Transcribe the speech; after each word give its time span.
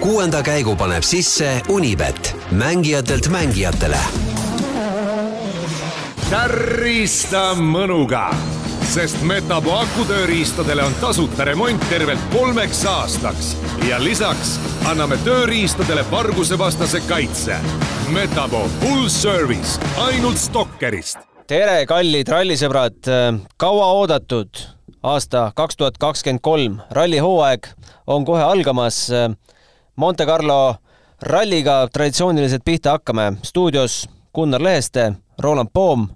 kuuenda 0.00 0.42
käigu 0.42 0.76
paneb 0.76 1.02
sisse 1.02 1.62
Unibet, 1.68 2.36
mängijatelt 2.50 3.28
mängijatele. 3.28 3.98
tärista 6.30 7.54
mõnuga, 7.54 8.34
sest 8.88 9.22
Metapo 9.22 9.74
akutööriistadele 9.78 10.84
on 10.84 10.94
tasuta 11.00 11.44
remont 11.44 11.88
tervelt 11.88 12.20
kolmeks 12.32 12.84
aastaks 12.86 13.56
ja 13.88 14.04
lisaks 14.04 14.60
anname 14.84 15.16
tööriistadele 15.24 16.04
vargusevastase 16.10 17.00
kaitse. 17.00 17.56
Metapo 18.08 18.68
full 18.80 19.08
service 19.08 19.80
ainult 19.98 20.36
Stalkerist 20.36 21.18
tere, 21.46 21.86
kallid 21.86 22.28
rallisõbrad, 22.28 23.08
kauaoodatud 23.56 24.60
aasta 25.02 25.52
kaks 25.56 25.76
tuhat 25.76 25.98
kakskümmend 25.98 26.40
kolm 26.42 26.78
rallihooaeg 26.90 27.66
on 28.06 28.24
kohe 28.24 28.42
algamas. 28.42 29.08
Monte 30.00 30.24
Carlo 30.24 30.76
ralliga 31.22 31.88
traditsiooniliselt 31.92 32.62
pihta 32.64 32.90
hakkame. 32.90 33.32
stuudios 33.42 34.08
Gunnar 34.34 34.62
Leheste, 34.62 35.12
Roland 35.38 35.68
Poom. 35.72 36.08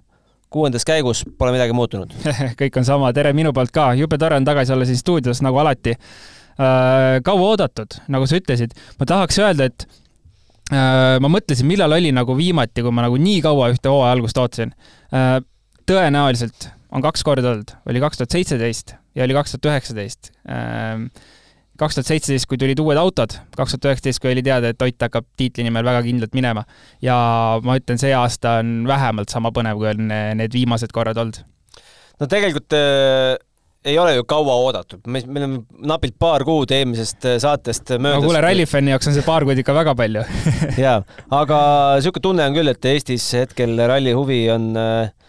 kuuendas 0.49 0.85
käigus 0.85 1.25
pole 1.37 1.51
midagi 1.51 1.73
muutunud 1.73 2.13
kõik 2.61 2.79
on 2.79 2.85
sama, 2.87 3.11
tere 3.13 3.33
minu 3.33 3.51
poolt 3.53 3.73
ka, 3.75 3.91
jube 3.93 4.17
tore 4.17 4.39
on 4.39 4.45
tagasi 4.47 4.73
olla 4.73 4.87
siin 4.89 4.97
stuudios 4.97 5.41
nagu 5.45 5.57
alati 5.61 5.93
äh,. 5.93 7.19
kaua 7.23 7.49
oodatud, 7.51 7.99
nagu 8.07 8.25
sa 8.25 8.39
ütlesid, 8.39 8.73
ma 8.99 9.05
tahaks 9.05 9.37
öelda, 9.43 9.69
et 9.69 9.85
äh, 10.71 11.19
ma 11.21 11.29
mõtlesin, 11.29 11.69
millal 11.69 11.93
oli 11.93 12.09
nagu 12.15 12.37
viimati, 12.37 12.81
kui 12.81 12.95
ma 12.95 13.05
nagu 13.05 13.21
nii 13.21 13.41
kaua 13.45 13.69
ühte 13.75 13.91
hooaja 13.91 14.17
algust 14.17 14.41
ootasin 14.41 14.73
äh,. 15.13 15.37
tõenäoliselt 15.85 16.71
on 16.89 17.05
kaks 17.05 17.27
korda 17.27 17.53
olnud, 17.53 17.77
oli 17.85 18.01
kaks 18.01 18.23
tuhat 18.23 18.39
seitseteist 18.39 18.97
ja 19.13 19.29
oli 19.29 19.37
kaks 19.37 19.57
tuhat 19.57 19.73
üheksateist 19.75 20.31
kaks 21.79 21.97
tuhat 21.97 22.09
seitseteist, 22.09 22.47
kui 22.49 22.59
tulid 22.59 22.79
uued 22.81 22.99
autod, 22.99 23.37
kaks 23.55 23.75
tuhat 23.75 23.89
üheksateist, 23.91 24.21
kui 24.23 24.31
oli 24.31 24.43
teada, 24.45 24.71
et 24.71 24.85
Ott 24.85 25.07
hakkab 25.07 25.25
tiitli 25.39 25.65
nimel 25.65 25.85
väga 25.87 26.03
kindlalt 26.05 26.35
minema. 26.37 26.63
ja 27.03 27.15
ma 27.63 27.79
ütlen, 27.79 27.99
see 28.01 28.13
aasta 28.15 28.59
on 28.61 28.85
vähemalt 28.87 29.33
sama 29.33 29.51
põnev, 29.55 29.81
kui 29.81 29.91
on 29.91 30.07
need 30.39 30.55
viimased 30.55 30.93
korrad 30.95 31.19
olnud. 31.21 31.41
no 32.19 32.29
tegelikult 32.31 32.75
äh, 32.77 33.35
ei 33.85 33.97
ole 34.01 34.15
ju 34.15 34.23
kaua 34.29 34.55
oodatud, 34.67 35.03
me, 35.07 35.21
meil 35.27 35.47
on 35.49 35.57
napilt 35.91 36.15
paar 36.19 36.45
kuud 36.47 36.71
eelmisest 36.71 37.27
äh, 37.27 37.37
saatest 37.43 37.95
möödas. 37.97 38.21
no 38.21 38.29
kuule, 38.29 38.41
rallifänni 38.45 38.95
jaoks 38.95 39.11
on 39.11 39.17
see 39.17 39.25
paar 39.25 39.45
kuud 39.47 39.59
ikka 39.59 39.75
väga 39.75 39.97
palju 39.99 40.23
jaa, 40.85 41.01
aga 41.41 41.59
niisugune 41.99 42.27
tunne 42.29 42.49
on 42.49 42.57
küll, 42.57 42.71
et 42.71 42.91
Eestis 42.93 43.27
hetkel 43.41 43.75
ralli 43.89 44.15
huvi 44.15 44.45
on 44.53 44.71
äh, 44.79 45.09
Äh, 45.09 45.24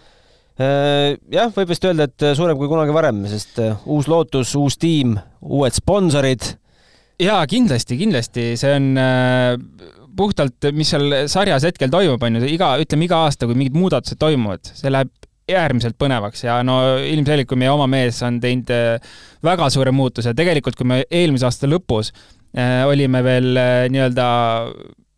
jah, 0.57 1.51
võib 1.53 1.69
vist 1.69 1.85
öelda, 1.85 2.07
et 2.09 2.27
suurem 2.39 2.57
kui 2.57 2.71
kunagi 2.71 2.95
varem, 2.97 3.25
sest 3.29 3.61
äh, 3.63 3.77
uus 3.93 4.09
lootus, 4.09 4.55
uus 4.57 4.79
tiim, 4.81 5.17
uued 5.43 5.77
sponsorid. 5.77 6.55
jaa, 7.21 7.43
kindlasti, 7.51 7.99
kindlasti, 8.01 8.49
see 8.61 8.73
on 8.79 8.91
äh, 9.01 9.53
puhtalt, 10.17 10.71
mis 10.77 10.93
seal 10.95 11.29
sarjas 11.29 11.69
hetkel 11.69 11.93
toimub, 11.93 12.23
on 12.23 12.41
ju, 12.41 12.49
iga, 12.57 12.75
ütleme 12.81 13.09
iga 13.09 13.25
aasta, 13.27 13.49
kui 13.49 13.59
mingid 13.59 13.77
muudatused 13.77 14.21
toimuvad, 14.21 14.73
see 14.73 14.93
läheb 14.93 15.13
äärmiselt 15.47 15.95
põnevaks 16.01 16.43
ja 16.43 16.57
no 16.67 16.81
ilmselgelt, 16.99 17.47
kui 17.47 17.61
meie 17.61 17.71
oma 17.71 17.85
mees 17.87 18.19
on 18.27 18.41
teinud 18.43 18.73
väga 19.47 19.69
suure 19.71 19.93
muutuse, 19.95 20.33
tegelikult 20.35 20.75
kui 20.75 20.89
me 20.91 21.05
eelmise 21.07 21.47
aasta 21.47 21.71
lõpus 21.71 22.11
olime 22.89 23.21
veel 23.23 23.53
nii-öelda 23.93 24.27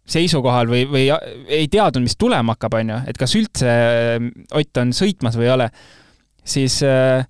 seisukohal 0.09 0.71
või, 0.71 0.85
või 0.89 1.07
ei 1.53 1.69
teadnud, 1.71 2.07
mis 2.07 2.17
tulema 2.19 2.57
hakkab, 2.57 2.79
on 2.81 2.95
ju, 2.95 3.01
et 3.11 3.21
kas 3.21 3.35
üldse 3.39 3.69
äh, 3.69 4.29
Ott 4.59 4.81
on 4.81 4.95
sõitmas 4.97 5.37
või 5.39 5.49
ei 5.49 5.55
ole, 5.55 5.69
siis 6.49 6.81
äh, 6.87 7.27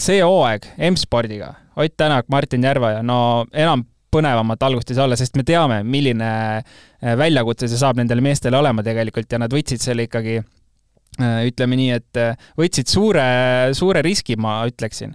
see 0.00 0.22
hooaeg 0.24 0.70
M-spordiga, 0.90 1.52
Ott 1.76 1.96
Tänak, 2.00 2.30
Martin 2.32 2.64
Järveoja, 2.64 3.02
no 3.04 3.44
enam 3.52 3.84
põnevamat 4.14 4.62
algust 4.62 4.92
ei 4.92 4.98
saa 4.98 5.08
olla, 5.08 5.18
sest 5.18 5.36
me 5.36 5.44
teame, 5.46 5.82
milline 5.84 6.32
äh, 6.62 7.16
väljakutse 7.18 7.68
see 7.68 7.80
saab 7.80 7.98
nendele 8.00 8.24
meestele 8.24 8.60
olema 8.60 8.84
tegelikult 8.86 9.32
ja 9.32 9.42
nad 9.42 9.52
võtsid 9.52 9.82
selle 9.82 10.08
ikkagi 10.08 10.40
ütleme 11.14 11.76
nii, 11.78 11.90
et 11.94 12.18
võtsid 12.58 12.88
suure, 12.90 13.22
suure 13.78 14.00
riski, 14.02 14.34
ma 14.34 14.56
ütleksin. 14.66 15.12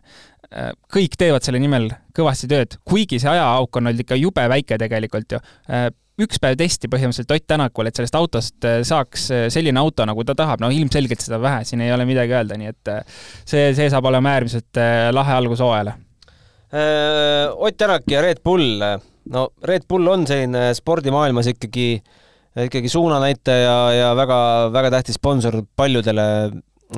Kõik 0.96 1.18
teevad 1.20 1.44
selle 1.44 1.60
nimel 1.60 1.90
kõvasti 2.16 2.48
tööd, 2.48 2.78
kuigi 2.88 3.20
see 3.20 3.28
ajaauk 3.28 3.76
on 3.76 3.90
olnud 3.92 4.06
ikka 4.06 4.16
jube 4.16 4.46
väike 4.48 4.78
tegelikult 4.80 5.36
ju 5.36 5.42
üks 6.24 6.40
päev 6.42 6.58
testi 6.60 6.90
põhimõtteliselt 6.92 7.32
Ott 7.36 7.48
Tänakul, 7.50 7.90
et 7.90 8.00
sellest 8.00 8.18
autost 8.20 8.68
äh, 8.68 8.82
saaks 8.88 9.30
äh, 9.34 9.46
selline 9.54 9.82
auto, 9.82 10.06
nagu 10.08 10.26
ta 10.28 10.36
tahab, 10.38 10.62
no 10.64 10.70
ilmselgelt 10.74 11.24
seda 11.24 11.40
vähe, 11.42 11.64
siin 11.68 11.84
ei 11.86 11.94
ole 11.96 12.08
midagi 12.10 12.36
öelda, 12.36 12.58
nii 12.60 12.72
et 12.74 12.92
äh, 12.92 13.20
see, 13.48 13.70
see 13.78 13.90
saab 13.92 14.10
olema 14.10 14.36
äärmiselt 14.38 14.80
lahe 15.16 15.36
algus 15.36 15.64
hooajale. 15.64 15.96
Ott 16.70 17.78
Tänak 17.82 18.06
ja 18.12 18.22
Red 18.22 18.44
Bull, 18.46 18.84
no 19.34 19.48
Red 19.66 19.88
Bull 19.90 20.06
on 20.12 20.28
selline 20.30 20.68
spordimaailmas 20.78 21.50
ikkagi, 21.50 21.88
ikkagi 22.68 22.92
suunanäitaja 22.94 23.78
ja 23.96 24.12
väga-väga 24.18 24.92
tähtis 24.94 25.18
sponsor 25.18 25.64
paljudele 25.80 26.28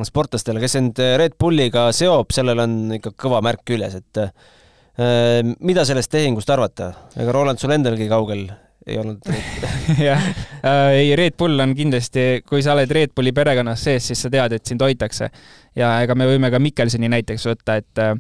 sportlastele, 0.07 0.59
kes 0.63 0.75
end 0.79 0.99
Red 1.21 1.37
Bulliga 1.39 1.85
seob, 1.95 2.33
sellel 2.35 2.59
on 2.65 2.75
ikka 2.97 3.13
kõva 3.23 3.39
märk 3.47 3.63
küljes, 3.71 3.95
et 4.01 5.55
mida 5.63 5.87
sellest 5.87 6.11
tehingust 6.11 6.51
arvata? 6.51 6.91
ega 7.15 7.31
Roland 7.31 7.63
sul 7.63 7.71
endalgi 7.71 8.11
kaugel 8.11 8.49
ei 8.87 8.97
olnud 8.97 9.27
jah, 10.09 10.21
äh, 10.65 10.93
ei 11.01 11.11
Red 11.19 11.37
Bull 11.39 11.59
on 11.61 11.75
kindlasti, 11.77 12.41
kui 12.47 12.63
sa 12.65 12.73
oled 12.75 12.91
Red 12.91 13.13
Bulli 13.15 13.33
perekonnas 13.35 13.83
sees, 13.87 14.07
siis 14.09 14.23
sa 14.25 14.31
tead, 14.33 14.55
et 14.57 14.65
sind 14.65 14.81
hoitakse. 14.81 15.29
ja 15.77 15.93
ega 16.03 16.15
me 16.17 16.27
võime 16.29 16.49
ka 16.51 16.59
Mikkelsoni 16.61 17.11
näiteks 17.11 17.45
võtta, 17.51 17.77
et 17.81 18.01
äh, 18.01 18.15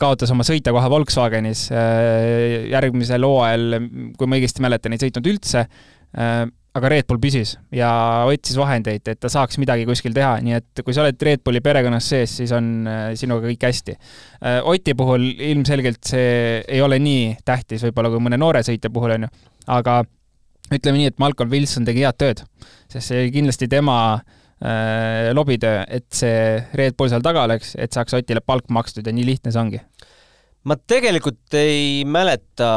kaotas 0.00 0.30
oma 0.34 0.46
sõitjakoha 0.46 0.92
Volkswagenis 0.92 1.66
äh, 1.74 2.70
järgmisel 2.70 3.26
hooajal, 3.26 3.80
kui 4.18 4.30
ma 4.30 4.38
õigesti 4.38 4.64
mäletan, 4.64 4.94
ei 4.94 5.02
sõitnud 5.02 5.30
üldse, 5.34 5.66
aga 6.78 6.90
Red 6.92 7.06
Bull 7.08 7.18
püsis 7.22 7.56
ja 7.74 7.90
otsis 8.30 8.58
vahendeid, 8.58 9.02
et 9.10 9.18
ta 9.18 9.30
saaks 9.32 9.58
midagi 9.58 9.86
kuskil 9.88 10.14
teha, 10.14 10.36
nii 10.44 10.54
et 10.60 10.82
kui 10.86 10.94
sa 10.94 11.02
oled 11.02 11.24
Red 11.26 11.42
Bulli 11.46 11.62
perekonnas 11.64 12.06
sees, 12.12 12.36
siis 12.40 12.52
on 12.54 12.86
sinuga 13.18 13.48
kõik 13.48 13.66
hästi. 13.66 13.96
Oti 14.70 14.94
puhul 14.98 15.26
ilmselgelt 15.50 16.12
see 16.12 16.60
ei 16.62 16.82
ole 16.84 17.00
nii 17.02 17.40
tähtis 17.46 17.82
võib-olla 17.88 18.12
kui 18.12 18.22
mõne 18.22 18.38
noore 18.38 18.62
sõitja 18.66 18.92
puhul, 18.94 19.16
on 19.16 19.26
ju, 19.26 19.32
aga 19.74 20.00
ütleme 20.70 21.00
nii, 21.00 21.10
et 21.10 21.18
Malcolm 21.22 21.50
Wilson 21.50 21.88
tegi 21.88 22.06
head 22.06 22.20
tööd, 22.20 22.44
sest 22.92 23.10
see 23.10 23.24
oli 23.24 23.34
kindlasti 23.34 23.66
tema 23.70 23.98
äh, 24.14 25.32
lobitöö, 25.34 25.82
et 25.90 26.06
see 26.14 26.60
Red 26.78 26.94
Bull 26.94 27.10
seal 27.10 27.26
taga 27.26 27.48
oleks, 27.48 27.74
et 27.82 27.90
saaks 27.96 28.14
Otile 28.20 28.44
palk 28.46 28.70
makstud 28.70 29.06
ja 29.06 29.16
nii 29.16 29.26
lihtne 29.32 29.50
see 29.50 29.62
ongi 29.62 29.82
ma 30.68 30.76
tegelikult 30.76 31.56
ei 31.56 32.02
mäleta, 32.04 32.68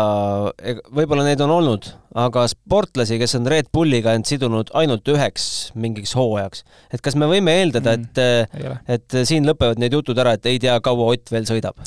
võib-olla 0.95 1.25
neid 1.27 1.41
on 1.43 1.51
olnud, 1.51 1.89
aga 2.23 2.45
sportlasi, 2.47 3.17
kes 3.19 3.35
on 3.39 3.49
Red 3.51 3.71
Bulliga 3.75 4.13
end 4.15 4.27
sidunud 4.29 4.71
ainult 4.79 5.07
üheks 5.11 5.47
mingiks 5.75 6.15
hooajaks. 6.15 6.63
et 6.93 7.03
kas 7.03 7.17
me 7.19 7.27
võime 7.27 7.57
eeldada 7.59 7.97
mm,, 7.97 8.79
et, 8.87 8.97
et 8.97 9.17
siin 9.27 9.47
lõpevad 9.49 9.81
need 9.83 9.95
jutud 9.97 10.19
ära, 10.23 10.37
et 10.37 10.47
ei 10.47 10.61
tea, 10.63 10.77
kaua 10.83 11.11
Ott 11.13 11.33
veel 11.33 11.47
sõidab? 11.49 11.79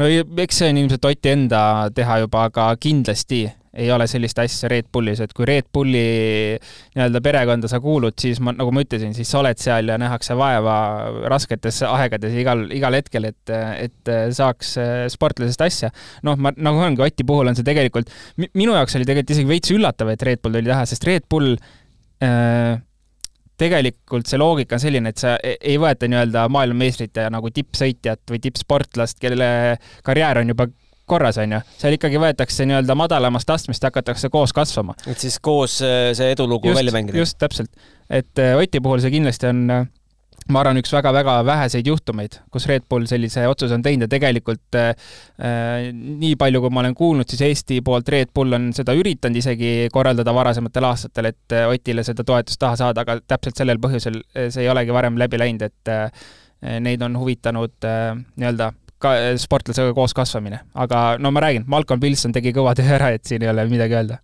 no 0.00 0.08
eks 0.08 0.62
see 0.62 0.72
on 0.72 0.80
ilmselt 0.84 1.10
Oti 1.12 1.34
enda 1.34 1.62
teha 1.94 2.22
juba, 2.24 2.46
aga 2.48 2.70
kindlasti 2.80 3.44
ei 3.72 3.88
ole 3.92 4.06
sellist 4.10 4.38
asja 4.42 4.68
Red 4.68 4.90
Bullis, 4.92 5.22
et 5.24 5.32
kui 5.36 5.46
Red 5.48 5.70
Bulli 5.72 6.02
nii-öelda 6.92 7.22
perekonda 7.24 7.70
sa 7.70 7.80
kuulud, 7.80 8.16
siis 8.20 8.40
ma, 8.44 8.52
nagu 8.56 8.72
ma 8.74 8.84
ütlesin, 8.84 9.14
siis 9.16 9.30
sa 9.32 9.40
oled 9.40 9.60
seal 9.62 9.88
ja 9.88 9.96
nähakse 10.00 10.36
vaeva 10.36 10.76
rasketes 11.32 11.80
aegades 11.88 12.36
igal, 12.36 12.66
igal 12.74 12.98
hetkel, 12.98 13.30
et, 13.30 13.54
et 13.80 14.12
saaks 14.36 14.76
sportlasest 15.14 15.64
asja. 15.64 15.92
noh, 16.28 16.36
ma, 16.36 16.52
nagu 16.56 16.84
ongi, 16.84 17.00
Oti 17.02 17.24
puhul 17.26 17.48
on 17.48 17.58
see 17.58 17.66
tegelikult, 17.66 18.12
minu 18.36 18.76
jaoks 18.76 18.98
oli 18.98 19.08
tegelikult 19.08 19.36
isegi 19.36 19.52
veits 19.54 19.72
üllatav, 19.74 20.12
et 20.12 20.28
Red 20.28 20.44
Bull 20.44 20.60
tuli 20.60 20.68
taha, 20.68 20.84
sest 20.88 21.08
Red 21.08 21.28
Bull 21.32 21.56
äh, 22.22 22.76
tegelikult 23.62 24.28
see 24.28 24.40
loogika 24.40 24.76
on 24.76 24.82
selline, 24.82 25.12
et 25.12 25.20
sa 25.22 25.34
e-, 25.40 25.56
ei 25.72 25.78
võeta 25.80 26.08
nii-öelda 26.10 26.46
maailmameistrit 26.52 27.20
ja 27.20 27.28
nagu 27.32 27.50
tippsõitjat 27.54 28.24
või 28.32 28.40
tippsportlast, 28.42 29.20
kelle 29.22 29.48
karjäär 30.06 30.42
on 30.42 30.54
juba 30.54 30.68
korras, 31.06 31.38
on 31.42 31.56
ju. 31.56 31.62
seal 31.80 31.96
ikkagi 31.96 32.20
võetakse 32.22 32.66
nii-öelda 32.68 32.96
madalamast 32.98 33.50
astmest 33.50 33.82
ja 33.82 33.90
hakatakse 33.92 34.30
koos 34.32 34.54
kasvama. 34.56 34.96
et 35.06 35.18
siis 35.22 35.38
koos 35.42 35.80
äh, 35.84 36.12
see 36.16 36.34
edulugu 36.34 36.70
just, 36.70 36.78
välja 36.78 36.94
mängida? 36.94 37.18
just, 37.18 37.38
täpselt. 37.42 37.72
et 38.10 38.38
äh, 38.38 38.56
Oti 38.58 38.80
puhul 38.80 39.02
see 39.02 39.12
kindlasti 39.14 39.50
on 39.50 39.64
äh, 39.70 39.84
ma 40.50 40.62
arvan, 40.62 40.78
üks 40.80 40.90
väga-väga 40.94 41.36
väheseid 41.46 41.86
juhtumeid, 41.86 42.38
kus 42.52 42.66
Red 42.70 42.86
Bull 42.90 43.06
sellise 43.10 43.44
otsuse 43.50 43.76
on 43.76 43.84
teinud 43.84 44.08
ja 44.08 44.10
tegelikult 44.10 44.78
äh, 44.78 44.92
nii 45.92 46.34
palju, 46.40 46.62
kui 46.64 46.74
ma 46.74 46.82
olen 46.82 46.96
kuulnud, 46.98 47.28
siis 47.30 47.44
Eesti 47.46 47.80
poolt 47.86 48.10
Red 48.12 48.32
Bull 48.34 48.58
on 48.58 48.70
seda 48.76 48.94
üritanud 48.98 49.38
isegi 49.38 49.72
korraldada 49.94 50.34
varasematel 50.34 50.88
aastatel, 50.90 51.30
et 51.32 51.58
Otile 51.68 52.04
seda 52.06 52.26
toetust 52.26 52.60
taha 52.62 52.78
saada, 52.80 53.06
aga 53.06 53.20
täpselt 53.34 53.62
sellel 53.62 53.82
põhjusel 53.82 54.22
see 54.48 54.64
ei 54.64 54.70
olegi 54.72 54.94
varem 54.94 55.18
läbi 55.20 55.40
läinud, 55.40 55.66
et 55.70 55.92
äh, 55.92 56.24
neid 56.82 57.02
on 57.02 57.18
huvitanud 57.18 57.86
äh, 57.86 58.14
nii-öelda 58.36 58.72
ka 59.02 59.14
sportlasega 59.40 59.92
koos 59.96 60.14
kasvamine. 60.16 60.62
aga 60.74 61.04
no 61.18 61.32
ma 61.34 61.44
räägin, 61.44 61.66
Malcolm 61.70 62.02
Wilson 62.02 62.34
tegi 62.34 62.54
kõva 62.56 62.74
töö 62.78 62.96
ära, 62.98 63.12
et 63.16 63.24
siin 63.28 63.44
ei 63.44 63.50
ole 63.52 63.66
midagi 63.70 63.98
öelda. 63.98 64.18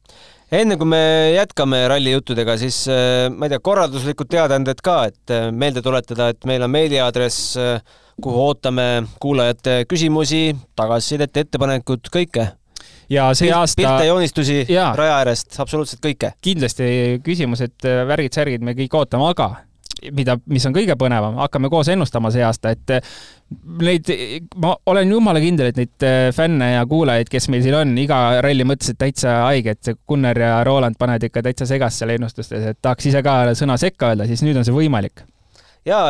enne 0.53 0.79
kui 0.81 0.89
me 0.89 1.03
jätkame 1.35 1.85
rallijuttudega, 1.93 2.57
siis 2.61 2.85
äh, 2.93 3.29
ma 3.35 3.47
ei 3.47 3.55
tea, 3.55 3.63
korralduslikud 3.71 4.31
teadaanded 4.33 4.83
ka, 4.85 5.01
et 5.13 5.35
äh, 5.35 5.49
meelde 5.53 5.85
tuletada, 5.85 6.31
et 6.33 6.49
meil 6.49 6.65
on 6.65 6.73
meiliaadress, 6.73 7.57
äh, 7.61 7.99
kuhu 8.23 8.49
ootame 8.49 8.89
kuulajate 9.23 9.83
küsimusi, 9.91 10.57
tagasisidet, 10.79 11.37
ettepanekut, 11.45 12.11
kõike 12.15 12.49
ja 13.13 13.29
see 13.39 13.53
aasta 13.55 13.81
pilte, 13.81 14.09
joonistusi 14.09 14.59
raja 14.69 15.21
äärest, 15.21 15.55
absoluutselt 15.63 16.03
kõike. 16.05 16.35
kindlasti 16.45 17.21
küsimused, 17.25 17.79
värgid-särgid 18.11 18.65
me 18.65 18.75
kõik 18.79 18.99
ootame, 18.99 19.31
aga 19.31 19.53
mida, 20.15 20.39
mis 20.51 20.67
on 20.69 20.75
kõige 20.77 20.97
põnevam, 20.99 21.39
hakkame 21.43 21.71
koos 21.73 21.91
ennustama 21.93 22.33
see 22.35 22.45
aasta, 22.47 22.75
et 22.77 22.95
eh, 22.97 23.15
neid, 23.85 24.13
ma 24.63 24.75
olen 24.93 25.15
jumala 25.17 25.43
kindel, 25.43 25.73
et 25.73 25.81
neid 25.81 26.07
eh, 26.07 26.19
fänne 26.37 26.73
ja 26.75 26.85
kuulajaid, 26.89 27.31
kes 27.33 27.49
meil 27.53 27.65
siin 27.65 27.79
on, 27.79 27.97
iga 28.01 28.21
ralli 28.45 28.67
mõttes, 28.69 28.93
et 28.93 29.01
täitsa 29.01 29.41
haige, 29.47 29.77
et 29.77 29.95
Gunnar 30.09 30.39
ja 30.39 30.61
Roland 30.69 30.99
panevad 31.01 31.27
ikka 31.29 31.45
täitsa 31.47 31.69
segast 31.71 32.03
seal 32.03 32.15
ennustustes, 32.17 32.71
et 32.73 32.81
tahaks 32.83 33.11
ise 33.11 33.25
ka 33.27 33.41
sõna 33.59 33.79
sekka 33.81 34.13
öelda, 34.13 34.29
siis 34.31 34.45
nüüd 34.47 34.61
on 34.61 34.69
see 34.69 34.77
võimalik. 34.77 35.27
ja 35.89 36.05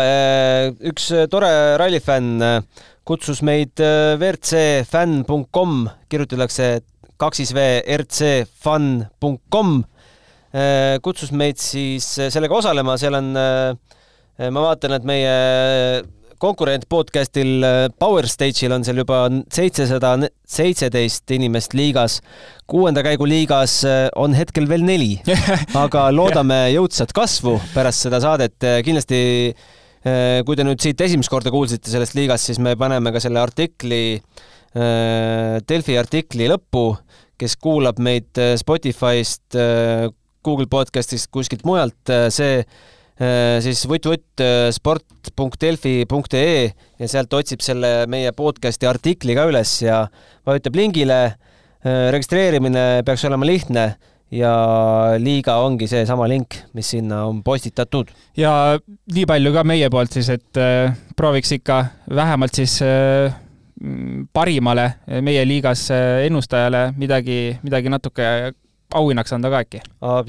üks 0.91 1.13
tore 1.31 1.51
rallifänn 1.79 2.65
kutsus 3.09 3.41
meid 3.47 3.81
äh, 3.81 4.19
WRCfan.com, 4.21 5.87
kirjutatakse 6.13 6.81
kaksis 7.17 7.55
V 7.57 7.81
rcfun.com, 7.97 9.71
kutsus 11.05 11.33
meid 11.33 11.59
siis 11.61 12.15
äh, 12.19 12.31
sellega 12.33 12.57
osalema, 12.57 12.97
seal 13.01 13.19
on, 13.19 13.35
ma 13.35 14.63
vaatan, 14.69 14.95
et 14.97 15.09
meie 15.09 15.35
konkurent 16.39 16.87
podcastil 16.89 17.65
äh, 17.67 17.89
Power 17.99 18.27
Stage'il 18.31 18.73
on 18.75 18.85
seal 18.87 19.01
juba 19.03 19.25
seitsesada 19.53 20.15
seitseteist 20.47 21.31
inimest 21.35 21.75
liigas. 21.75 22.21
kuuenda 22.71 23.03
käigu 23.03 23.27
liigas 23.27 23.81
äh, 23.89 24.07
on 24.17 24.37
hetkel 24.39 24.69
veel 24.71 24.87
neli, 24.87 25.17
aga 25.85 26.09
loodame 26.15 26.69
jõudsat 26.77 27.13
kasvu 27.17 27.57
pärast 27.75 28.07
seda 28.07 28.23
saadet. 28.23 28.57
kindlasti 28.87 29.21
äh, 29.51 30.45
kui 30.47 30.57
te 30.57 30.67
nüüd 30.67 30.83
siit 30.83 31.01
esimest 31.01 31.31
korda 31.33 31.51
kuulsite 31.55 31.91
sellest 31.91 32.15
liigast, 32.15 32.51
siis 32.51 32.63
me 32.63 32.77
paneme 32.79 33.13
ka 33.15 33.23
selle 33.23 33.43
artikli, 33.43 34.21
Delfi 34.69 35.95
artikli 35.97 36.45
lõppu, 36.47 36.83
kes 37.41 37.57
kuulab 37.59 37.99
meid 38.05 38.39
äh, 38.39 38.55
Spotify'st, 38.61 39.57
Google 40.45 40.69
podcast'ist, 40.71 41.31
kuskilt 41.35 41.65
mujalt, 41.69 42.13
see 42.35 42.61
äh, 42.61 43.59
siis 43.65 43.85
vutt-vutt 43.91 44.43
äh, 44.45 44.69
sport.delfi.ee 44.75 46.61
ja 46.99 47.11
sealt 47.11 47.35
otsib 47.35 47.65
selle 47.65 48.07
meie 48.11 48.33
podcast'i 48.37 48.89
artikli 48.91 49.35
ka 49.39 49.49
üles 49.51 49.83
ja 49.85 50.07
vajutab 50.47 50.75
lingile. 50.79 51.21
registreerimine 52.11 53.05
peaks 53.07 53.23
olema 53.29 53.47
lihtne 53.47 53.85
ja 54.35 54.53
liiga 55.21 55.57
ongi 55.65 55.89
seesama 55.89 56.29
link, 56.29 56.59
mis 56.77 56.91
sinna 56.91 57.25
on 57.29 57.43
postitatud. 57.45 58.11
ja 58.37 58.79
nii 59.15 59.27
palju 59.27 59.53
ka 59.53 59.65
meie 59.65 59.91
poolt 59.91 60.13
siis, 60.13 60.29
et 60.29 60.61
äh, 60.61 60.93
prooviks 61.17 61.53
ikka 61.57 61.85
vähemalt 62.15 62.55
siis 62.55 62.79
äh, 62.85 63.33
parimale 64.33 64.91
meie 65.23 65.45
liigas 65.49 65.89
äh, 65.95 66.27
ennustajale 66.27 66.93
midagi, 66.97 67.59
midagi 67.63 67.89
natuke 67.89 68.53
auhinnaks 68.95 69.33
anda 69.37 69.51
ka 69.53 69.63
äkki. 69.65 69.81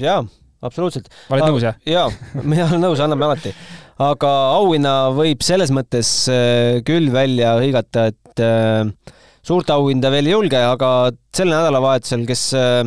jaa, 0.04 0.20
absoluutselt. 0.62 1.08
oled 1.30 1.46
nõus, 1.48 1.64
jah? 1.64 1.78
jaa, 1.88 2.08
mina 2.42 2.66
olen 2.68 2.84
nõus, 2.84 3.00
anname 3.02 3.26
alati. 3.28 3.52
aga 4.00 4.32
auhinna 4.58 4.94
võib 5.16 5.44
selles 5.46 5.72
mõttes 5.74 6.10
äh, 6.32 6.80
küll 6.86 7.10
välja 7.12 7.56
hõigata, 7.60 8.08
et 8.12 8.44
äh, 8.44 9.14
suurt 9.46 9.70
auhinda 9.72 10.12
veel 10.12 10.28
ei 10.30 10.36
julge, 10.36 10.60
aga 10.60 11.12
sel 11.36 11.52
nädalavahetusel, 11.52 12.26
kes 12.28 12.50
äh, 12.58 12.82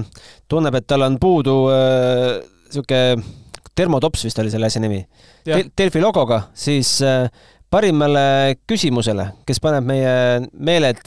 tunneb, 0.52 0.78
et 0.78 0.90
tal 0.90 1.08
on 1.08 1.18
puudu 1.22 1.58
sihuke 2.74 3.02
termotops 3.74 4.28
vist 4.28 4.38
oli 4.42 4.52
selle 4.54 4.70
asja 4.70 4.82
nimi. 4.84 5.02
Del, 5.48 5.72
Delfi 5.78 6.02
logoga, 6.02 6.44
siis 6.54 7.00
parimale 7.74 8.60
küsimusele, 8.70 9.32
kes 9.48 9.60
paneb 9.62 9.88
meie 9.88 10.14
meeled 10.54 11.02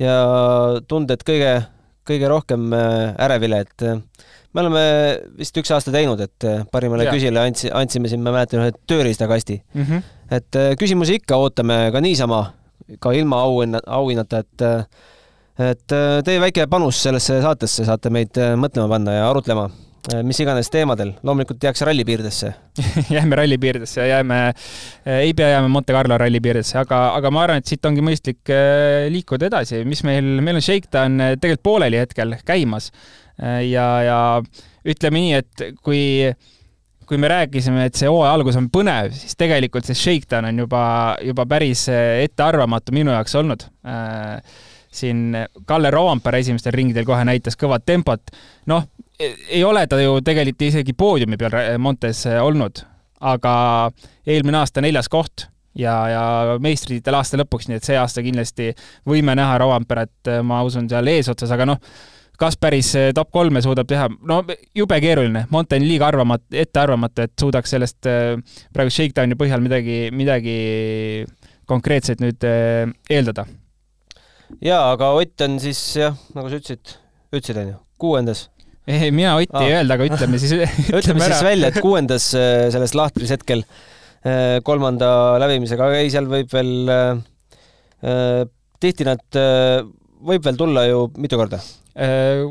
ja 0.00 0.14
tunded 0.88 1.20
kõige, 1.28 1.58
kõige 2.08 2.30
rohkem 2.30 2.72
äh, 2.76 3.14
ärevile, 3.26 3.62
et 3.64 3.84
äh, 3.86 4.00
me 4.54 4.64
oleme 4.64 4.82
vist 5.38 5.56
üks 5.60 5.72
aasta 5.74 5.92
teinud, 5.94 6.20
et 6.24 6.46
äh, 6.48 6.62
parimale 6.72 7.06
Jaa. 7.08 7.14
küsijale 7.16 7.44
andsi-, 7.48 7.72
andsime 7.74 8.10
siin, 8.10 8.22
ma 8.24 8.34
mäletan, 8.34 8.64
ühe 8.64 8.74
tööriistakasti. 8.90 9.60
Mm 9.74 9.88
-hmm. 9.88 10.12
et 10.38 10.60
küsimusi 10.80 11.18
ikka 11.20 11.38
ootame 11.40 11.88
ka 11.92 12.00
niisama, 12.04 12.44
ka 13.00 13.12
ilma 13.12 13.42
auhinna, 13.48 13.80
auhinnata, 13.86 14.44
et 14.44 14.68
et 15.54 15.92
teie 16.26 16.40
väike 16.42 16.66
panus 16.66 16.98
sellesse 17.02 17.36
saatesse 17.42 17.84
saate 17.86 18.10
meid 18.10 18.34
mõtlema 18.58 18.88
panna 18.90 19.12
ja 19.14 19.28
arutlema, 19.30 19.68
mis 20.26 20.38
iganes 20.44 20.68
teemadel, 20.72 21.14
loomulikult 21.24 21.62
jääks 21.64 21.80
ralli 21.86 22.04
piirdesse. 22.04 22.52
jääme 23.16 23.38
ralli 23.40 23.58
piiridesse 23.58 24.00
ja 24.02 24.06
jääme, 24.06 24.38
ei 25.06 25.34
pea 25.34 25.48
jääma 25.54 25.68
Monte 25.72 25.96
Carlo 25.96 26.18
ralli 26.20 26.40
piiridesse, 26.44 26.78
aga, 26.82 27.00
aga 27.16 27.30
ma 27.32 27.44
arvan, 27.46 27.62
et 27.62 27.70
siit 27.70 27.84
ongi 27.88 28.04
mõistlik 28.04 28.52
äh, 28.52 29.06
liikuda 29.12 29.48
edasi, 29.48 29.84
mis 29.88 30.04
meil, 30.04 30.28
meil 30.44 30.60
on 30.60 30.64
Shakedown 30.64 31.20
äh, 31.20 31.36
tegelikult 31.38 31.64
pooleli 31.70 32.02
hetkel 32.02 32.36
käimas. 32.44 32.90
ja, 33.66 33.86
ja 34.06 34.18
ütleme 34.86 35.18
nii, 35.18 35.38
et 35.40 35.62
kui, 35.82 36.02
kui 37.08 37.18
me 37.20 37.30
rääkisime, 37.32 37.88
et 37.88 37.98
see 37.98 38.10
hooaja 38.10 38.34
algus 38.36 38.58
on 38.60 38.68
põnev, 38.72 39.12
siis 39.16 39.36
tegelikult 39.40 39.88
see 39.88 39.96
Shakedown 39.98 40.50
on 40.50 40.62
juba, 40.64 40.84
juba 41.24 41.46
päris 41.48 41.86
äh, 41.92 42.20
ettearvamatu 42.28 42.94
minu 42.96 43.14
jaoks 43.14 43.36
olnud 43.40 43.66
äh, 43.88 44.38
siin 44.94 45.34
Kalle 45.66 45.90
Roompere 45.90 46.38
esimestel 46.44 46.76
ringidel 46.76 47.06
kohe 47.08 47.24
näitas 47.26 47.58
kõvat 47.58 47.82
tempot. 47.86 48.30
noh, 48.70 48.86
ei 49.20 49.64
ole 49.64 49.86
ta 49.86 50.00
ju 50.00 50.18
tegelikult 50.24 50.68
isegi 50.68 50.94
poodiumi 50.98 51.38
peal 51.40 51.58
äh, 51.60 51.74
Montes 51.78 52.24
äh, 52.26 52.40
olnud, 52.42 52.84
aga 53.20 53.54
eelmine 54.26 54.60
aasta 54.60 54.82
neljas 54.84 55.08
koht 55.12 55.46
ja, 55.78 55.94
ja 56.10 56.24
meistritiitel 56.62 57.16
aasta 57.18 57.38
lõpuks, 57.40 57.68
nii 57.68 57.80
et 57.80 57.86
see 57.86 57.98
aasta 57.98 58.24
kindlasti 58.24 58.72
võime 59.08 59.36
näha 59.38 59.58
Roomperet, 59.62 60.34
ma 60.46 60.62
usun, 60.66 60.88
seal 60.90 61.08
eesotsas, 61.14 61.54
aga 61.54 61.66
noh, 61.72 61.80
kas 62.40 62.56
päris 62.60 62.92
äh, 62.98 63.10
top 63.14 63.30
kolme 63.34 63.62
suudab 63.62 63.88
teha, 63.90 64.08
no 64.26 64.40
jube 64.76 64.98
keeruline, 65.02 65.46
Monte 65.54 65.78
on 65.78 65.86
liiga 65.86 66.08
arvamatu, 66.10 66.48
ettearvamatu, 66.64 67.26
et 67.26 67.34
suudaks 67.40 67.74
sellest 67.76 68.08
äh, 68.10 68.38
praegu 68.74 68.92
Shakedowni 68.94 69.38
põhjal 69.38 69.62
midagi, 69.64 69.98
midagi 70.14 70.56
konkreetset 71.70 72.22
nüüd 72.24 72.44
äh, 72.48 72.90
eeldada. 73.10 73.46
Jaa, 74.64 74.90
aga 74.92 75.14
Ott 75.16 75.46
on 75.46 75.58
siis 75.62 75.80
jah, 75.98 76.18
nagu 76.36 76.50
sa 76.50 76.60
ütlesid, 76.60 76.98
ütlesid 77.32 77.62
onju, 77.62 77.78
kuuendas. 78.00 78.48
ei, 78.86 79.10
mina 79.14 79.34
Otti 79.38 79.62
ei 79.64 79.72
Aa. 79.72 79.80
öelda, 79.80 79.96
aga 79.98 80.08
ütleme 80.10 80.40
siis, 80.42 80.52
ütleme 81.00 81.24
siis 81.24 81.42
välja, 81.46 81.70
et 81.72 81.80
kuuendas 81.84 82.30
äh, 82.38 82.66
selles 82.74 82.94
lahtris 82.98 83.32
hetkel 83.34 83.62
äh, 83.64 84.58
kolmanda 84.66 85.08
läbimisega, 85.42 85.88
aga 85.90 86.02
ei, 86.02 86.10
seal 86.12 86.28
võib 86.30 86.52
veel 86.52 86.92
äh, 86.92 87.24
äh, 88.04 88.44
tihti 88.84 89.06
nad 89.08 89.40
äh, 89.40 89.80
võib 90.24 90.44
veel 90.44 90.56
tulla 90.60 90.86
ju 90.88 91.06
mitu 91.20 91.38
korda. 91.40 91.58
Äh, 91.96 92.44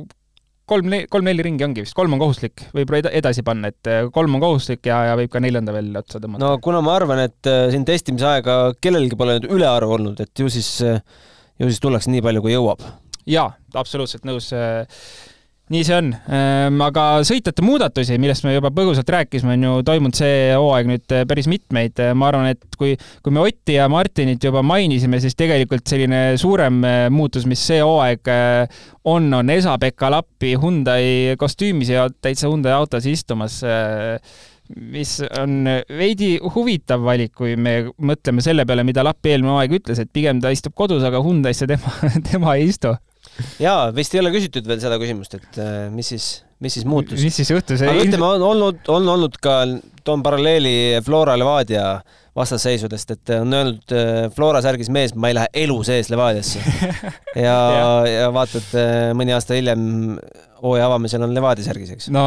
kolm, 0.69 0.93
kolm-neli 1.11 1.43
ringi 1.45 1.65
ongi 1.67 1.83
vist, 1.85 1.95
kolm 1.97 2.15
on 2.15 2.21
kohustuslik, 2.21 2.65
võib 2.73 2.93
eda- 2.97 3.11
edasi 3.13 3.43
panna, 3.45 3.69
et 3.73 3.89
kolm 4.15 4.37
on 4.37 4.41
kohustuslik 4.43 4.87
ja, 4.89 5.01
ja 5.11 5.17
võib 5.19 5.29
ka 5.33 5.41
neljanda 5.43 5.73
veel 5.75 5.91
otsa 5.99 6.21
tõmmata 6.23 6.41
no 6.45 6.55
kuna 6.63 6.79
ma 6.85 6.95
arvan, 6.97 7.21
et 7.27 7.49
siin 7.73 7.85
testimise 7.85 8.29
aega 8.29 8.57
kellelgi 8.81 9.17
pole 9.19 9.37
nüüd 9.37 9.49
ülearu 9.57 9.91
olnud, 9.97 10.21
et 10.23 10.39
ju 10.39 10.47
siis, 10.53 10.69
ju 10.81 11.69
siis 11.69 11.81
tullakse 11.83 12.13
nii 12.13 12.23
palju, 12.25 12.45
kui 12.45 12.55
jõuab. 12.55 12.85
jaa, 13.29 13.49
absoluutselt 13.75 14.25
nõus. 14.29 14.49
Nii 15.73 15.85
see 15.87 15.95
on, 15.97 16.11
aga 16.85 17.05
sõitjate 17.25 17.63
muudatusi, 17.65 18.17
millest 18.21 18.45
me 18.45 18.53
juba 18.53 18.71
põgusalt 18.75 19.09
rääkisime, 19.15 19.57
on 19.57 19.65
ju 19.65 19.73
toimunud 19.87 20.17
see 20.17 20.53
hooaeg 20.53 20.89
nüüd 20.91 21.15
äh, 21.15 21.25
päris 21.29 21.49
mitmeid. 21.51 21.99
ma 22.17 22.29
arvan, 22.29 22.51
et 22.53 22.77
kui, 22.79 22.95
kui 23.25 23.33
me 23.33 23.43
Otti 23.43 23.77
ja 23.77 23.89
Martinit 23.91 24.43
juba 24.43 24.63
mainisime, 24.65 25.19
siis 25.23 25.37
tegelikult 25.39 25.89
selline 25.89 26.37
suurem 26.41 26.79
äh, 26.87 27.01
muutus, 27.13 27.47
mis 27.49 27.63
see 27.65 27.81
hooaeg 27.81 28.31
on, 29.09 29.27
on 29.33 29.49
Esa-Pekka 29.49 30.11
Lappi 30.13 30.53
Hyundai 30.61 31.35
kostüümis 31.39 31.91
ja 31.91 32.07
täitsa 32.21 32.49
Hyundai 32.49 32.75
autos 32.77 33.07
istumas 33.09 33.61
mis 34.75 35.17
on 35.39 35.67
veidi 35.97 36.35
huvitav 36.55 37.03
valik, 37.03 37.33
kui 37.35 37.57
me 37.59 37.75
mõtleme 37.99 38.43
selle 38.43 38.65
peale, 38.65 38.85
mida 38.87 39.03
Lappi 39.05 39.33
eelmine 39.33 39.57
aeg 39.59 39.75
ütles, 39.79 39.99
et 39.99 40.11
pigem 40.13 40.39
ta 40.41 40.53
istub 40.53 40.75
kodus, 40.77 41.03
aga 41.05 41.21
Hyundai'sse 41.23 41.67
tema, 41.69 41.97
tema 42.29 42.55
ei 42.57 42.69
istu. 42.71 42.95
jaa, 43.61 43.91
vist 43.95 44.15
ei 44.15 44.21
ole 44.23 44.33
küsitud 44.33 44.67
veel 44.69 44.81
seda 44.83 44.99
küsimust, 45.01 45.37
et 45.39 45.61
äh, 45.61 45.85
mis 45.93 46.11
siis, 46.13 46.27
mis 46.63 46.77
siis 46.77 46.87
muutus. 46.89 47.21
mis 47.23 47.39
siis 47.41 47.53
juhtus? 47.53 47.83
aga 47.83 48.03
ütleme, 48.03 48.27
on 48.37 48.45
olnud, 48.49 48.83
on 48.93 49.09
olnud 49.15 49.39
ka, 49.43 49.63
toon 50.03 50.23
paralleeli 50.25 51.01
Flora 51.05 51.37
Levadia 51.39 51.87
vastasseisudest, 52.37 53.11
et 53.13 53.33
on 53.37 53.53
öelnud 53.53 53.93
äh, 53.93 54.27
Flora 54.33 54.61
särgis 54.65 54.89
mees, 54.93 55.13
ma 55.15 55.29
ei 55.29 55.37
lähe 55.37 55.51
elu 55.65 55.77
sees 55.85 56.09
Levadiasse. 56.13 56.61
ja, 57.45 57.57
ja 58.09 58.29
vaatad 58.33 58.73
äh, 58.79 59.11
mõni 59.17 59.35
aasta 59.35 59.57
hiljem 59.57 60.15
hooaja 60.63 60.87
avamisel 60.89 61.25
on 61.27 61.35
Levadia 61.35 61.65
särgis, 61.67 61.93
eks. 61.97 62.09
no 62.13 62.25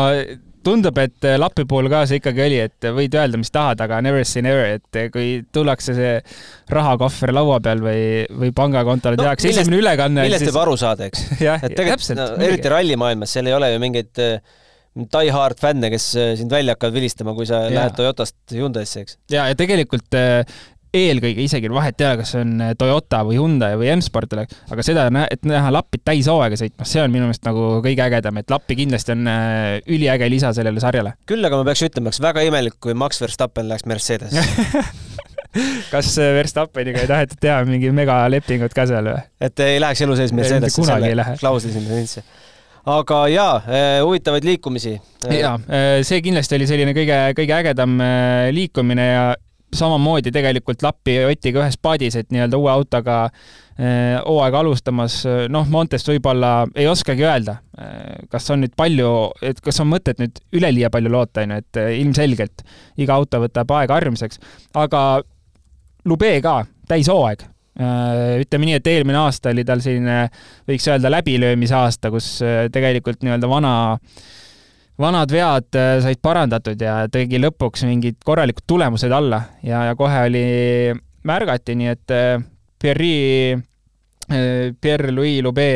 tundub, 0.67 0.99
et 0.99 1.29
Lapi 1.39 1.65
puhul 1.69 1.89
ka 1.93 2.03
see 2.09 2.21
ikkagi 2.21 2.45
oli, 2.47 2.61
et 2.67 2.89
võid 2.97 3.15
öelda, 3.17 3.41
mis 3.41 3.53
tahad, 3.55 3.81
aga 3.87 4.03
never 4.05 4.27
say 4.27 4.45
never, 4.45 4.77
et 4.77 5.13
kui 5.15 5.41
tullakse 5.55 5.95
see 5.97 6.13
rahakohver 6.73 7.33
laua 7.37 7.61
peal 7.65 7.83
või, 7.85 8.05
või 8.43 8.53
pangakontole 8.57 9.19
No 9.19 9.29
tehakse 9.29 9.53
esimene 9.53 9.81
ülekanne, 9.81 10.27
millest 10.27 10.51
võib 10.51 10.63
aru 10.65 10.77
saada, 10.81 11.09
eks. 11.11 11.27
jah, 11.47 11.63
et 11.63 11.77
tegelikult 11.79 12.19
no,, 12.19 12.31
eriti 12.47 12.73
rallimaailmas, 12.73 13.37
seal 13.37 13.51
ei 13.51 13.57
ole 13.57 13.73
ju 13.73 13.83
mingeid 13.83 14.23
äh, 14.23 14.57
die-hard 14.97 15.61
fänne, 15.61 15.91
kes 15.93 16.09
äh, 16.17 16.33
sind 16.39 16.53
välja 16.53 16.77
hakkavad 16.77 16.97
vilistama, 16.97 17.35
kui 17.37 17.47
sa 17.49 17.67
Jaa. 17.67 17.75
lähed 17.75 17.97
Toyotast 17.99 18.37
Hyundai'sse, 18.55 19.05
eks. 19.05 19.19
ja, 19.33 19.47
ja 19.51 19.59
tegelikult 19.59 20.17
äh, 20.17 20.43
eelkõige 20.97 21.45
isegi 21.45 21.71
vahet 21.73 22.00
ei 22.00 22.09
ole, 22.09 22.21
kas 22.21 22.33
see 22.35 22.43
on 22.45 22.62
Toyota 22.79 23.23
või 23.26 23.38
Hyundai 23.38 23.76
või 23.79 23.91
M-Sport, 23.97 24.37
aga 24.37 24.87
seda, 24.87 25.07
et 25.31 25.47
näha 25.49 25.73
Lappi 25.75 26.00
täishooaega 26.05 26.59
sõitmas, 26.61 26.93
see 26.93 27.03
on 27.03 27.12
minu 27.12 27.29
meelest 27.29 27.47
nagu 27.47 27.69
kõige 27.85 28.07
ägedam, 28.07 28.41
et 28.41 28.53
Lappi 28.53 28.79
kindlasti 28.79 29.15
on 29.15 29.29
äh, 29.31 29.76
üliäge 29.93 30.31
lisa 30.33 30.53
sellele 30.57 30.83
sarjale. 30.83 31.17
küll 31.29 31.45
aga 31.47 31.61
ma 31.61 31.69
peaks 31.69 31.85
ütlema, 31.88 32.11
oleks 32.11 32.23
väga 32.25 32.47
imelik, 32.49 32.79
kui 32.83 32.97
Max 32.99 33.21
Verstappen 33.23 33.71
läheks 33.71 33.87
Mercedesse 33.91 34.43
kas 35.93 36.17
äh, 36.21 36.33
Verstappeniga 36.41 37.05
ei 37.05 37.11
tahetud 37.11 37.41
teha 37.43 37.61
mingi 37.69 37.93
megalepingut 37.95 38.75
ka 38.76 38.88
seal 38.88 39.12
või? 39.12 39.23
et 39.41 39.65
ei 39.67 39.81
läheks 39.83 40.05
elu 40.07 40.19
sees 40.19 40.35
Mercedesse 40.37 40.91
selle 40.91 41.31
klausli 41.41 41.73
sinna 41.76 42.03
sisse 42.03 42.25
aga 42.87 43.25
jaa, 43.26 43.55
huvitavaid 44.07 44.45
liikumisi. 44.47 44.93
jaa, 45.35 45.57
see 46.07 46.21
kindlasti 46.23 46.55
oli 46.55 46.69
selline 46.71 46.93
kõige, 46.95 47.17
kõige 47.35 47.57
ägedam 47.57 47.97
liikumine 48.55 49.07
ja 49.09 49.25
samamoodi 49.75 50.33
tegelikult 50.35 50.83
Lappi 50.85 51.17
Otiga 51.27 51.65
ühes 51.65 51.79
paadis, 51.83 52.17
et 52.19 52.31
nii-öelda 52.35 52.59
uue 52.61 52.71
autoga 52.73 53.17
eh, 53.27 54.17
hooaega 54.21 54.63
alustamas, 54.63 55.19
noh, 55.53 55.67
Montest 55.73 56.09
võib-olla 56.11 56.53
ei 56.77 56.87
oskagi 56.91 57.27
öelda, 57.27 57.59
eh, 57.79 58.23
kas 58.33 58.49
on 58.55 58.63
nüüd 58.65 58.77
palju, 58.79 59.11
et 59.47 59.61
kas 59.65 59.83
on 59.83 59.91
mõtet 59.91 60.23
nüüd 60.23 60.39
üleliia 60.57 60.91
palju 60.93 61.13
loota, 61.13 61.45
on 61.45 61.57
ju, 61.57 61.65
et 61.65 61.83
ilmselgelt 61.99 62.65
iga 63.03 63.19
auto 63.19 63.43
võtab 63.43 63.75
aega 63.81 63.99
harjumiseks, 63.99 64.41
aga 64.79 65.03
Lube 66.07 66.29
ka, 66.39 66.61
täishooaeg 66.87 67.41
ütleme 67.77 68.69
nii, 68.69 68.77
et 68.79 68.87
eelmine 68.89 69.19
aasta 69.21 69.51
oli 69.51 69.65
tal 69.67 69.83
selline, 69.85 70.31
võiks 70.71 70.87
öelda, 70.89 71.11
läbilöömise 71.13 71.75
aasta, 71.77 72.09
kus 72.15 72.29
tegelikult 72.73 73.27
nii-öelda 73.27 73.51
vana 73.51 73.73
äh, 73.91 74.23
vanad 75.00 75.33
vead 75.33 75.76
äh, 75.76 75.99
said 76.05 76.21
parandatud 76.25 76.81
ja 76.81 76.99
tegi 77.12 77.41
lõpuks 77.41 77.85
mingid 77.88 78.19
korralikud 78.25 78.65
tulemused 78.69 79.12
alla 79.12 79.43
ja, 79.67 79.85
ja 79.91 79.97
kohe 79.99 80.23
oli, 80.31 80.45
märgati, 81.29 81.76
nii 81.76 81.91
et 81.93 82.15
äh, 82.17 82.37
Pierre, 82.81 83.59
äh, 84.31 84.73
Pierre-Louis 84.81 85.43
Lube 85.45 85.69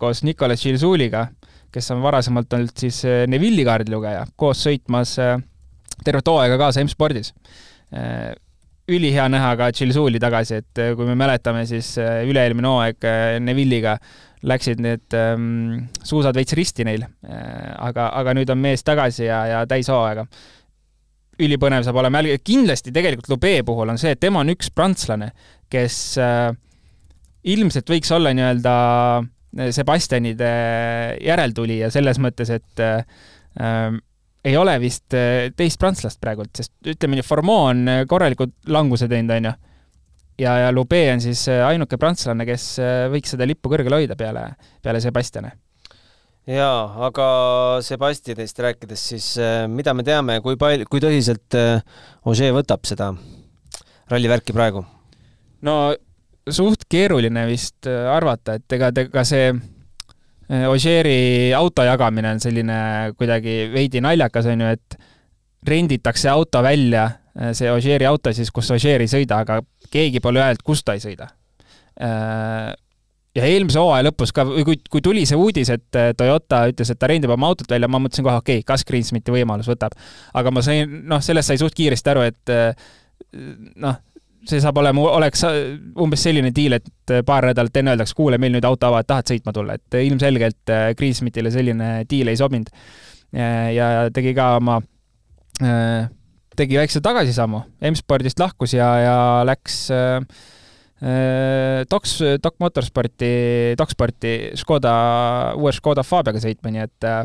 koos 0.00 0.22
Nicolas 0.28 0.64
Gilsuliga, 0.64 1.26
kes 1.72 1.90
on 1.94 2.04
varasemalt 2.04 2.52
olnud 2.52 2.76
siis 2.76 3.00
Neville'i 3.32 3.64
kaardilugeja, 3.64 4.26
koos 4.36 4.66
sõitmas 4.66 5.16
tervet 6.04 6.28
hooaega 6.28 6.58
kaasa 6.60 6.82
M-spordis. 6.82 7.32
ülihea 8.92 9.28
näha 9.32 9.54
ka 9.56 9.70
Gilsuli 9.72 10.20
tagasi, 10.20 10.58
et 10.60 10.80
kui 10.96 11.06
me 11.08 11.14
mäletame, 11.16 11.64
siis 11.66 11.94
üle-eelmine 11.96 12.68
hooaeg 12.68 13.08
Neville'iga 13.40 13.96
läksid 14.42 14.82
need 14.82 15.14
ähm, 15.16 15.86
suusad 16.02 16.36
veits 16.36 16.56
risti 16.58 16.86
neil 16.86 17.04
äh,. 17.04 17.72
aga, 17.78 18.08
aga 18.18 18.34
nüüd 18.36 18.50
on 18.52 18.60
mees 18.62 18.82
tagasi 18.86 19.26
ja, 19.28 19.42
ja 19.50 19.62
täishooaega. 19.70 20.26
ülipõnev 21.42 21.86
saab 21.86 22.00
olema, 22.02 22.22
kindlasti 22.44 22.92
tegelikult 22.94 23.30
Lube 23.32 23.54
puhul 23.66 23.94
on 23.94 24.00
see, 24.00 24.14
et 24.14 24.20
tema 24.20 24.42
on 24.42 24.52
üks 24.52 24.70
prantslane, 24.74 25.32
kes 25.72 25.98
äh, 26.20 26.50
ilmselt 27.54 27.90
võiks 27.90 28.12
olla 28.14 28.34
nii-öelda 28.36 28.74
äh, 29.18 29.72
Sebastianide 29.74 30.52
järeltulija 31.22 31.90
selles 31.94 32.20
mõttes, 32.22 32.52
et 32.52 32.82
äh, 32.82 33.04
äh, 33.60 33.90
ei 34.44 34.56
ole 34.58 34.76
vist 34.82 35.14
äh, 35.14 35.50
teist 35.56 35.80
prantslast 35.80 36.20
praegult, 36.22 36.54
sest 36.58 36.74
ütleme 36.94 37.18
nii, 37.18 37.26
Formeau 37.26 37.68
on 37.70 37.84
äh, 37.88 38.04
korralikult 38.10 38.54
languse 38.70 39.08
teinud, 39.10 39.36
on 39.38 39.52
ju 39.52 39.58
ja, 40.38 40.54
ja 40.58 40.72
Lube 40.72 41.02
on 41.12 41.20
siis 41.20 41.44
äh, 41.50 41.62
ainuke 41.66 41.98
prantslane, 42.00 42.46
kes 42.48 42.66
äh, 42.82 43.04
võiks 43.12 43.34
seda 43.34 43.46
lippu 43.48 43.72
kõrgel 43.72 43.96
hoida 43.96 44.16
peale, 44.18 44.46
peale 44.82 45.02
Sebastiani. 45.04 45.52
jaa, 46.48 46.78
aga 47.08 47.26
Sebastianist 47.84 48.62
rääkides, 48.64 49.08
siis 49.12 49.28
äh, 49.40 49.66
mida 49.68 49.94
me 49.94 50.06
teame, 50.06 50.40
kui 50.44 50.58
palju, 50.60 50.88
kui 50.90 51.02
tõsiselt 51.02 51.58
Ožee 52.28 52.52
võtab 52.54 52.86
seda 52.88 53.12
rallivärki 54.10 54.56
praegu? 54.56 54.84
no 55.62 55.76
suht 56.50 56.88
keeruline 56.90 57.46
vist 57.46 57.86
arvata, 57.86 58.58
et 58.58 58.78
ega, 58.78 58.90
ega 59.04 59.24
see 59.26 59.52
Ožeeri 60.68 61.52
auto 61.56 61.84
jagamine 61.86 62.34
on 62.34 62.40
selline 62.42 62.76
kuidagi 63.16 63.70
veidi 63.72 64.02
naljakas, 64.04 64.48
on 64.50 64.64
ju, 64.64 64.72
et 64.74 64.96
renditakse 65.64 66.28
auto 66.28 66.60
välja 66.66 67.06
see 67.56 67.70
Ožeeri 67.72 68.04
auto 68.04 68.32
siis, 68.34 68.50
kus 68.52 68.68
Ožeer 68.74 69.00
ei 69.00 69.08
sõida, 69.08 69.38
aga 69.46 69.62
keegi 69.92 70.22
pole 70.24 70.42
öelnud, 70.42 70.62
kus 70.66 70.84
ta 70.84 70.96
ei 70.96 71.02
sõida. 71.02 71.28
Äh, 72.02 72.70
ja 73.36 73.48
eelmise 73.48 73.80
hooaja 73.80 74.06
lõpus 74.08 74.32
ka, 74.34 74.44
kui, 74.66 74.78
kui 74.90 75.04
tuli 75.04 75.24
see 75.28 75.38
uudis, 75.40 75.72
et 75.72 75.98
äh, 75.98 76.12
Toyota 76.16 76.64
ütles, 76.72 76.92
et 76.92 77.00
ta 77.00 77.10
rendib 77.10 77.32
oma 77.32 77.50
autot 77.52 77.70
välja, 77.70 77.90
ma 77.90 78.00
mõtlesin 78.02 78.26
kohe, 78.26 78.38
okei 78.42 78.60
okay,, 78.60 78.68
kas 78.72 78.86
Greensmiti 78.88 79.34
võimalus 79.34 79.68
võtab. 79.70 79.96
aga 80.34 80.54
ma 80.54 80.64
sain, 80.64 81.02
noh, 81.08 81.22
sellest 81.24 81.52
sai 81.52 81.60
suht 81.60 81.76
kiiresti 81.78 82.12
aru, 82.12 82.24
et 82.28 82.54
noh, 83.82 84.00
see 84.48 84.60
saab 84.60 84.80
olema, 84.82 85.04
oleks 85.16 85.44
umbes 86.02 86.24
selline 86.26 86.50
diil, 86.54 86.74
et 86.80 87.14
paar 87.26 87.46
nädalat 87.46 87.76
enne 87.78 87.94
öeldakse, 87.94 88.16
kuule, 88.18 88.40
meil 88.42 88.56
nüüd 88.56 88.66
auto 88.66 88.88
ava, 88.88 89.00
et 89.04 89.08
tahad 89.08 89.30
sõitma 89.30 89.54
tulla, 89.54 89.76
et 89.78 90.00
ilmselgelt 90.02 90.72
Greensmitile 90.98 91.52
selline 91.54 91.92
diil 92.10 92.32
ei 92.32 92.40
sobinud. 92.40 92.72
ja 93.32 94.10
tegi 94.12 94.34
ka 94.36 94.56
oma 94.58 94.80
tegi 96.58 96.78
väikse 96.80 97.02
tagasisammu, 97.04 97.62
M-spordist 97.92 98.42
lahkus 98.42 98.74
ja, 98.76 98.88
ja 99.02 99.16
läks 99.48 99.78
äh, 99.94 100.18
äh 101.02 101.86
Docs, 101.90 102.18
Doc 102.42 102.58
Motorsporti, 102.62 103.32
Docsporti 103.78 104.36
Škoda, 104.60 104.92
uue 105.58 105.72
Škoda 105.74 106.04
Fabiaga 106.06 106.42
sõitma, 106.42 106.72
nii 106.74 106.84
et 106.84 107.08
äh, 107.08 107.24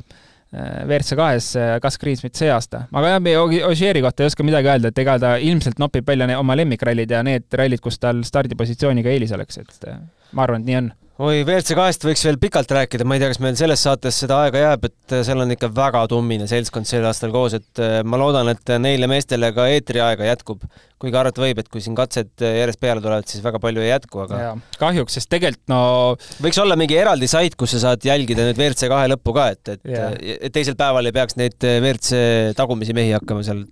WRC 0.88 1.18
kahes 1.20 1.50
Gus 1.84 1.98
Greensmit 2.00 2.40
see 2.40 2.48
aasta. 2.48 2.86
aga 2.96 3.18
jah, 3.18 3.24
meie 3.24 3.64
Ogieri 3.68 4.02
kohta 4.02 4.24
ei 4.24 4.32
oska 4.32 4.46
midagi 4.48 4.72
öelda, 4.72 4.94
et 4.94 5.02
ega 5.04 5.18
ta 5.20 5.34
ilmselt 5.44 5.82
nopib 5.84 6.08
välja 6.08 6.40
oma 6.40 6.56
lemmikrallid 6.56 7.12
ja 7.12 7.20
need 7.28 7.52
rallid, 7.60 7.84
kus 7.84 8.00
tal 8.00 8.24
stardipositsiooniga 8.26 9.12
eelis 9.12 9.36
oleks, 9.36 9.60
et 9.60 9.92
äh, 9.92 10.00
ma 10.32 10.48
arvan, 10.48 10.64
et 10.64 10.72
nii 10.72 10.80
on 10.80 10.90
oi, 11.18 11.42
WRC 11.42 11.74
kahest 11.78 12.04
võiks 12.06 12.22
veel 12.28 12.38
pikalt 12.42 12.72
rääkida, 12.74 13.06
ma 13.08 13.18
ei 13.18 13.22
tea, 13.22 13.32
kas 13.32 13.40
meil 13.42 13.56
selles 13.58 13.82
saates 13.84 14.20
seda 14.22 14.38
aega 14.46 14.62
jääb, 14.62 14.84
et 14.90 15.16
äh, 15.16 15.24
seal 15.26 15.42
on 15.42 15.54
ikka 15.54 15.70
väga 15.74 16.04
tummine 16.12 16.46
seltskond 16.50 16.90
sel 16.90 17.06
aastal 17.10 17.34
koos, 17.34 17.56
et 17.58 17.82
äh, 17.82 18.00
ma 18.06 18.20
loodan, 18.22 18.52
et 18.54 18.74
neile 18.82 19.10
meestele 19.10 19.50
ka 19.56 19.68
eetriaega 19.74 20.28
jätkub. 20.30 20.68
kuigi 20.98 21.14
arvata 21.14 21.42
võib, 21.44 21.60
et 21.62 21.68
kui 21.70 21.82
siin 21.82 21.94
katsed 21.98 22.42
äh, 22.42 22.60
järjest 22.62 22.82
peale 22.82 23.02
tulevad, 23.02 23.26
siis 23.30 23.44
väga 23.46 23.62
palju 23.62 23.84
ei 23.84 23.90
jätku, 23.92 24.22
aga 24.26 24.42
ja, 24.42 24.52
kahjuks, 24.82 25.18
sest 25.18 25.30
tegelikult 25.30 25.74
no 25.74 25.82
võiks 26.42 26.62
olla 26.62 26.78
mingi 26.80 26.98
eraldi 26.98 27.30
sait, 27.30 27.58
kus 27.58 27.76
sa 27.76 27.84
saad 27.88 28.06
jälgida 28.06 28.46
nüüd 28.48 28.58
WRC 28.58 28.90
kahe 28.90 29.10
lõppu 29.14 29.34
ka, 29.38 29.50
et, 29.54 29.74
et 29.76 29.90
yeah. 29.90 30.14
teisel 30.54 30.78
päeval 30.78 31.10
ei 31.10 31.18
peaks 31.18 31.38
neid 31.38 31.58
WRC 31.62 32.22
tagumisi 32.58 32.98
mehi 32.98 33.14
hakkama 33.18 33.46
seal 33.46 33.66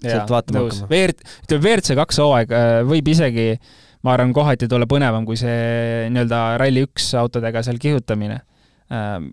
sealt 0.00 0.32
vaatama 0.32 0.64
hakkama. 0.64 0.88
WRC, 0.88 1.30
ütleme 1.44 1.64
WRC 1.64 1.96
kaks 2.00 2.20
hooaeg 2.24 2.52
võib 2.88 3.08
isegi 3.12 3.48
äh, 3.56 3.78
ma 4.06 4.14
arvan, 4.14 4.32
kohati 4.36 4.68
tulla 4.70 4.88
põnevam 4.90 5.26
kui 5.28 5.36
see 5.36 6.08
nii-öelda 6.12 6.42
Rally1 6.60 7.14
autodega 7.20 7.62
seal 7.66 7.80
kihutamine. 7.82 8.40
Ähm, 8.90 9.32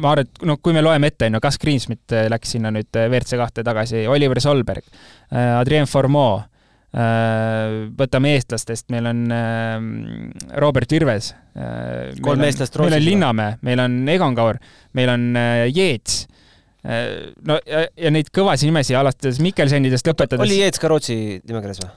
ma 0.00 0.14
arvan, 0.14 0.28
et 0.28 0.46
noh, 0.48 0.58
kui 0.62 0.74
me 0.76 0.82
loeme 0.84 1.10
ette, 1.10 1.28
on 1.28 1.38
ju, 1.38 1.42
Gus 1.44 1.60
Greensmit 1.62 2.14
äh, 2.14 2.26
läks 2.32 2.54
sinna 2.56 2.72
nüüd 2.74 2.98
äh, 2.98 3.08
WRC 3.10 3.38
kahte 3.40 3.64
tagasi, 3.66 4.04
Oliver 4.10 4.40
Solberg, 4.42 4.86
äh, 5.30 5.54
Adrien 5.60 5.88
Formeau, 5.90 6.42
võtame 6.94 8.36
eestlastest, 8.36 8.84
meil 8.94 9.08
on 9.10 9.24
Robert 10.62 10.92
Virves. 10.94 11.32
kolm 12.22 12.44
eestlast 12.46 12.76
Rootsis. 12.78 12.84
meil 12.84 13.00
on 13.00 13.02
Linnamäe, 13.02 13.56
meil 13.66 13.82
on 13.82 13.96
Egon 14.12 14.36
Kaur, 14.38 14.60
meil 14.94 15.10
on 15.10 15.24
Jeets 15.74 16.20
no 17.50 17.56
ja, 17.66 17.80
ja 17.98 18.12
neid 18.14 18.30
kõvasid 18.30 18.70
nimesid 18.70 18.94
alates 19.00 19.42
Mikkelsenidest 19.42 20.06
lõpetades. 20.06 20.46
oli 20.46 20.60
Jeets 20.60 20.78
ka 20.78 20.92
Rootsi 20.92 21.16
nimekirjas 21.42 21.82
või? 21.82 21.90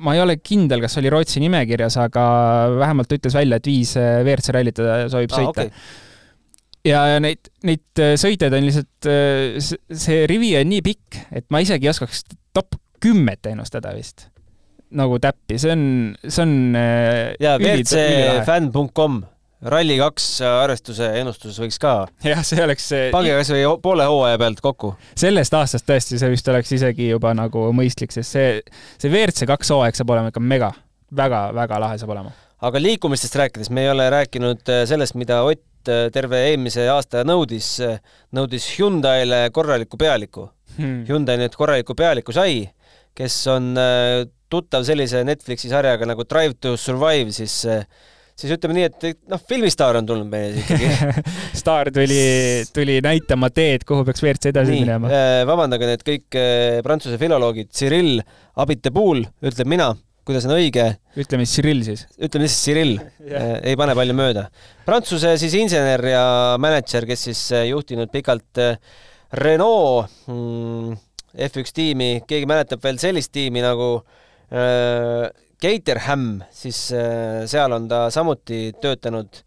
Ma 0.00 0.14
ei 0.16 0.22
ole 0.22 0.38
kindel, 0.40 0.82
kas 0.84 0.96
oli 1.00 1.10
Rootsi 1.12 1.42
nimekirjas, 1.42 1.98
aga 2.00 2.24
vähemalt 2.78 3.10
ta 3.10 3.18
ütles 3.18 3.36
välja, 3.36 3.58
et 3.60 3.68
viis 3.68 3.94
äh, 4.00 4.22
WRC 4.24 4.54
rallit 4.56 4.78
ta 4.78 5.02
soovib 5.12 5.34
ah, 5.34 5.42
sõita. 5.42 5.66
okay. 5.66 5.70
ja, 6.88 7.04
ja 7.14 7.22
neid, 7.22 7.52
neid 7.68 8.02
äh, 8.02 8.14
sõiteid 8.20 8.56
on 8.56 8.68
lihtsalt, 8.68 9.10
äh, 9.10 9.72
see 10.04 10.22
rivi 10.30 10.54
on 10.60 10.70
nii 10.72 10.84
pikk, 10.86 11.22
et 11.42 11.48
ma 11.52 11.62
isegi 11.64 11.88
ei 11.88 11.92
oskaks 11.92 12.24
top 12.56 12.78
kümmet 13.02 13.50
ennustada 13.50 13.94
vist. 13.96 14.28
Nagu 14.92 15.16
täppi, 15.22 15.56
see 15.60 15.72
on, 15.72 15.84
see 16.26 16.42
on 16.44 16.56
jaa, 16.76 17.56
WRCfan.com 19.62 19.70
Rally2 19.70 20.42
arvestuse 20.42 21.08
ennustuses 21.20 21.58
võiks 21.62 21.78
ka. 21.78 21.94
jah, 22.30 22.42
see 22.46 22.62
oleks 22.64 22.86
see... 22.90 23.10
pange 23.14 23.34
kas 23.38 23.50
või 23.54 23.64
poole 23.82 24.06
hooaja 24.10 24.38
pealt 24.40 24.62
kokku. 24.64 24.94
sellest 25.18 25.54
aastast 25.54 25.86
tõesti, 25.86 26.18
see 26.18 26.30
vist 26.32 26.48
oleks 26.50 26.72
isegi 26.74 27.12
juba 27.12 27.30
nagu 27.38 27.68
mõistlik, 27.76 28.14
sest 28.14 28.34
see, 28.34 28.48
see 28.98 29.10
WRC 29.10 29.46
kaks 29.50 29.70
hooaeg 29.74 29.98
saab 29.98 30.10
olema 30.14 30.32
ikka 30.32 30.42
mega 30.42 30.72
väga,, 30.72 31.52
väga-väga 31.54 31.82
lahe 31.84 32.00
saab 32.00 32.14
olema. 32.16 32.34
aga 32.62 32.82
liikumistest 32.82 33.38
rääkides, 33.38 33.70
me 33.70 33.86
ei 33.86 33.92
ole 33.92 34.08
rääkinud 34.10 34.72
äh, 34.72 34.82
sellest, 34.90 35.14
mida 35.20 35.42
Ott 35.46 35.90
äh, 35.90 36.08
terve 36.14 36.42
eelmise 36.50 36.88
aasta 36.90 37.22
nõudis, 37.26 37.76
äh, 37.86 38.00
nõudis 38.34 38.66
Hyundai'le 38.74 39.44
korralikku 39.54 40.00
pealikku 40.00 40.48
hmm.. 40.78 41.04
Hyundai 41.10 41.38
nüüd 41.38 41.54
korraliku 41.58 41.94
pealiku 41.98 42.34
sai, 42.34 42.64
kes 43.14 43.36
on 43.52 43.76
tuttav 44.50 44.82
sellise 44.88 45.20
Netflixi 45.24 45.70
sarjaga 45.70 46.08
nagu 46.08 46.24
Drive 46.26 46.56
to 46.58 46.74
Survive, 46.80 47.30
siis 47.36 47.60
siis 48.42 48.52
ütleme 48.56 48.76
nii, 48.76 48.86
et 48.90 49.24
noh, 49.30 49.40
filmistaar 49.48 50.00
on 50.00 50.08
tulnud 50.08 50.30
meie 50.30 50.52
ikkagi 50.60 51.22
staar 51.62 51.92
tuli, 51.94 52.22
tuli 52.74 53.00
näitama 53.04 53.52
teed, 53.54 53.86
kuhu 53.88 54.06
peaks 54.08 54.24
WRC 54.24 54.52
edasi 54.52 54.74
nii, 54.74 54.86
minema. 54.86 55.12
vabandage 55.48 55.90
need 55.90 56.06
kõik 56.06 56.40
prantsuse 56.86 57.20
filoloogid, 57.22 57.70
Cyril 57.74 58.18
Abiteboul, 58.62 59.24
ütleb 59.46 59.70
mina 59.70 59.92
kuidas 60.26 60.44
on 60.46 60.54
õige. 60.54 60.84
ütleme 61.18 61.46
siis 61.46 61.56
Cyril 61.58 61.80
siis. 61.86 62.04
ütleme 62.14 62.46
lihtsalt 62.46 62.66
Cyril 62.68 62.92
yeah., 63.26 63.56
ei 63.66 63.78
pane 63.78 63.94
palju 63.98 64.14
mööda. 64.14 64.44
Prantsuse 64.86 65.34
siis 65.40 65.56
insener 65.58 66.04
ja 66.12 66.26
mänedžer, 66.62 67.06
kes 67.08 67.26
siis 67.26 67.40
juhtinud 67.70 68.12
pikalt 68.12 68.60
Renault 69.42 70.12
mm, 70.30 71.00
F1 71.48 71.72
tiimi, 71.74 72.10
keegi 72.28 72.48
mäletab 72.48 72.82
veel 72.84 73.00
sellist 73.02 73.32
tiimi 73.34 73.64
nagu 73.64 73.94
äh, 74.52 75.30
Caterham, 75.62 76.42
siis 76.50 76.88
äh, 76.96 77.44
seal 77.50 77.72
on 77.76 77.88
ta 77.90 78.06
samuti 78.14 78.72
töötanud 78.82 79.42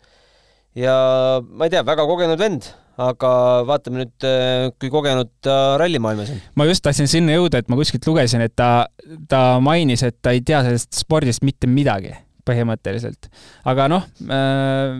ja 0.79 0.95
ma 1.43 1.67
ei 1.67 1.73
tea, 1.73 1.83
väga 1.87 2.05
kogenud 2.07 2.39
vend, 2.39 2.69
aga 3.01 3.31
vaatame 3.67 4.03
nüüd, 4.03 4.27
äh, 4.27 4.69
kui 4.79 4.91
kogenud 4.93 5.31
ta 5.43 5.75
rallimaailmas 5.81 6.31
on. 6.31 6.43
ma 6.55 6.67
just 6.69 6.85
tahtsin 6.85 7.11
sinna 7.11 7.35
jõuda, 7.35 7.59
et 7.59 7.71
ma 7.71 7.79
kuskilt 7.79 8.07
lugesin, 8.07 8.43
et 8.45 8.55
ta, 8.55 8.87
ta 9.31 9.43
mainis, 9.63 10.05
et 10.07 10.17
ta 10.23 10.35
ei 10.35 10.43
tea 10.45 10.63
sellest 10.67 10.95
spordist 11.03 11.43
mitte 11.47 11.67
midagi 11.71 12.15
põhimõtteliselt. 12.45 13.31
aga 13.67 13.89
noh 13.91 14.07
äh,, 14.29 14.95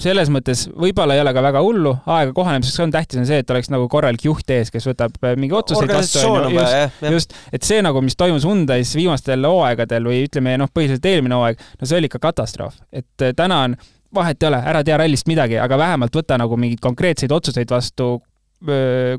selles 0.00 0.28
mõttes 0.32 0.66
võib-olla 0.76 1.16
ei 1.16 1.22
ole 1.22 1.32
ka 1.36 1.42
väga 1.44 1.62
hullu, 1.64 1.94
aega 2.12 2.34
kohanemiseks 2.36 2.82
on 2.84 2.92
tähtis, 2.92 3.20
on 3.22 3.28
see, 3.28 3.40
et 3.42 3.50
oleks 3.52 3.70
nagu 3.72 3.88
korralik 3.92 4.26
juht 4.26 4.50
ees, 4.52 4.70
kes 4.72 4.86
võtab 4.90 5.16
äh, 5.24 5.36
mingi 5.40 5.56
otsuseid 5.56 5.92
vastu, 5.92 6.24
just, 6.52 7.02
just, 7.14 7.36
et 7.56 7.66
see 7.66 7.80
nagu, 7.84 8.02
mis 8.04 8.18
toimus 8.18 8.44
Hyundai's 8.48 8.92
viimastel 8.98 9.48
hooaegadel 9.48 10.08
või 10.10 10.22
ütleme, 10.26 10.56
noh, 10.60 10.70
põhiliselt 10.72 11.08
eelmine 11.08 11.38
hooaeg, 11.38 11.64
no 11.80 11.88
see 11.88 12.00
oli 12.00 12.10
ikka 12.10 12.20
katastroof. 12.28 12.76
et 12.92 13.24
äh, 13.24 13.32
täna 13.36 13.62
on, 13.68 13.76
vahet 14.14 14.42
ei 14.42 14.50
ole, 14.50 14.62
ära 14.72 14.84
tea 14.84 15.00
rallist 15.00 15.28
midagi, 15.30 15.58
aga 15.60 15.78
vähemalt 15.80 16.20
võta 16.20 16.38
nagu 16.40 16.60
mingeid 16.60 16.82
konkreetseid 16.84 17.32
otsuseid 17.32 17.72
vastu 17.72 18.16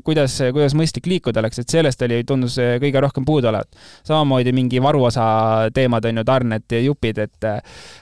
kuidas, 0.04 0.34
kuidas 0.52 0.74
mõistlik 0.74 1.06
liikuda 1.06 1.40
oleks, 1.40 1.60
et 1.62 1.70
sellest 1.70 2.02
oli, 2.02 2.22
tundus 2.26 2.56
kõige 2.82 3.02
rohkem 3.02 3.26
puudu 3.26 3.48
olevat. 3.48 3.68
samamoodi 4.06 4.52
mingi 4.52 4.82
varuosa 4.82 5.70
teemad 5.74 6.04
on 6.04 6.18
ju, 6.18 6.24
tarned 6.24 6.64
ja 6.70 6.80
jupid, 6.80 7.18
et 7.18 7.44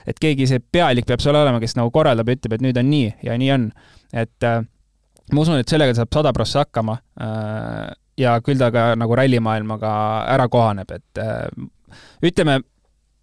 et 0.07 0.19
keegi 0.19 0.47
see 0.47 0.59
pealik 0.59 1.05
peab 1.05 1.21
seal 1.21 1.35
olema, 1.35 1.59
kes 1.59 1.77
nagu 1.77 1.91
korraldab 1.91 2.27
ja 2.27 2.37
ütleb, 2.39 2.57
et 2.57 2.65
nüüd 2.65 2.79
on 2.81 2.89
nii 2.89 3.13
ja 3.23 3.37
nii 3.37 3.51
on. 3.53 3.71
et 4.13 4.49
ma 5.31 5.41
usun, 5.41 5.59
et 5.59 5.69
sellega 5.69 5.93
saab 5.93 6.09
sada 6.13 6.33
prossa 6.33 6.65
hakkama. 6.65 6.97
ja 8.17 8.39
küll 8.41 8.57
ta 8.57 8.71
ka 8.71 8.95
nagu 8.95 9.15
rallimaailmaga 9.15 9.91
ära 10.33 10.49
kohaneb, 10.49 10.91
et 10.91 11.21
ütleme, 12.25 12.59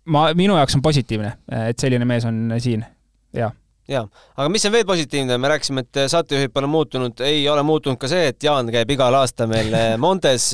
ma, 0.06 0.28
minu 0.34 0.54
jaoks 0.54 0.78
on 0.78 0.82
positiivne, 0.82 1.34
et 1.66 1.78
selline 1.78 2.04
mees 2.04 2.24
on 2.24 2.54
siin, 2.62 2.86
jah 3.34 3.52
jaa, 3.90 4.04
aga 4.36 4.48
mis 4.52 4.64
on 4.64 4.72
veel 4.74 4.86
positiivne, 4.88 5.36
me 5.40 5.50
rääkisime, 5.52 5.84
et 5.84 6.04
saatejuhid 6.12 6.52
pole 6.54 6.68
muutunud, 6.70 7.20
ei 7.26 7.42
ole 7.52 7.64
muutunud 7.66 8.00
ka 8.00 8.08
see, 8.10 8.30
et 8.32 8.46
Jaan 8.46 8.70
käib 8.72 8.94
igal 8.94 9.16
aastal 9.18 9.50
meil 9.50 9.72
eh, 9.74 9.90
Montes. 10.04 10.52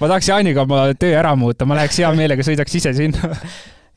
ma 0.00 0.08
tahaks 0.08 0.32
Jaaniga 0.32 0.64
oma 0.66 0.88
töö 0.98 1.14
ära 1.18 1.34
muuta, 1.38 1.68
ma 1.68 1.78
läheks 1.78 2.00
hea 2.02 2.10
meelega, 2.18 2.46
sõidaks 2.46 2.80
ise 2.80 2.94
sinna. 2.98 3.30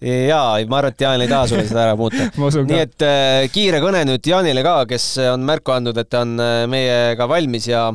Jaa, 0.05 0.59
ma 0.69 0.81
arvan, 0.81 0.91
et 0.91 1.01
Jaan 1.01 1.23
ei 1.23 1.31
taha 1.31 1.47
sulle 1.49 1.63
seda 1.69 1.85
ära 1.87 1.95
muuta. 1.97 2.27
nii 2.71 2.81
et 2.83 3.07
äh, 3.07 3.45
kiire 3.53 3.79
kõne 3.83 4.03
nüüd 4.09 4.27
Jaanile 4.29 4.65
ka, 4.65 4.77
kes 4.89 5.07
on 5.31 5.47
märku 5.47 5.73
andnud, 5.73 5.97
et 5.97 6.11
ta 6.11 6.21
on 6.27 6.37
meiega 6.69 7.29
valmis 7.31 7.71
ja 7.71 7.87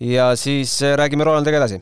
ja 0.00 0.30
siis 0.36 0.78
räägime 0.96 1.24
Rolandiga 1.24 1.56
edasi 1.56 1.80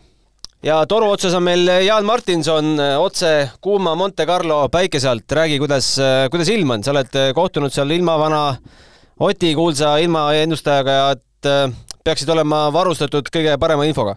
ja 0.64 0.80
toru 0.88 1.10
otsas 1.12 1.34
on 1.36 1.44
meil 1.44 1.68
Jaan 1.84 2.06
Martinson 2.08 2.74
otse 2.98 3.50
kuuma 3.60 3.94
Monte 3.94 4.26
Carlo 4.26 4.68
päikese 4.72 5.08
alt. 5.08 5.32
räägi, 5.32 5.58
kuidas, 5.58 5.96
kuidas 6.30 6.48
ilm 6.48 6.70
on, 6.70 6.84
sa 6.84 6.92
oled 6.94 7.20
kohtunud 7.34 7.72
seal 7.72 7.90
ilmavana 7.90 8.56
Oti 9.20 9.54
kuulsa 9.54 9.96
ilmaennustajaga 10.02 10.90
ja 10.90 11.10
et 11.14 11.48
peaksid 12.04 12.28
olema 12.34 12.66
varustatud 12.72 13.28
kõige 13.30 13.58
parema 13.60 13.86
infoga? 13.86 14.16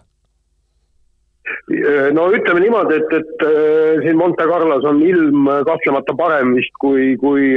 no 2.16 2.26
ütleme 2.32 2.60
niimoodi, 2.64 2.96
et, 2.96 3.12
et 3.20 3.44
siin 4.02 4.16
Monte 4.16 4.44
Carlos 4.48 4.84
on 4.88 4.98
ilm 5.04 5.46
kahtlemata 5.68 6.16
parem 6.16 6.54
vist 6.56 6.74
kui, 6.80 7.14
kui 7.20 7.54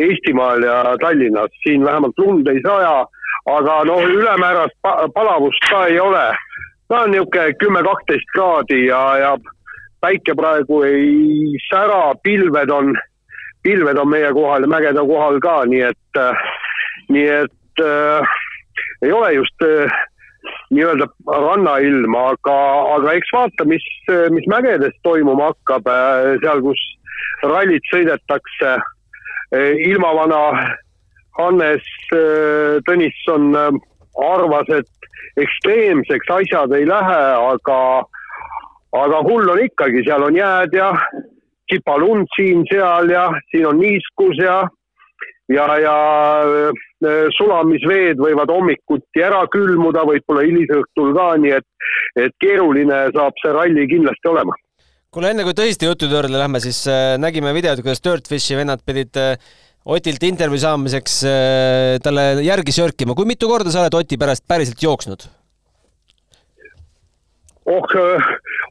Eestimaal 0.00 0.64
ja 0.64 0.78
Tallinnas, 1.00 1.52
siin 1.64 1.84
vähemalt 1.84 2.18
lund 2.20 2.48
ei 2.52 2.60
saja, 2.64 2.94
aga 3.56 3.76
noh, 3.88 4.04
ülemäärast 4.04 4.76
palavust 5.16 5.68
ka 5.70 5.86
ei 5.88 6.00
ole 6.00 6.26
on 7.02 7.10
niisugune 7.10 7.58
kümme, 7.60 7.82
kaksteist 7.82 8.30
kraadi 8.34 8.86
ja, 8.86 9.02
ja 9.18 9.34
päike 10.00 10.34
praegu 10.38 10.82
ei 10.86 11.58
sära, 11.68 12.14
pilved 12.22 12.70
on, 12.70 12.94
pilved 13.62 13.98
on 13.98 14.10
meie 14.10 14.32
kohal 14.32 14.66
ja 14.66 14.70
mägede 14.70 15.04
kohal 15.08 15.40
ka, 15.42 15.60
nii 15.70 15.84
et, 15.90 16.22
nii 17.12 17.28
et 17.42 17.84
äh, 17.84 18.34
ei 19.02 19.12
ole 19.12 19.32
just 19.34 19.64
äh, 19.64 20.02
nii-öelda 20.74 21.06
rannailm, 21.26 22.14
aga, 22.18 22.56
aga 22.96 23.14
eks 23.18 23.32
vaata, 23.34 23.66
mis, 23.68 23.84
mis 24.34 24.46
mägedes 24.50 24.94
toimuma 25.06 25.52
hakkab, 25.52 25.88
äh, 25.90 26.34
seal, 26.42 26.62
kus 26.64 26.82
rallit 27.44 27.92
sõidetakse. 27.92 28.76
Äh, 29.54 29.74
ilmavana 29.86 30.40
Hannes 31.38 31.86
äh, 32.14 32.80
Tõnisson 32.88 33.52
arvas, 34.24 34.70
et 34.70 34.90
ekstreemseks 35.40 36.30
asjad 36.30 36.74
ei 36.76 36.86
lähe, 36.88 37.20
aga, 37.52 37.78
aga 39.00 39.22
hull 39.26 39.50
on 39.54 39.62
ikkagi, 39.64 40.04
seal 40.06 40.26
on 40.28 40.36
jääd 40.38 40.76
ja 40.76 40.92
tsipalund 41.70 42.28
siin-seal 42.36 43.10
ja 43.10 43.28
siin 43.50 43.66
on 43.66 43.80
niiskus 43.80 44.40
ja, 44.42 44.62
ja, 45.52 45.68
ja 45.80 45.96
äh, 46.70 47.24
sulamisveed 47.38 48.20
võivad 48.20 48.52
hommikuti 48.52 49.24
ära 49.24 49.44
külmuda, 49.52 50.04
võib-olla 50.08 50.44
hilisõhtul 50.46 51.14
ka, 51.16 51.30
nii 51.40 51.56
et, 51.58 51.68
et 52.26 52.36
keeruline 52.42 53.06
saab 53.16 53.42
see 53.42 53.56
ralli 53.56 53.88
kindlasti 53.90 54.30
olema. 54.30 54.56
Kuule, 55.14 55.30
enne 55.30 55.44
kui 55.46 55.54
tõsiste 55.54 55.86
juttude 55.86 56.16
juurde 56.16 56.34
lähme, 56.34 56.58
siis 56.62 56.80
äh, 56.90 57.14
nägime 57.22 57.54
videot, 57.54 57.82
kuidas 57.84 58.02
Dirtfishi 58.02 58.58
vennad 58.58 58.82
pidid 58.86 59.14
äh, 59.20 59.36
Otilt 59.84 60.22
intervjuu 60.24 60.56
saamiseks 60.62 61.14
äh, 61.28 61.94
talle 62.00 62.22
järgi 62.40 62.72
sörkima, 62.72 63.12
kui 63.12 63.28
mitu 63.28 63.50
korda 63.50 63.68
sa 63.68 63.82
oled 63.82 63.96
Oti 63.98 64.16
pärast 64.16 64.46
päriselt 64.48 64.80
jooksnud? 64.80 65.26
oh, 67.68 67.84
äh, 68.00 68.30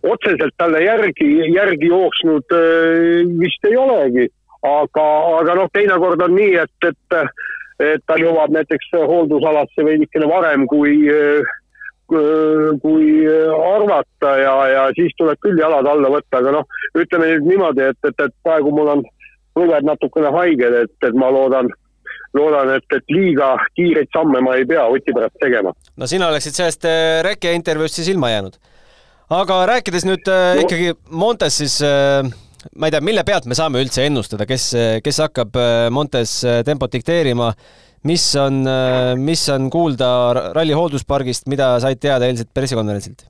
otseselt 0.10 0.58
talle 0.58 0.82
järgi, 0.82 1.30
järgi 1.54 1.92
jooksnud 1.94 2.58
äh, 2.58 3.30
vist 3.38 3.70
ei 3.70 3.78
olegi, 3.78 4.26
aga, 4.66 5.08
aga 5.38 5.58
noh, 5.62 5.70
teinekord 5.78 6.26
on 6.26 6.34
nii, 6.34 6.58
et, 6.66 6.90
et, 6.90 7.38
et 7.94 8.06
ta 8.10 8.18
jõuab 8.18 8.58
näiteks 8.58 8.90
hooldusalasse 8.98 9.86
veidikene 9.86 10.26
varem 10.30 10.66
kui, 10.70 10.98
kui 12.82 13.10
arvata 13.30 14.38
ja, 14.42 14.54
ja 14.74 14.86
siis 14.98 15.14
tuleb 15.18 15.38
küll 15.46 15.62
jalad 15.62 15.86
alla 15.90 16.10
võtta, 16.18 16.42
aga 16.42 16.58
noh, 16.58 16.80
ütleme 16.98 17.36
nüüd 17.36 17.52
niimoodi, 17.54 17.92
et, 17.94 18.02
et, 18.02 18.18
et 18.18 18.42
praegu 18.46 18.74
mul 18.74 18.98
on 18.98 19.12
õled 19.60 19.88
natukene 19.88 20.32
haiged, 20.34 20.78
et, 20.84 20.94
et 21.08 21.18
ma 21.18 21.30
loodan, 21.34 21.70
loodan, 22.38 22.74
et, 22.78 22.86
et 22.98 23.14
liiga 23.14 23.54
kiireid 23.78 24.12
samme 24.16 24.42
ma 24.44 24.56
ei 24.58 24.68
pea 24.70 24.86
Oti 24.90 25.16
pärast 25.16 25.38
tegema. 25.42 25.74
no 25.74 26.10
sina 26.10 26.30
oleksid 26.32 26.58
sellest 26.58 26.88
äh, 26.90 27.20
Reke 27.26 27.54
intervjuust 27.58 28.00
siis 28.00 28.10
ilma 28.14 28.32
jäänud. 28.34 28.58
aga 29.34 29.60
rääkides 29.74 30.08
nüüd 30.10 30.32
äh, 30.32 30.56
no. 30.58 30.66
ikkagi 30.66 30.94
Montes, 31.10 31.60
siis 31.62 31.80
äh, 31.86 32.26
ma 32.76 32.90
ei 32.90 32.96
tea, 32.96 33.04
mille 33.06 33.26
pealt 33.28 33.50
me 33.50 33.58
saame 33.58 33.82
üldse 33.84 34.08
ennustada, 34.08 34.48
kes, 34.50 34.72
kes 35.04 35.22
hakkab 35.26 35.58
Montes 35.92 36.40
tempot 36.66 36.94
dikteerima, 36.94 37.52
mis 38.08 38.24
on, 38.40 38.64
mis 39.20 39.44
on 39.52 39.68
kuulda 39.72 40.08
ralli 40.56 40.76
hoolduspargist, 40.76 41.50
mida 41.52 41.76
said 41.84 42.00
teada 42.04 42.30
eilselt 42.30 42.54
pressikonverentsilt? 42.56 43.28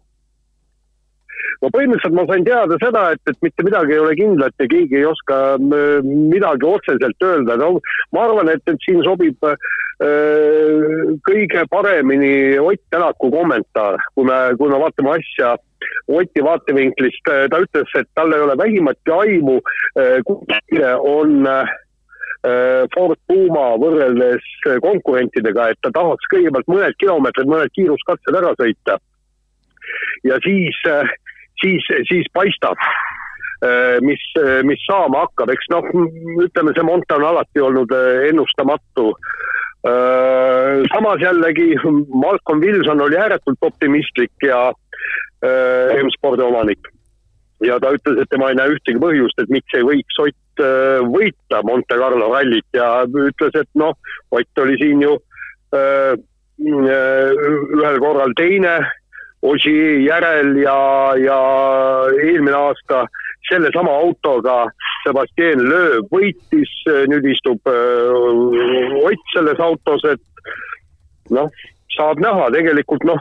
No 1.63 1.71
põhimõtteliselt 1.71 2.17
ma 2.17 2.25
sain 2.27 2.45
teada 2.47 2.77
seda, 2.81 3.03
et, 3.15 3.21
et 3.31 3.45
mitte 3.45 3.65
midagi 3.65 3.95
ei 3.95 4.01
ole 4.03 4.15
kindlat 4.19 4.55
ja 4.59 4.69
keegi 4.71 4.99
ei 4.99 5.05
oska 5.07 5.39
midagi 5.61 6.67
otseselt 6.67 7.27
öelda, 7.27 7.57
no 7.61 7.77
ma 8.15 8.25
arvan, 8.27 8.51
et, 8.51 8.63
et 8.67 8.87
siin 8.87 8.99
sobib 9.05 9.47
äh, 9.47 9.55
kõige 11.27 11.63
paremini 11.71 12.59
Ott 12.59 12.81
Tänaku 12.91 13.29
kommentaar, 13.31 14.01
kui 14.15 14.27
me, 14.27 14.39
kui 14.59 14.71
me 14.71 14.81
vaatame 14.81 15.15
asja 15.17 15.55
Oti 16.07 16.43
vaatevinklist, 16.43 17.23
ta 17.27 17.59
ütles, 17.59 17.89
et 17.99 18.07
tal 18.15 18.31
ei 18.31 18.43
ole 18.43 18.55
vähimatki 18.59 19.11
aimu, 19.11 19.57
kui 20.27 20.83
on 21.07 21.47
äh, 21.47 21.73
Ford 22.93 23.19
Puma 23.27 23.73
võrreldes 23.79 24.47
konkurentidega, 24.83 25.69
et 25.71 25.79
ta 25.83 25.91
tahaks 25.95 26.31
kõigepealt 26.31 26.71
mõned 26.71 26.99
kilomeetrid, 27.03 27.51
mõned 27.51 27.75
kiiruskatsed 27.75 28.39
ära 28.39 28.53
sõita. 28.59 28.97
ja 30.23 30.39
siis 30.43 30.79
äh, 30.87 31.11
siis, 31.63 31.87
siis 32.09 32.27
paistab, 32.33 32.79
äh, 33.65 33.97
mis, 34.01 34.23
mis 34.67 34.81
saama 34.87 35.25
hakkab, 35.25 35.51
eks 35.53 35.69
noh, 35.73 35.87
ütleme, 36.43 36.73
see 36.75 36.87
Monta 36.87 37.17
on 37.19 37.27
alati 37.31 37.63
olnud 37.63 37.93
äh, 37.95 38.27
ennustamatu. 38.29 39.11
Äh, 39.87 40.83
samas 40.93 41.23
jällegi 41.23 41.73
Malcolm 42.13 42.63
Wilson 42.63 43.03
oli 43.03 43.19
ääretult 43.19 43.59
optimistlik 43.61 44.47
ja 44.47 44.71
M-spordi 45.43 46.43
omanik. 46.45 46.87
Ja 47.63 47.75
ta 47.83 47.91
ütles, 47.95 48.21
et 48.21 48.29
tema 48.31 48.47
ei 48.51 48.55
näe 48.55 48.71
ühtegi 48.71 48.99
põhjust, 48.99 49.39
et 49.39 49.51
miks 49.51 49.75
ei 49.75 49.83
võiks 49.83 50.19
Ott 50.23 50.61
võita 51.11 51.59
Monte 51.67 51.97
Carlo 51.99 52.29
rallit. 52.31 52.67
Ja 52.75 53.03
ütles, 53.07 53.55
et 53.59 53.69
noh, 53.79 53.97
Ott 54.31 54.61
oli 54.63 54.77
siin 54.79 55.03
ju 55.03 55.17
öö, 55.75 56.15
ühel 56.63 57.99
korral 57.99 58.31
teine 58.39 58.77
Ossier 59.43 59.99
järel 60.05 60.55
ja, 60.61 60.75
ja 61.19 61.39
eelmine 62.23 62.55
aasta 62.55 63.03
sellesama 63.49 63.91
autoga 63.91 64.69
Sebastian 65.03 65.65
Loeb 65.67 66.13
võitis, 66.13 66.71
nüüd 67.11 67.27
istub 67.27 67.59
öö, 67.67 69.01
Ott 69.03 69.25
selles 69.33 69.59
autos, 69.59 70.05
et 70.07 71.33
noh, 71.35 71.51
saab 71.97 72.23
näha 72.23 72.47
tegelikult 72.55 73.03
noh, 73.07 73.19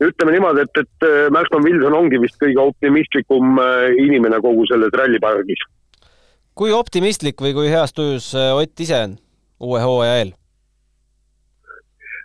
ütleme 0.00 0.38
niimoodi, 0.38 0.64
et, 0.64 0.80
et 0.84 1.08
Malcolm 1.34 1.68
Wilson 1.68 1.96
ongi 2.00 2.20
vist 2.22 2.40
kõige 2.40 2.64
optimistlikum 2.64 3.60
inimene 3.98 4.40
kogu 4.40 4.64
selles 4.70 4.94
rallipargis. 4.96 5.68
kui 6.58 6.72
optimistlik 6.72 7.40
või 7.44 7.52
kui 7.54 7.68
heas 7.70 7.92
tujus 7.94 8.32
Ott 8.34 8.80
ise 8.80 9.04
on 9.04 9.18
uue 9.60 9.84
hooaja 9.84 10.20
eel? 10.22 10.32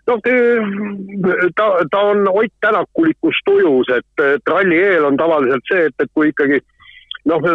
Noh, 0.08 0.20
ta, 1.56 1.68
ta 1.92 2.02
on 2.12 2.28
Ott 2.28 2.54
Tänakulikus 2.62 3.40
tujus, 3.46 3.90
et, 3.98 4.26
et 4.26 4.50
ralli 4.50 4.80
eel 4.82 5.08
on 5.08 5.18
tavaliselt 5.18 5.72
see, 5.72 5.88
et, 5.90 5.96
et 6.04 6.12
kui 6.14 6.32
ikkagi 6.32 6.60
noh, 7.30 7.46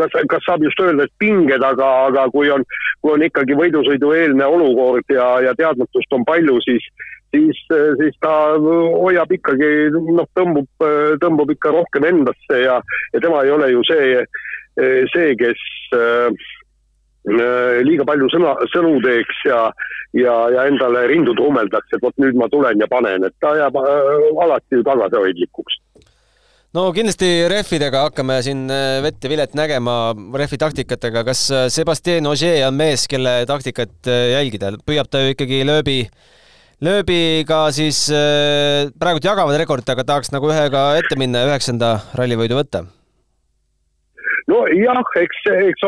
kas, 0.00 0.14
kas 0.28 0.44
saab 0.46 0.64
just 0.64 0.80
öelda, 0.80 1.06
et 1.06 1.14
pinged, 1.20 1.64
aga, 1.64 1.88
aga 2.08 2.26
kui 2.34 2.50
on, 2.52 2.64
kui 3.02 3.16
on 3.16 3.24
ikkagi 3.26 3.56
võidusõidueelne 3.58 4.46
olukord 4.48 5.12
ja, 5.12 5.28
ja 5.44 5.56
teadmatust 5.58 6.16
on 6.16 6.24
palju, 6.28 6.58
siis, 6.64 6.86
siis, 7.34 7.60
siis 8.00 8.16
ta 8.24 8.32
hoiab 8.60 9.32
ikkagi, 9.36 9.92
noh, 9.92 10.28
tõmbub, 10.38 10.88
tõmbub 11.22 11.52
ikka 11.54 11.74
rohkem 11.76 12.08
endasse 12.08 12.64
ja, 12.64 12.80
ja 13.12 13.22
tema 13.22 13.44
ei 13.44 13.54
ole 13.54 13.70
ju 13.74 13.84
see, 13.88 14.24
see, 15.12 15.36
kes 15.40 15.68
äh, 15.96 16.50
liiga 17.24 18.06
palju 18.08 18.28
sõna, 18.32 18.54
sõnu 18.72 18.96
teeks 19.04 19.44
ja, 19.46 19.60
ja, 20.16 20.34
ja 20.50 20.66
endale 20.70 21.06
rindu 21.10 21.34
trummeldaks, 21.38 21.94
et 21.94 22.02
vot 22.02 22.16
nüüd 22.22 22.38
ma 22.38 22.48
tulen 22.50 22.82
ja 22.82 22.88
panen, 22.90 23.26
et 23.28 23.34
ta 23.42 23.54
jääb 23.58 23.78
äh, 23.78 24.26
alati 24.42 24.80
ju 24.80 24.86
tagasihoidlikuks. 24.86 25.78
No 26.72 26.86
kindlasti 26.96 27.28
rehvidega 27.52 28.06
hakkame 28.06 28.38
siin 28.42 28.64
vett 29.04 29.20
ja 29.20 29.28
vilet 29.28 29.52
nägema, 29.54 29.96
rehvi 30.40 30.56
taktikatega, 30.56 31.20
kas 31.26 31.42
Sebastian 31.74 32.30
Ogier 32.30 32.64
on 32.64 32.78
mees, 32.78 33.04
kelle 33.12 33.42
taktikat 33.48 34.08
jälgida, 34.08 34.72
püüab 34.88 35.10
ta 35.12 35.20
ju 35.20 35.34
ikkagi 35.34 35.60
lööbi, 35.68 35.98
lööbiga 36.80 37.66
siis 37.76 38.06
praegult 38.96 39.28
jagavad 39.28 39.60
rekordit, 39.60 39.92
aga 39.92 40.08
tahaks 40.14 40.32
nagu 40.32 40.48
ühega 40.48 40.88
ette 40.96 41.20
minna 41.20 41.44
ja 41.44 41.52
üheksanda 41.52 41.98
rallivõidu 42.16 42.56
võtta? 42.62 42.86
Nojah, 44.50 45.02
eks, 45.20 45.44
eks 45.52 45.84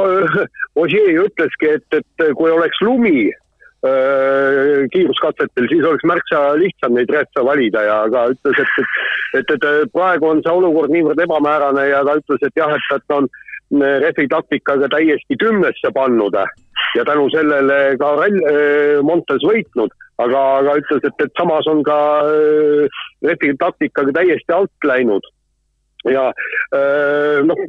Ogier 0.76 1.22
ütleski, 1.26 1.74
et, 1.78 1.98
et 1.98 2.26
kui 2.38 2.50
oleks 2.50 2.80
lumi 2.84 3.30
äh, 3.30 4.84
kiiruskatsetel, 4.94 5.68
siis 5.70 5.84
oleks 5.84 6.06
märksa 6.08 6.44
lihtsam 6.60 6.96
neid 6.98 7.10
rehve 7.14 7.46
valida 7.46 7.84
ja 7.86 8.00
aga 8.08 8.28
ütles, 8.34 8.60
et, 8.62 8.92
et, 9.40 9.56
et, 9.56 9.68
et 9.84 9.94
praegu 9.94 10.30
on 10.30 10.44
see 10.44 10.54
olukord 10.54 10.94
niivõrd 10.94 11.24
ebamäärane 11.26 11.88
ja 11.90 12.04
ta 12.06 12.18
ütles, 12.20 12.46
et 12.46 12.62
jah, 12.62 12.74
et, 12.76 12.96
et 12.98 13.18
on 13.18 13.28
rehvi 13.74 14.28
taktikaga 14.30 14.88
täiesti 14.92 15.38
kümnesse 15.40 15.90
pannud 15.94 16.36
ja 16.94 17.04
tänu 17.08 17.26
sellele 17.32 17.96
ka 17.98 18.10
rall, 18.20 18.42
Montes 19.02 19.42
võitnud, 19.42 19.94
aga, 20.22 20.42
aga 20.60 20.76
ütles, 20.82 21.06
et, 21.08 21.24
et 21.24 21.40
samas 21.40 21.66
on 21.70 21.82
ka 21.86 21.96
rehvi 23.24 23.56
taktikaga 23.58 24.14
täiesti 24.20 24.54
alt 24.54 24.86
läinud 24.86 25.26
ja 26.10 26.30
noh, 27.48 27.60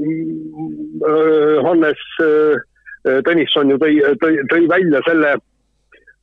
Hannes 1.66 2.02
Tõnisson 3.26 3.70
ju 3.70 3.78
tõi, 3.78 4.00
tõi, 4.22 4.40
tõi 4.50 4.64
välja 4.66 5.02
selle, 5.06 5.36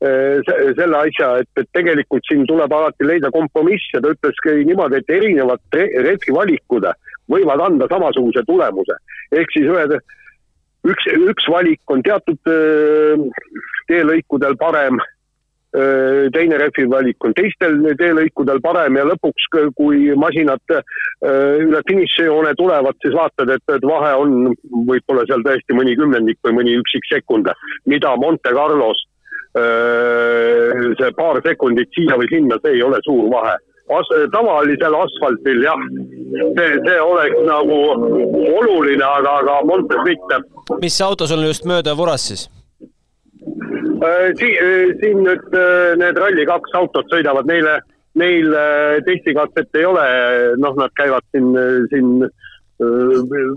selle 0.02 0.98
asja, 0.98 1.28
et, 1.44 1.50
et 1.62 1.68
tegelikult 1.78 2.26
siin 2.26 2.42
tuleb 2.48 2.74
alati 2.74 3.06
leida 3.06 3.30
kompromiss 3.30 3.92
ja 3.94 4.00
ta 4.02 4.10
ütleski 4.16 4.64
niimoodi, 4.66 4.98
et 4.98 5.12
erinevad 5.14 5.78
rehvi 5.78 6.34
valikud 6.34 6.88
võivad 7.30 7.62
anda 7.62 7.86
samasuguse 7.92 8.42
tulemuse. 8.48 8.98
ehk 9.30 9.54
siis 9.54 9.70
ühed, 9.70 9.94
üks, 10.90 11.06
üks 11.30 11.48
valik 11.54 11.94
on 11.94 12.02
teatud 12.02 12.50
teelõikudel 13.86 14.58
parem 14.58 14.98
teine 15.72 16.58
rehvi 16.60 16.84
valik 16.90 17.24
on 17.24 17.32
teistel 17.32 17.78
teelõikudel 17.96 18.58
parem 18.60 18.98
ja 18.98 19.06
lõpuks, 19.08 19.46
kui 19.78 20.10
masinad 20.20 20.74
üle 21.24 21.80
finišijoone 21.88 22.52
tulevad, 22.58 22.98
siis 23.00 23.16
vaatad, 23.16 23.54
et, 23.54 23.64
et 23.72 23.86
vahe 23.88 24.10
on 24.20 24.52
võib-olla 24.88 25.24
seal 25.30 25.44
tõesti 25.46 25.78
mõni 25.78 25.96
kümnendik 25.96 26.36
või 26.44 26.58
mõni 26.60 26.76
üksik 26.76 27.08
sekund, 27.08 27.48
mida 27.88 28.12
Monte 28.20 28.52
Carlos 28.52 29.00
see 29.52 31.12
paar 31.16 31.40
sekundit 31.44 31.92
siia 31.96 32.20
või 32.20 32.28
sinna, 32.28 32.60
see 32.60 32.76
ei 32.76 32.84
ole 32.84 33.00
suur 33.04 33.28
vahe 33.32 33.56
As, 33.90 34.08
tavalisel 34.32 34.94
asfaltil 34.94 35.64
jah, 35.66 35.80
see, 36.56 36.68
see 36.86 36.98
oleks 37.02 37.40
nagu 37.48 37.78
oluline, 38.60 39.04
aga, 39.04 39.34
aga 39.42 39.56
Montes 39.68 40.04
mitte. 40.06 40.38
mis 40.80 41.00
auto 41.02 41.26
sul 41.26 41.42
just 41.48 41.66
mööda 41.68 41.96
vuras 41.98 42.28
siis? 42.30 42.46
Siin, 44.38 44.94
siin 45.00 45.24
nüüd 45.26 45.58
need 46.00 46.20
Rally2 46.20 46.76
autod 46.78 47.10
sõidavad, 47.12 47.48
neile, 47.50 47.78
neil 48.18 48.54
testikatset 49.06 49.80
ei 49.80 49.86
ole, 49.88 50.06
noh, 50.62 50.76
nad 50.78 50.94
käivad 50.98 51.26
siin, 51.32 51.52
siin 51.92 52.26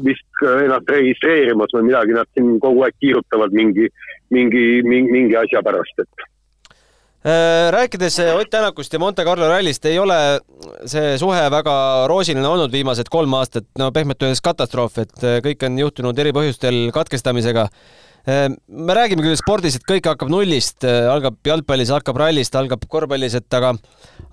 vist 0.05 0.45
ennast 0.45 0.89
registreerimas 0.91 1.73
või 1.73 1.89
midagi, 1.89 2.15
nad 2.15 2.29
siin 2.37 2.55
kogu 2.61 2.85
aeg 2.85 2.95
kiirutavad 3.01 3.55
mingi, 3.55 3.89
mingi, 4.33 4.65
mingi, 4.85 5.11
mingi 5.11 5.37
asja 5.39 5.63
pärast, 5.65 6.01
et. 6.03 6.31
Rääkides 7.73 8.19
Ott 8.35 8.51
Tänakust 8.53 8.93
ja 8.93 8.99
Monte 9.01 9.23
Carlo 9.25 9.47
rallist, 9.49 9.85
ei 9.89 9.97
ole 9.97 10.17
see 10.85 11.15
suhe 11.17 11.47
väga 11.49 11.73
roosiline 12.11 12.45
olnud 12.45 12.69
viimased 12.69 13.09
kolm 13.09 13.33
aastat, 13.39 13.65
no 13.81 13.89
pehmelt 13.95 14.21
öeldes 14.21 14.43
katastroof, 14.45 14.99
et 15.01 15.25
kõik 15.47 15.65
on 15.65 15.79
juhtunud 15.81 16.21
eri 16.21 16.35
põhjustel 16.37 16.91
katkestamisega 16.93 17.65
me 18.25 18.95
räägime 18.97 19.21
küll 19.21 19.37
spordis, 19.37 19.75
et 19.77 19.85
kõik 19.85 20.07
hakkab 20.09 20.31
nullist, 20.33 20.85
algab 20.85 21.37
jalgpallis, 21.45 21.91
hakkab 21.93 22.17
rallist, 22.17 22.55
algab 22.57 22.85
korvpallis, 22.89 23.35
et 23.37 23.57
aga, 23.57 23.75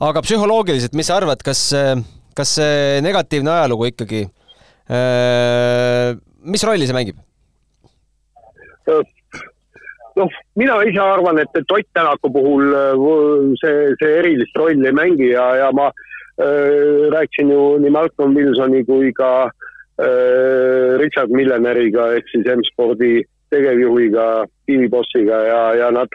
aga 0.01 0.23
psühholoogiliselt, 0.25 0.97
mis 0.97 1.11
sa 1.11 1.19
arvad, 1.21 1.45
kas, 1.45 1.67
kas 2.39 2.55
see 2.57 3.03
negatiivne 3.05 3.53
ajalugu 3.53 3.91
ikkagi, 3.91 4.23
mis 6.49 6.65
rolli 6.65 6.89
see 6.89 6.97
mängib? 6.97 7.21
noh, 10.17 10.39
mina 10.59 10.79
ise 10.89 11.01
arvan, 11.03 11.41
et, 11.43 11.51
et 11.57 11.73
Ott 11.73 11.89
Tänaku 11.97 12.31
puhul 12.33 12.73
see, 13.61 13.93
see 14.01 14.15
erilist 14.21 14.57
rolli 14.59 14.89
ei 14.89 14.97
mängi 14.97 15.33
ja, 15.33 15.47
ja 15.63 15.69
ma 15.77 15.89
äh, 15.89 17.09
rääkisin 17.15 17.53
ju 17.53 17.67
nii 17.83 17.93
Malcolm 17.95 18.37
Wilsoni 18.37 18.85
kui 18.89 19.13
ka 19.17 19.33
äh, 19.49 20.99
Richard 21.01 21.33
Milleneriga 21.33 22.11
ehk 22.19 22.29
siis 22.33 22.49
M-spordi 22.57 23.23
tegevjuhiga, 23.53 24.27
tiimibossiga 24.67 25.41
ja, 25.49 25.63
ja 25.79 25.91
nad 25.95 26.13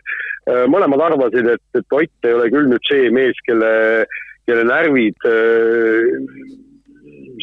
äh, 0.50 0.66
mõlemad 0.72 1.06
arvasid, 1.12 1.50
et, 1.56 1.66
et 1.78 1.98
Ott 1.98 2.28
ei 2.30 2.38
ole 2.38 2.50
küll 2.54 2.70
nüüd 2.72 2.90
see 2.90 3.12
mees, 3.14 3.38
kelle, 3.48 3.72
kelle 4.50 4.66
närvid 4.68 5.30
äh, 5.30 6.16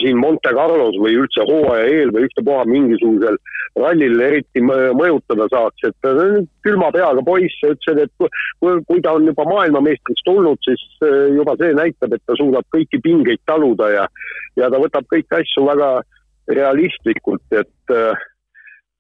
siin 0.01 0.19
Monte 0.19 0.51
Carlos 0.55 0.97
või 1.01 1.15
üldse 1.19 1.45
hooaja 1.49 1.87
eel 1.87 2.11
või 2.15 2.27
ükspuha 2.29 2.65
mingisugusel 2.69 3.39
rallil 3.79 4.21
eriti 4.23 4.63
mõjutada 4.63 5.47
saaks, 5.51 5.87
et 5.89 6.09
külma 6.67 6.91
peaga 6.95 7.23
poiss 7.27 7.63
ja 7.63 7.73
ütles, 7.75 8.05
et 8.05 8.29
kui, 8.61 9.01
ta 9.03 9.15
on 9.17 9.27
juba 9.31 9.47
maailmameistriks 9.51 10.27
tulnud, 10.27 10.61
siis 10.67 10.85
äh, 11.07 11.35
juba 11.35 11.57
see 11.61 11.75
näitab, 11.77 12.15
et 12.15 12.23
ta 12.27 12.37
suudab 12.39 12.67
kõiki 12.75 13.01
pingeid 13.03 13.43
taluda 13.51 13.91
ja, 13.95 14.07
ja 14.61 14.71
ta 14.71 14.83
võtab 14.83 15.09
kõiki 15.11 15.41
asju 15.41 15.67
väga 15.71 15.91
realistlikult, 16.55 17.45
et 17.57 17.97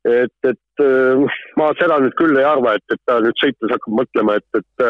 et, 0.05 0.49
et 0.49 0.85
ma 1.59 1.71
seda 1.81 1.99
nüüd 2.03 2.17
küll 2.19 2.39
ei 2.39 2.47
arva, 2.47 2.77
et, 2.77 2.85
et 2.93 3.01
ta 3.09 3.21
nüüd 3.25 3.37
sõites 3.41 3.75
hakkab 3.77 4.01
mõtlema, 4.03 4.39
et, 4.41 4.63
et 4.63 4.89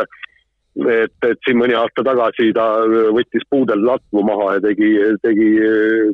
et, 0.74 1.14
et 1.22 1.38
siin 1.46 1.58
mõni 1.60 1.76
aasta 1.78 2.02
tagasi 2.06 2.48
ta 2.54 2.64
võttis 3.14 3.44
puudel 3.50 3.84
latvu 3.86 4.24
maha 4.26 4.56
ja 4.56 4.62
tegi, 4.64 4.90
tegi 5.22 5.50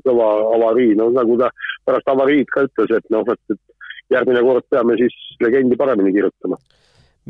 kõva 0.04 0.26
avarii, 0.56 0.92
no 0.98 1.08
nagu 1.16 1.38
ta 1.40 1.48
pärast 1.88 2.10
avariid 2.12 2.50
ka 2.52 2.66
ütles, 2.68 2.92
et 2.98 3.06
noh, 3.14 3.24
et, 3.32 3.54
et 3.54 4.16
järgmine 4.16 4.42
kord 4.44 4.66
peame 4.72 4.98
siis 5.00 5.16
legendi 5.40 5.78
paremini 5.80 6.12
kirjutama. 6.16 6.58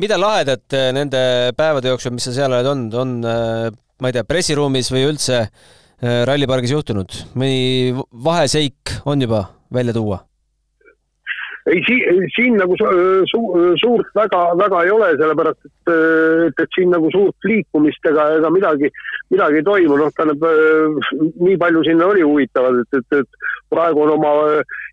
mida 0.00 0.18
lahedat 0.18 0.78
nende 0.96 1.20
päevade 1.56 1.92
jooksul, 1.92 2.16
mis 2.16 2.26
sa 2.26 2.34
seal 2.34 2.54
oled 2.54 2.66
olnud, 2.72 2.98
on, 2.98 3.14
ma 3.20 4.10
ei 4.10 4.16
tea, 4.16 4.26
pressiruumis 4.26 4.90
või 4.90 5.06
üldse 5.12 5.44
rallipargis 6.00 6.72
juhtunud, 6.74 7.14
mõni 7.36 7.94
vaheseik 8.10 8.98
on 9.04 9.22
juba 9.22 9.44
välja 9.70 9.94
tuua? 9.94 10.22
Ei, 11.70 11.82
siin, 11.86 12.24
siin 12.34 12.58
nagu 12.60 12.76
su, 12.78 13.40
suurt 13.82 14.10
väga, 14.16 14.42
väga 14.58 14.82
ei 14.86 14.92
ole, 14.94 15.10
sellepärast 15.20 15.68
et, 15.68 15.92
et, 15.94 16.62
et 16.64 16.76
siin 16.76 16.92
nagu 16.94 17.10
suurt 17.14 17.48
liikumist 17.48 18.10
ega, 18.10 18.26
ega 18.38 18.50
midagi, 18.52 18.90
midagi 19.32 19.60
ei 19.60 19.66
toimu, 19.66 19.98
noh, 20.00 20.12
tähendab 20.16 20.46
nii 21.46 21.58
palju 21.60 21.84
siin 21.86 22.02
oli 22.06 22.26
huvitavat, 22.26 22.82
et, 22.84 23.00
et, 23.00 23.20
et 23.22 23.50
praegu 23.70 24.02
on 24.04 24.14
oma 24.16 24.32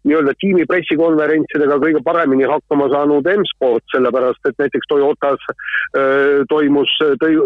nii-öelda 0.07 0.33
tiimi 0.41 0.65
pressikonverentsidega 0.69 1.79
kõige 1.83 2.01
paremini 2.05 2.47
hakkama 2.49 2.87
saanud 2.93 3.27
M-sport, 3.33 3.83
sellepärast 3.93 4.49
et 4.49 4.61
näiteks 4.61 4.89
Toyotas 4.91 5.49
toimus, 6.51 6.93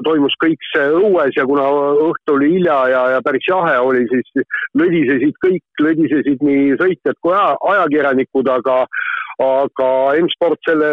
toimus 0.07 0.37
kõik 0.43 0.69
see 0.71 0.89
õues 0.99 1.37
ja 1.37 1.47
kuna 1.49 1.65
õhtu 2.09 2.35
oli 2.35 2.51
hilja 2.57 2.77
ja, 2.93 3.01
ja 3.15 3.23
päris 3.25 3.47
jahe 3.49 3.77
oli, 3.79 4.05
siis 4.11 4.45
lõdisesid 4.77 5.39
kõik, 5.45 5.65
lõdisesid 5.81 6.45
nii 6.45 6.77
sõitjad 6.81 7.19
kui 7.23 7.35
ajakirjanikud, 7.35 8.51
aga 8.59 8.83
aga 9.41 9.89
M-sport 10.21 10.59
selle, 10.67 10.89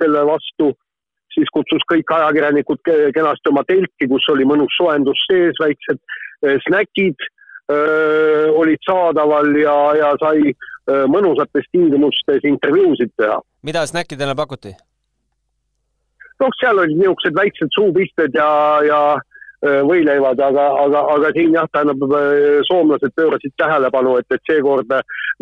selle 0.00 0.22
vastu 0.26 0.72
siis 1.34 1.50
kutsus 1.54 1.84
kõik 1.92 2.10
ajakirjanikud 2.10 2.80
kenasti 3.14 3.52
oma 3.52 3.62
telki, 3.68 4.08
kus 4.10 4.26
oli 4.32 4.46
mõnus 4.48 4.74
soojendus 4.80 5.20
sees, 5.28 5.58
väiksed 5.62 6.00
snäkid 6.66 7.28
olid 7.68 8.80
saadaval 8.86 9.50
ja, 9.60 9.76
ja 9.98 10.12
sai 10.22 10.54
mõnusates 11.12 11.66
tingimustes 11.68 12.46
intervjuusid 12.48 13.10
teha. 13.20 13.40
mida 13.62 13.86
snäkkidele 13.86 14.34
pakuti? 14.34 14.72
noh, 16.40 16.54
seal 16.60 16.78
olid 16.80 16.96
niisugused 16.96 17.36
väiksed 17.36 17.74
suupisted 17.74 18.38
ja, 18.38 18.48
ja 18.86 19.00
võileivad, 19.62 20.38
aga, 20.38 20.64
aga, 20.84 21.00
aga 21.16 21.30
siin 21.34 21.56
jah, 21.56 21.66
tähendab 21.74 22.04
soomlased 22.68 23.14
pöörasid 23.18 23.54
tähelepanu, 23.58 24.14
et, 24.20 24.26
et 24.30 24.50
seekord 24.50 24.92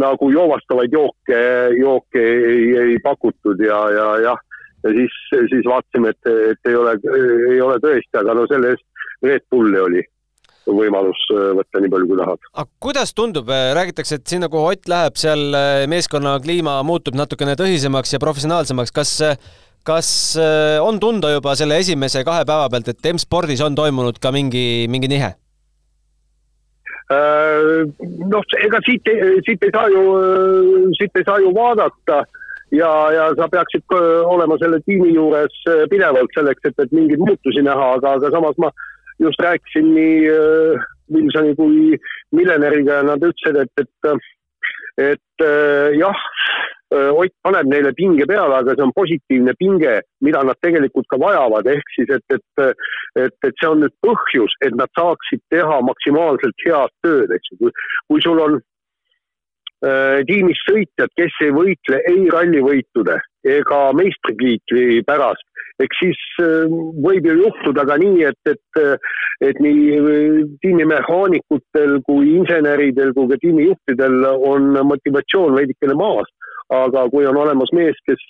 nagu 0.01 0.31
joovastavaid 0.33 0.93
jooke, 0.93 1.41
jooke 1.77 2.23
ei, 2.25 2.67
ei 2.81 2.99
pakutud 3.05 3.61
ja, 3.61 3.83
ja 3.93 4.07
jah, 4.25 4.41
ja 4.85 4.95
siis, 4.97 5.19
siis 5.53 5.69
vaatasime, 5.69 6.15
et, 6.17 6.33
et 6.53 6.73
ei 6.73 6.77
ole, 6.81 6.97
ei 7.53 7.61
ole 7.61 7.77
tõesti, 7.85 8.15
aga 8.23 8.37
no 8.37 8.47
selle 8.49 8.73
eest 8.73 8.87
Red 9.25 9.45
Bulli 9.53 9.81
oli 9.81 10.05
võimalus 10.75 11.21
äh, 11.35 11.53
võtta 11.59 11.83
nii 11.83 11.93
palju, 11.93 12.09
kui 12.11 12.19
tahad. 12.21 12.49
aga 12.55 12.69
kuidas 12.83 13.15
tundub, 13.15 13.51
äh, 13.53 13.71
räägitakse, 13.77 14.19
et 14.19 14.27
siin 14.27 14.43
nagu 14.45 14.59
Ott 14.67 14.91
läheb, 14.91 15.17
seal 15.21 15.55
äh, 15.55 15.85
meeskonna 15.91 16.37
kliima 16.43 16.81
muutub 16.87 17.17
natukene 17.19 17.57
tõsisemaks 17.59 18.17
ja 18.17 18.23
professionaalsemaks, 18.23 18.95
kas 18.95 19.17
kas 19.87 20.09
on 20.83 20.97
tunda 20.99 21.29
juba 21.31 21.53
selle 21.55 21.77
esimese 21.79 22.25
kahe 22.27 22.43
päeva 22.43 22.67
pealt, 22.67 22.89
et 22.91 23.05
M-spordis 23.13 23.61
on 23.63 23.77
toimunud 23.79 24.17
ka 24.19 24.33
mingi, 24.35 24.89
mingi 24.91 25.07
nihe? 25.13 25.29
noh, 27.07 28.49
ega 28.67 28.81
siit, 28.83 29.07
siit 29.47 29.63
ei 29.63 29.71
saa 29.71 29.87
ju, 29.93 30.03
siit 30.99 31.21
ei 31.21 31.27
saa 31.29 31.39
ju 31.39 31.53
vaadata 31.55 32.17
ja, 32.75 32.91
ja 33.15 33.29
sa 33.39 33.47
peaksid 33.53 33.95
olema 34.27 34.59
selle 34.59 34.83
tiimi 34.89 35.13
juures 35.15 35.55
pidevalt 35.93 36.35
selleks, 36.35 36.67
et, 36.67 36.83
et 36.83 36.91
mingeid 36.91 37.23
muutusi 37.23 37.63
näha, 37.63 37.93
aga, 38.01 38.17
aga 38.19 38.33
samas 38.35 38.59
ma 38.59 38.73
just 39.23 39.41
rääkisin 39.41 39.95
nii 39.95 40.29
äh, 40.31 40.87
Wilsoni 41.13 41.55
kui 41.57 41.99
miljonäriga 42.35 43.01
ja 43.01 43.03
nad 43.07 43.23
ütlesid, 43.23 43.61
et, 43.63 43.83
et, 43.83 44.23
et 45.13 45.45
äh, 45.45 45.95
jah, 45.99 46.23
äh, 46.95 47.11
Ott 47.15 47.35
paneb 47.43 47.67
neile 47.71 47.93
pinge 47.99 48.27
peale, 48.31 48.61
aga 48.61 48.75
see 48.77 48.85
on 48.85 48.95
positiivne 48.95 49.55
pinge, 49.59 49.97
mida 50.23 50.43
nad 50.47 50.59
tegelikult 50.63 51.09
ka 51.11 51.19
vajavad, 51.19 51.67
ehk 51.73 51.95
siis, 51.97 52.13
et, 52.15 52.37
et, 52.37 52.77
et, 53.25 53.35
et 53.49 53.59
see 53.61 53.71
on 53.71 53.83
nüüd 53.83 53.95
põhjus, 54.07 54.55
et 54.67 54.75
nad 54.79 54.91
saaksid 54.99 55.43
teha 55.51 55.81
maksimaalselt 55.89 56.67
head 56.67 56.95
tööd, 57.07 57.35
eks 57.35 57.53
ju. 57.55 57.73
kui 58.11 58.23
sul 58.23 58.43
on 58.43 58.59
äh, 58.59 60.23
tiimis 60.31 60.63
sõitjad, 60.69 61.11
kes 61.19 61.43
ei 61.47 61.55
võitle 61.55 62.03
ei 62.13 62.31
rallivõitude 62.35 63.19
ega 63.47 63.81
meistritiitli 63.95 65.03
pärast, 65.07 65.46
eks 65.85 66.01
siis 66.01 66.23
äh, 66.43 66.65
võib 67.05 67.27
ju 67.29 67.37
juhtuda 67.43 67.85
ka 67.89 67.99
nii, 68.01 68.25
et, 68.31 68.51
et, 68.53 68.81
et 69.45 69.61
nii 69.63 69.99
äh, 69.99 70.41
tiimimehaanikutel 70.65 71.99
kui 72.09 72.33
inseneridel 72.39 73.13
kui 73.17 73.31
ka 73.33 73.39
tiimijuhtidel 73.43 74.25
on 74.33 74.73
motivatsioon 74.93 75.57
veidikene 75.59 75.97
maas. 75.99 76.33
aga 76.75 77.05
kui 77.13 77.23
on 77.31 77.37
olemas 77.39 77.71
mees, 77.79 77.99
kes, 78.09 78.23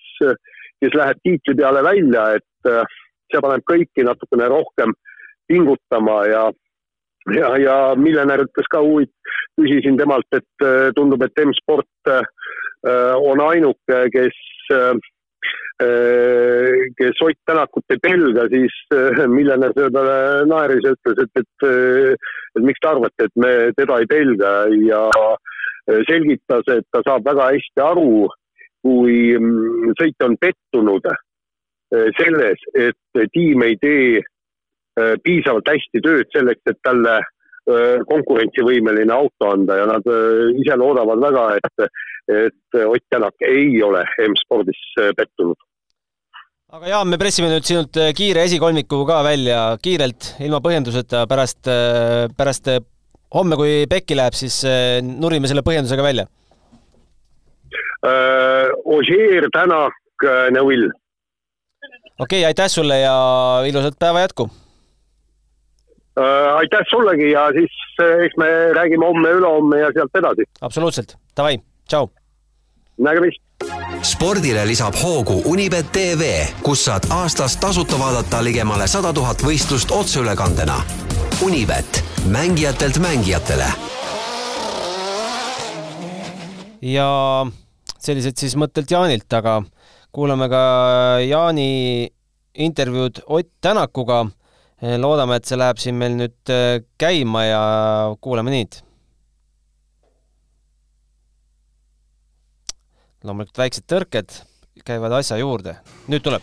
kes 0.82 0.92
läheb 0.92 1.20
tiitli 1.24 1.54
peale 1.56 1.80
välja, 1.82 2.26
et 2.36 2.68
äh, 2.68 2.82
see 3.32 3.40
paneb 3.40 3.64
kõiki 3.70 4.04
natukene 4.04 4.50
rohkem 4.52 4.92
pingutama 5.48 6.18
ja 6.28 6.42
ja, 7.32 7.48
ja 7.58 7.76
miljonär 7.98 8.44
ütles 8.44 8.68
ka 8.70 8.82
huvi, 8.84 9.08
küsisin 9.58 9.96
temalt, 9.98 10.28
et 10.36 10.66
tundub, 10.94 11.24
et 11.24 11.40
M-sport 11.42 12.12
on 12.86 13.40
ainuke, 13.42 13.96
kes 14.14 14.36
Äh, 14.70 14.94
kes 15.78 17.20
Ott 17.20 17.38
Tänakut 17.44 17.84
ei 17.90 17.98
pelga, 18.02 18.46
siis 18.48 18.72
äh, 18.94 19.26
miljonär 19.28 19.74
selle 19.74 19.92
peale 19.92 20.46
naeris 20.48 20.84
ja 20.84 20.94
ütles, 20.96 21.18
et, 21.24 21.42
et, 21.42 21.66
äh, 21.68 22.32
et 22.56 22.64
miks 22.64 22.80
te 22.80 22.88
arvate, 22.88 23.28
et 23.28 23.36
me 23.36 23.52
teda 23.76 24.00
ei 24.00 24.08
pelga 24.08 24.52
ja 24.88 25.02
selgitas, 26.08 26.64
et 26.72 26.86
ta 26.90 27.02
saab 27.06 27.28
väga 27.28 27.50
hästi 27.52 27.82
aru, 27.84 28.26
kui 28.82 29.36
mm, 29.36 29.92
sõitja 30.00 30.30
on 30.30 30.38
pettunud 30.40 31.04
selles, 32.18 32.64
et 32.74 33.20
tiim 33.30 33.62
ei 33.62 33.76
tee 33.78 34.24
piisavalt 35.22 35.68
hästi 35.70 36.02
tööd 36.02 36.32
selleks, 36.34 36.64
et 36.66 36.80
talle 36.82 37.20
konkurentsivõimeline 38.10 39.14
auto 39.14 39.52
anda 39.52 39.76
ja 39.78 39.86
nad 39.92 40.10
ise 40.58 40.74
loodavad 40.80 41.22
väga, 41.22 41.46
et, 41.60 41.86
et 42.32 42.78
Ott 42.82 43.04
Tänak 43.10 43.42
ei 43.46 43.82
ole 43.82 44.02
M-spordis 44.26 44.80
pettunud 45.16 45.56
aga 46.76 46.90
Jaan, 46.90 47.08
me 47.08 47.18
pressime 47.20 47.48
nüüd 47.52 47.66
sinult 47.68 47.96
äh, 48.00 48.10
kiire 48.16 48.42
esikolmiku 48.48 49.04
ka 49.08 49.20
välja 49.24 49.60
kiirelt, 49.82 50.34
ilma 50.42 50.60
põhjenduseta, 50.64 51.22
pärast, 51.30 51.70
pärast 52.36 52.68
homme, 53.36 53.56
kui 53.60 53.86
pekki 53.90 54.18
läheb, 54.18 54.34
siis 54.36 54.58
nurime 55.06 55.48
selle 55.48 55.62
põhjendusega 55.66 56.04
välja. 56.04 56.26
Ožeer, 58.86 59.48
Tänak, 59.54 59.96
Neuvill. 60.54 60.90
okei 62.18 62.42
okay,, 62.42 62.44
aitäh 62.50 62.68
sulle 62.70 63.00
ja 63.00 63.16
ilusat 63.66 63.98
päeva 63.98 64.22
jätku 64.26 64.46
aitäh 66.56 66.84
sullegi 66.90 67.30
ja 67.30 67.48
siis 67.52 67.72
eks 68.24 68.36
me 68.40 68.48
räägime 68.72 69.06
homme-ülehomme 69.06 69.80
ja 69.80 69.90
sealt 69.92 70.16
edasi. 70.16 70.46
absoluutselt, 70.60 71.16
davai, 71.36 71.58
tšau! 71.88 72.10
nägemist! 72.98 73.42
spordile 74.02 74.64
lisab 74.68 74.94
hoogu 75.00 75.40
Unibet 75.50 75.88
tv, 75.92 76.28
kus 76.62 76.84
saad 76.86 77.06
aastas 77.14 77.56
tasuta 77.62 77.98
vaadata 77.98 78.42
ligemale 78.44 78.86
sada 78.90 79.12
tuhat 79.16 79.42
võistlust 79.42 79.92
otseülekandena. 79.94 80.76
Unibet, 81.44 82.02
mängijatelt 82.32 82.98
mängijatele. 83.02 83.68
ja 86.82 87.08
sellised 87.98 88.36
siis 88.38 88.54
mõttelt 88.56 88.90
Jaanilt, 88.90 89.32
aga 89.32 89.62
kuulame 90.14 90.48
ka 90.48 90.62
Jaani 91.24 92.08
intervjuud 92.54 93.22
Ott 93.26 93.50
Tänakuga. 93.60 94.26
loodame, 94.98 95.36
et 95.36 95.44
see 95.44 95.56
läheb 95.56 95.78
siin 95.80 95.94
meil 95.96 96.12
nüüd 96.18 96.52
käima 97.00 97.44
ja 97.44 97.62
kuulame 98.20 98.52
neid 98.52 98.85
loomulikult 103.24 103.58
väiksed 103.58 103.86
tõrked 103.88 104.40
käivad 104.84 105.12
asja 105.12 105.36
juurde. 105.36 105.76
nüüd 106.08 106.22
tuleb. 106.22 106.42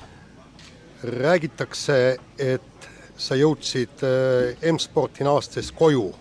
räägitakse, 1.04 2.18
et 2.38 2.90
sa 3.18 3.36
jõudsid 3.36 4.04
äh, 4.04 4.72
M-sporti 4.74 5.24
naastes 5.24 5.72
koju. 5.72 6.14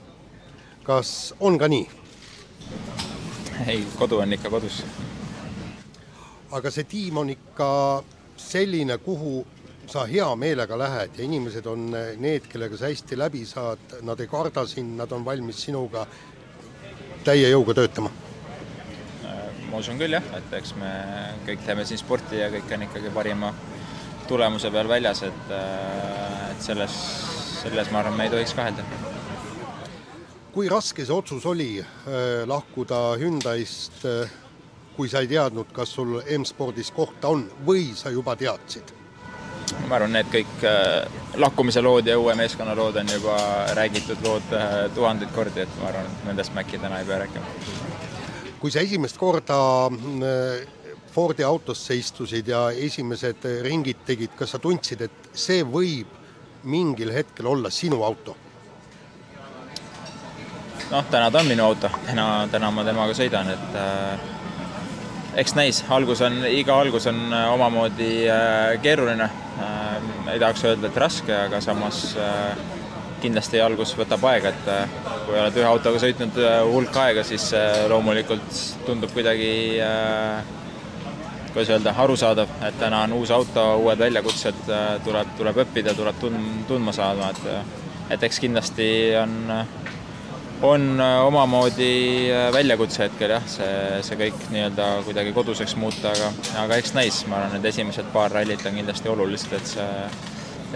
kas 0.83 1.35
on 1.41 1.59
ka 1.59 1.69
nii? 1.69 1.89
ei, 3.67 3.87
kodu 3.99 4.19
on 4.19 4.33
ikka 4.33 4.51
kodus. 4.51 4.83
aga 6.51 6.71
see 6.71 6.85
tiim 6.85 7.17
on 7.17 7.31
ikka 7.31 8.03
selline, 8.37 8.99
kuhu 8.99 9.47
sa 9.87 10.05
hea 10.07 10.37
meelega 10.37 10.79
lähed 10.79 11.19
ja 11.19 11.25
inimesed 11.25 11.67
on 11.67 11.95
äh, 11.95 12.13
need, 12.19 12.47
kellega 12.49 12.77
sa 12.77 12.91
hästi 12.91 13.19
läbi 13.19 13.47
saad, 13.47 14.03
nad 14.03 14.21
ei 14.21 14.27
karda 14.27 14.67
sind, 14.67 14.97
nad 14.97 15.13
on 15.13 15.25
valmis 15.25 15.65
sinuga 15.65 16.07
täie 17.25 17.49
jõuga 17.49 17.75
töötama 17.75 18.11
ma 19.73 19.81
usun 19.81 19.97
küll 19.97 20.13
jah, 20.13 20.27
et 20.37 20.55
eks 20.59 20.75
me 20.77 20.91
kõik 21.47 21.63
teeme 21.65 21.85
siin 21.89 22.01
sporti 22.01 22.37
ja 22.37 22.51
kõik 22.53 22.75
on 22.77 22.85
ikkagi 22.85 23.13
parima 23.15 23.53
tulemuse 24.29 24.71
peal 24.71 24.89
väljas, 24.89 25.23
et, 25.25 25.47
äh, 25.49 26.51
et 26.51 26.61
selles, 26.63 26.99
selles 27.63 27.91
ma 27.93 28.03
arvan, 28.03 28.19
me 28.19 28.29
ei 28.29 28.35
tohiks 28.35 28.55
kahelda. 28.59 28.85
kui 30.53 30.69
raske 30.69 31.07
see 31.09 31.15
otsus 31.17 31.47
oli 31.49 31.81
äh, 31.81 32.45
lahkuda 32.47 33.17
Hyundai'st 33.17 34.05
äh,, 34.05 34.35
kui 34.97 35.09
sa 35.09 35.25
ei 35.25 35.31
teadnud, 35.31 35.73
kas 35.73 35.95
sul 35.97 36.19
M-spordis 36.21 36.93
kohta 36.93 37.33
on 37.33 37.47
või 37.67 37.95
sa 37.97 38.13
juba 38.13 38.37
teadsid? 38.37 38.93
ma 39.89 39.97
arvan, 39.97 40.13
need 40.13 40.29
kõik 40.29 40.67
äh, 40.69 41.09
lahkumise 41.41 41.81
lood 41.81 42.13
ja 42.13 42.19
uue 42.21 42.37
meeskonna 42.37 42.77
lood 42.77 43.01
on 43.01 43.09
juba 43.09 43.41
räägitud 43.73 44.21
lood 44.29 44.53
äh, 44.53 44.83
tuhandeid 44.95 45.33
kordi, 45.33 45.65
et 45.65 45.81
ma 45.81 45.89
arvan, 45.89 46.13
et 46.13 46.29
nendest 46.29 46.53
ma 46.53 46.61
äkki 46.61 46.83
täna 46.83 47.01
ei 47.01 47.09
pea 47.09 47.25
rääkima 47.25 48.12
kui 48.63 48.71
sa 48.71 48.85
esimest 48.85 49.19
korda 49.19 49.59
mm, 49.91 50.79
Fordi 51.13 51.45
autosse 51.45 51.93
istusid 51.93 52.47
ja 52.49 52.71
esimesed 52.73 53.45
ringid 53.67 53.99
tegid, 54.09 54.31
kas 54.33 54.55
sa 54.55 54.59
tundsid, 54.63 55.03
et 55.05 55.27
see 55.37 55.61
võib 55.61 56.09
mingil 56.65 57.13
hetkel 57.13 57.51
olla 57.51 57.69
sinu 57.69 58.01
auto? 58.07 58.37
noh, 60.93 61.05
täna 61.11 61.31
ta 61.33 61.41
on 61.41 61.49
minu 61.49 61.65
auto, 61.65 61.89
täna, 62.07 62.27
täna 62.53 62.71
ma 62.73 62.85
temaga 62.85 63.15
sõidan, 63.17 63.49
et 63.53 63.77
äh, 63.81 64.25
eks 65.41 65.55
näis, 65.57 65.83
algus 65.93 66.21
on, 66.25 66.43
iga 66.49 66.77
algus 66.81 67.07
on 67.09 67.21
omamoodi 67.33 68.11
äh, 68.29 68.75
keeruline 68.85 69.29
äh,. 69.29 70.11
ei 70.33 70.41
tahaks 70.41 70.65
öelda, 70.69 70.89
et 70.89 71.01
raske, 71.01 71.33
aga 71.47 71.61
samas 71.65 72.03
äh, 72.17 72.82
kindlasti 73.23 73.61
algus 73.63 73.95
võtab 73.99 74.25
aega, 74.31 74.53
et 74.53 74.71
äh, 74.71 74.97
kui 75.27 75.37
oled 75.37 75.61
ühe 75.61 75.69
autoga 75.69 76.01
sõitnud 76.03 76.41
äh, 76.43 76.59
hulk 76.69 76.99
aega, 77.05 77.25
siis 77.27 77.51
äh, 77.57 77.85
loomulikult 77.93 78.59
tundub 78.87 79.13
kuidagi 79.15 79.53
kuidas 81.53 81.69
öelda, 81.75 81.93
arusaadav, 82.01 82.53
et 82.65 82.79
täna 82.81 83.03
on 83.07 83.13
uus 83.19 83.31
auto, 83.35 83.63
uued 83.83 84.01
väljakutsed, 84.01 84.63
tuleb, 85.05 85.35
tuleb 85.37 85.59
õppida, 85.67 85.93
tuleb 85.97 86.17
tund-, 86.21 86.63
tundma 86.69 86.95
saada, 86.97 87.29
et 87.33 88.13
et 88.13 88.25
eks 88.27 88.41
kindlasti 88.43 88.87
on, 89.17 89.53
on 90.69 90.83
omamoodi 91.01 91.93
väljakutse 92.53 93.05
hetkel 93.05 93.37
jah, 93.37 93.45
see, 93.49 93.69
see 94.05 94.19
kõik 94.21 94.49
nii-öelda 94.53 94.89
kuidagi 95.07 95.33
koduseks 95.37 95.77
muuta, 95.81 96.13
aga, 96.13 96.33
aga 96.65 96.81
eks 96.81 96.97
näis, 96.97 97.23
ma 97.29 97.39
arvan, 97.39 97.55
need 97.57 97.69
esimesed 97.73 98.09
paar 98.17 98.33
rallit 98.33 98.65
on 98.69 98.81
kindlasti 98.81 99.13
olulised, 99.13 99.53
et 99.57 99.73
see, 99.77 99.89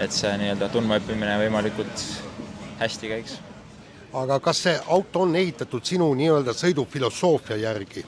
et 0.05 0.13
see 0.13 0.33
nii-öelda 0.43 0.69
tundmaõppimine 0.73 1.37
võimalikult 1.41 2.05
hästi 2.79 3.07
käiks. 3.07 3.39
aga 4.13 4.39
kas 4.39 4.63
see 4.63 4.75
auto 4.87 5.21
on 5.25 5.35
ehitatud 5.35 5.83
sinu 5.85 6.13
nii-öelda 6.17 6.53
sõidufilosoofia 6.53 7.57
järgi? 7.61 8.05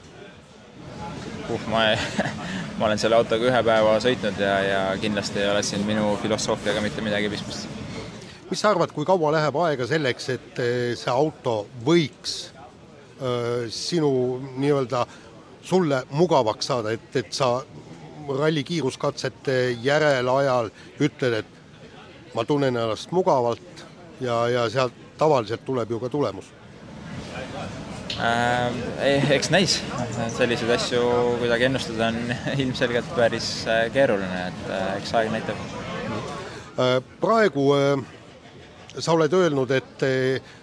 uh, 1.50 1.66
ma 1.68 1.84
ei, 1.90 1.98
ma 2.78 2.86
olen 2.86 2.98
selle 2.98 3.18
autoga 3.18 3.50
ühe 3.50 3.62
päeva 3.66 3.98
sõitnud 4.02 4.40
ja, 4.40 4.54
ja 4.64 4.80
kindlasti 5.00 5.42
ei 5.42 5.50
ole 5.50 5.62
siin 5.66 5.84
minu 5.86 6.14
filosoofiaga 6.22 6.82
mitte 6.84 7.04
midagi 7.04 7.28
pistmist. 7.32 7.68
mis 8.50 8.60
sa 8.60 8.70
arvad, 8.70 8.92
kui 8.94 9.06
kaua 9.06 9.32
läheb 9.36 9.58
aega 9.64 9.86
selleks, 9.86 10.28
et 10.36 10.62
eh, 10.62 10.94
see 10.98 11.12
auto 11.12 11.66
võiks 11.86 12.38
öö, 13.20 13.66
eh, 13.66 13.68
sinu 13.74 14.12
nii-öelda 14.56 15.04
sulle 15.62 16.04
mugavaks 16.10 16.66
saada, 16.72 16.94
et, 16.96 17.16
et 17.16 17.32
sa 17.32 17.58
ralli 18.38 18.62
kiiruskatsete 18.64 19.76
järelajal 19.82 20.70
ütled, 21.02 21.42
et 21.42 22.34
ma 22.34 22.44
tunnen 22.46 22.76
ennast 22.76 23.12
mugavalt 23.12 23.79
ja, 24.20 24.48
ja 24.48 24.68
sealt 24.70 24.92
tavaliselt 25.18 25.64
tuleb 25.64 25.90
ju 25.90 26.00
ka 26.00 26.08
tulemus 26.08 26.52
äh,? 28.18 29.30
eks 29.30 29.50
näis, 29.50 29.80
selliseid 30.36 30.70
asju 30.74 31.02
kuidagi 31.40 31.68
ennustada 31.68 32.10
on 32.10 32.18
ilmselgelt 32.62 33.14
päris 33.16 33.50
äh, 33.68 33.84
keeruline, 33.92 34.46
et 34.48 34.70
äh, 34.70 34.88
eks 34.98 35.14
aeg 35.18 35.30
näitab. 35.32 35.60
Äh, 36.80 36.96
praegu 37.20 37.70
sa 38.98 39.14
oled 39.14 39.32
öelnud, 39.32 39.70
et 39.70 40.02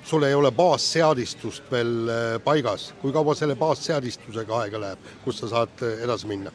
sul 0.06 0.26
ei 0.28 0.36
ole 0.36 0.52
baasseadistust 0.52 1.70
veel 1.72 2.10
paigas. 2.44 2.90
kui 3.02 3.14
kaua 3.16 3.36
selle 3.36 3.56
baasseadistusega 3.56 4.58
aega 4.62 4.82
läheb, 4.84 5.12
kus 5.24 5.40
sa 5.40 5.48
saad 5.54 5.84
edasi 6.04 6.28
minna? 6.28 6.52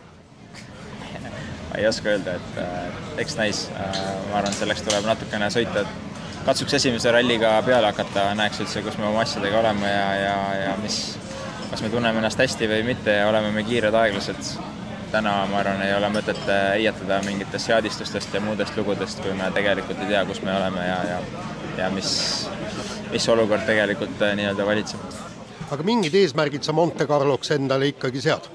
ei 1.78 1.86
oska 1.88 2.12
öelda, 2.12 2.36
et 2.36 3.18
eks 3.24 3.36
näis. 3.40 3.64
ma 3.72 4.42
arvan, 4.42 4.52
selleks 4.52 4.84
tuleb 4.84 5.08
natukene 5.08 5.48
sõita, 5.54 5.86
katsuks 6.46 6.74
esimese 6.74 7.12
ralliga 7.14 7.54
peale 7.66 7.90
hakata, 7.90 8.30
näeks 8.38 8.62
üldse, 8.64 8.82
kus 8.82 8.98
me 8.98 9.06
oma 9.08 9.22
asjadega 9.22 9.60
oleme 9.60 9.88
ja, 9.88 10.06
ja, 10.18 10.36
ja 10.62 10.76
mis, 10.82 10.98
kas 11.70 11.82
me 11.84 11.90
tunneme 11.92 12.18
ennast 12.22 12.40
hästi 12.42 12.68
või 12.70 12.82
mitte 12.86 13.14
ja 13.20 13.28
oleme 13.30 13.52
me 13.54 13.64
kiired, 13.66 13.94
aeglased. 13.94 14.54
täna, 15.12 15.32
ma 15.50 15.58
arvan, 15.60 15.82
ei 15.84 15.92
ole 15.92 16.08
mõtet 16.08 16.40
heietada 16.48 17.18
mingitest 17.26 17.68
seadistustest 17.68 18.32
ja 18.34 18.40
muudest 18.40 18.76
lugudest, 18.80 19.20
kui 19.20 19.34
me 19.36 19.50
tegelikult 19.52 20.00
ei 20.00 20.08
tea, 20.08 20.22
kus 20.24 20.40
me 20.42 20.54
oleme 20.56 20.86
ja, 20.86 20.96
ja, 21.10 21.18
ja 21.82 21.90
mis, 21.92 22.14
mis 23.12 23.28
olukord 23.28 23.66
tegelikult 23.68 24.24
äh, 24.24 24.32
nii-öelda 24.40 24.66
valitseb. 24.66 25.20
aga 25.70 25.84
mingid 25.84 26.16
eesmärgid 26.16 26.64
sa 26.64 26.72
Monte 26.72 27.06
Carloks 27.06 27.52
endale 27.52 27.92
ikkagi 27.92 28.24
sead? 28.24 28.48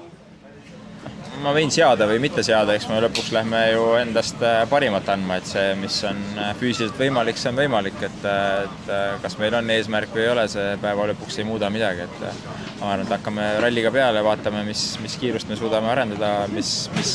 Ma 1.42 1.52
võin 1.54 1.70
seada 1.72 2.06
või 2.08 2.18
mitte 2.22 2.42
seada, 2.46 2.74
eks 2.74 2.88
me 2.90 2.98
lõpuks 3.02 3.30
lähme 3.34 3.60
ju 3.70 3.84
endast 3.98 4.42
äh, 4.44 4.62
parimat 4.70 5.08
andma, 5.12 5.38
et 5.38 5.48
see, 5.48 5.72
mis 5.78 5.96
on 6.08 6.18
äh, 6.36 6.50
füüsiliselt 6.58 6.98
võimalik, 6.98 7.38
see 7.38 7.52
on 7.52 7.58
võimalik, 7.60 7.98
et, 8.06 8.26
äh, 8.28 8.66
et 8.66 8.92
kas 9.22 9.38
meil 9.40 9.56
on 9.58 9.70
eesmärk 9.74 10.12
või 10.14 10.24
ei 10.24 10.30
ole, 10.32 10.46
see 10.50 10.76
päeva 10.82 11.08
lõpuks 11.12 11.38
ei 11.38 11.48
muuda 11.48 11.70
midagi, 11.72 12.06
et 12.06 12.22
ma 12.80 12.92
arvan, 12.92 13.04
et 13.06 13.14
hakkame 13.14 13.48
ralliga 13.64 13.92
peale, 13.94 14.22
vaatame, 14.26 14.64
mis, 14.66 14.84
mis 15.02 15.18
kiirust 15.20 15.50
me 15.50 15.58
suudame 15.60 15.90
arendada, 15.92 16.32
mis, 16.52 16.72
mis, 16.96 17.14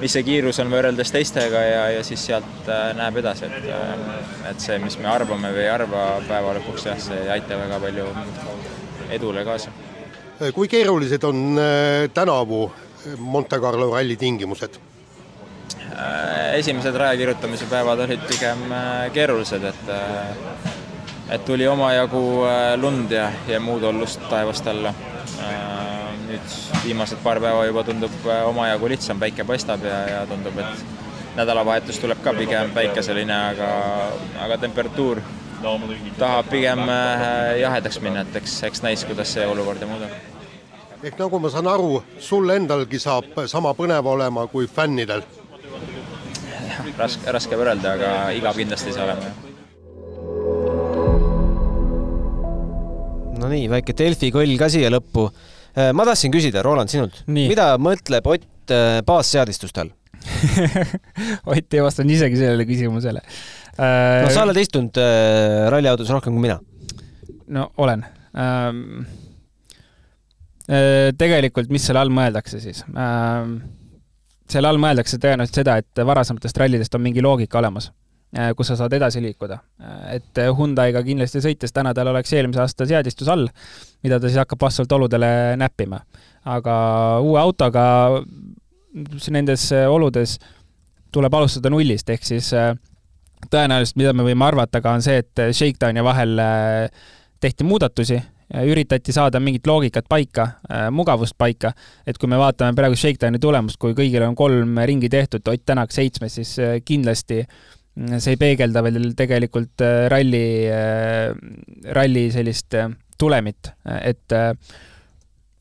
mis 0.00 0.16
see 0.16 0.24
kiirus 0.26 0.60
on 0.64 0.72
võrreldes 0.72 1.12
teistega 1.12 1.64
ja, 1.66 1.86
ja 1.98 2.04
siis 2.06 2.24
sealt 2.30 2.70
näeb 2.98 3.20
edasi, 3.20 3.50
et 3.50 3.70
et 4.50 4.62
see, 4.62 4.78
mis 4.82 4.96
me 4.98 5.10
arvame 5.12 5.52
või 5.54 5.66
ei 5.66 5.72
arva 5.72 6.04
päeva 6.26 6.56
lõpuks 6.58 6.88
jah, 6.88 7.00
see 7.00 7.24
ei 7.26 7.32
aita 7.36 7.58
väga 7.60 7.80
palju 7.82 8.06
edule 9.10 9.44
kaasa. 9.44 9.72
kui 10.56 10.68
keerulised 10.72 11.24
on 11.28 11.60
tänavu 12.14 12.62
Monte 13.18 13.60
Carlo 13.60 13.90
ralli 13.94 14.16
tingimused? 14.16 14.76
Äh, 16.00 16.58
esimesed 16.58 16.94
raja 16.94 17.16
kirjutamise 17.16 17.66
päevad 17.70 17.98
olid 18.04 18.22
pigem 18.28 18.72
äh, 18.72 19.10
keerulised, 19.12 19.64
et 19.64 19.88
äh, 19.88 20.70
et 21.30 21.44
tuli 21.44 21.66
omajagu 21.68 22.22
lund 22.76 23.12
ja, 23.14 23.28
ja 23.48 23.60
muud 23.60 23.82
ollust 23.86 24.22
taevast 24.30 24.66
alla. 24.66 24.94
nüüd 26.30 26.54
viimased 26.84 27.18
paar 27.22 27.40
päeva 27.42 27.64
juba 27.66 27.84
tundub 27.86 28.26
omajagu 28.46 28.88
lihtsam, 28.90 29.18
päike 29.18 29.44
paistab 29.46 29.84
ja, 29.86 30.00
ja 30.10 30.24
tundub, 30.26 30.58
et 30.58 31.36
nädalavahetus 31.36 31.98
tuleb 32.02 32.22
ka 32.22 32.34
pigem 32.34 32.74
päikeseline, 32.74 33.36
aga, 33.54 33.70
aga 34.46 34.58
temperatuur 34.66 35.22
tahab 36.18 36.50
pigem 36.50 36.82
jahedaks 37.62 38.02
minna, 38.02 38.26
et 38.26 38.42
eks, 38.42 38.58
eks 38.70 38.82
näis, 38.86 39.06
kuidas 39.06 39.38
see 39.38 39.46
olukord 39.46 39.86
muudab 39.86 40.29
ehk 41.00 41.20
nagu 41.20 41.38
ma 41.40 41.48
saan 41.52 41.68
aru, 41.70 42.00
sul 42.20 42.50
endalgi 42.52 42.98
saab 43.00 43.24
sama 43.48 43.72
põnev 43.76 44.06
olema 44.06 44.46
kui 44.52 44.66
fännidel? 44.68 45.22
raske, 46.98 47.32
raske 47.32 47.56
võrrelda, 47.56 47.94
aga 47.96 48.10
igav 48.36 48.58
kindlasti 48.60 48.92
see 48.92 49.04
olema, 49.04 49.30
jah. 49.30 49.36
no 53.40 53.48
nii, 53.52 53.68
väike 53.72 53.96
Delfi 53.96 54.28
kõll 54.34 54.52
ka 54.60 54.68
siia 54.72 54.90
lõppu. 54.92 55.30
Äh, 55.70 55.92
ma 55.96 56.04
tahtsin 56.08 56.32
küsida, 56.34 56.64
Roland, 56.66 56.92
sinult, 56.92 57.22
mida 57.30 57.72
mõtleb 57.80 58.26
Ott 58.26 58.74
äh, 58.74 59.00
baasseadistuste 59.06 59.84
all 59.84 59.94
Ott 61.54 61.72
ei 61.72 61.80
vastanud 61.80 62.12
isegi 62.12 62.36
sellele 62.36 62.66
küsimusele. 62.68 63.22
no 63.78 64.32
sa 64.34 64.42
oled 64.44 64.58
istunud 64.60 64.98
äh, 65.00 65.70
ralliautos 65.72 66.10
rohkem 66.12 66.34
kui 66.36 66.44
mina. 66.48 66.58
no 67.48 67.70
olen 67.80 68.04
ähm 68.34 69.06
Äh, 69.06 69.19
tegelikult, 71.18 71.70
mis 71.72 71.86
selle 71.86 72.02
all 72.02 72.12
mõeldakse 72.14 72.60
siis? 72.62 72.84
Ähm, 72.94 73.56
selle 74.50 74.70
all 74.70 74.78
mõeldakse 74.82 75.18
tõenäoliselt 75.22 75.62
seda, 75.62 75.78
et 75.80 76.02
varasematest 76.06 76.60
rallidest 76.62 76.94
on 76.94 77.02
mingi 77.02 77.22
loogika 77.24 77.58
olemas, 77.58 77.90
äh, 78.36 78.52
kus 78.58 78.70
sa 78.70 78.76
saad 78.78 78.94
edasi 78.94 79.22
liikuda. 79.24 79.60
Äh, 79.82 80.02
et 80.18 80.42
Hyundai'ga 80.46 81.02
kindlasti 81.06 81.42
sõites 81.42 81.74
täna 81.74 81.94
tal 81.96 82.12
oleks 82.12 82.32
eelmise 82.36 82.62
aasta 82.62 82.86
seadistus 82.86 83.30
all, 83.32 83.48
mida 84.06 84.20
ta 84.20 84.30
siis 84.30 84.38
hakkab 84.42 84.62
vastavalt 84.68 84.98
oludele 84.98 85.32
näppima. 85.60 86.04
aga 86.44 86.74
uue 87.20 87.36
autoga 87.40 87.82
nendes 89.30 89.66
oludes 89.88 90.38
tuleb 91.12 91.34
alustada 91.34 91.68
nullist, 91.70 92.08
ehk 92.08 92.24
siis 92.24 92.48
tõenäoliselt, 93.50 93.96
mida 94.00 94.14
me 94.16 94.24
võime 94.24 94.46
arvata 94.46 94.80
ka, 94.80 94.94
on 94.96 95.02
see, 95.04 95.18
et 95.20 95.42
Shakedowni 95.52 96.00
vahel 96.04 96.40
tehti 97.40 97.64
muudatusi 97.64 98.22
üritati 98.50 99.14
saada 99.14 99.40
mingit 99.42 99.66
loogikat 99.66 100.08
paika, 100.10 100.46
äh, 100.70 100.86
mugavust 100.94 101.36
paika, 101.38 101.72
et 102.06 102.18
kui 102.18 102.30
me 102.30 102.38
vaatame 102.40 102.74
praegu 102.76 102.98
Shakedowni 102.98 103.40
tulemust, 103.42 103.78
kui 103.80 103.94
kõigil 103.98 104.24
on 104.26 104.36
kolm 104.38 104.80
ringi 104.90 105.10
tehtud, 105.12 105.46
Ott 105.48 105.66
Tänak 105.66 105.92
seitsmes, 105.94 106.34
siis 106.40 106.56
äh, 106.58 106.78
kindlasti 106.84 107.40
mm, 107.44 108.18
see 108.18 108.34
ei 108.34 108.40
peegelda 108.40 108.82
veel 108.86 109.12
tegelikult 109.18 109.84
äh, 109.86 110.08
ralli, 110.10 110.44
ralli 111.94 112.28
sellist 112.34 112.74
tulemit, 113.20 113.74
et 114.00 114.32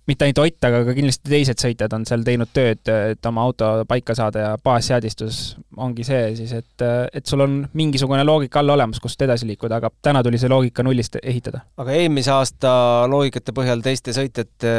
mitte 0.10 0.28
ainult 0.28 0.41
Ott, 0.43 0.65
aga 0.67 0.82
ka 0.88 0.95
kindlasti 0.98 1.32
teised 1.32 1.62
sõitjad 1.62 1.93
on 1.95 2.06
seal 2.10 2.24
teinud 2.26 2.52
tööd, 2.56 2.82
et 3.13 3.30
oma 3.30 3.45
auto 3.48 3.69
paika 3.89 4.15
saada 4.17 4.43
ja 4.43 4.52
baasseadistus 4.63 5.39
ongi 5.78 6.06
see 6.08 6.34
siis, 6.39 6.54
et, 6.58 6.86
et 7.13 7.30
sul 7.30 7.45
on 7.45 7.58
mingisugune 7.78 8.24
loogika 8.28 8.63
all 8.63 8.76
olemas, 8.76 9.02
kust 9.04 9.22
edasi 9.26 9.48
liikuda, 9.50 9.80
aga 9.80 9.91
täna 10.06 10.24
tuli 10.26 10.41
see 10.41 10.52
loogika 10.52 10.86
nullist 10.86 11.19
ehitada. 11.22 11.63
aga 11.80 11.98
eelmise 11.98 12.34
aasta 12.36 12.72
loogikate 13.12 13.56
põhjal 13.56 13.84
teiste 13.86 14.15
sõitjate 14.15 14.76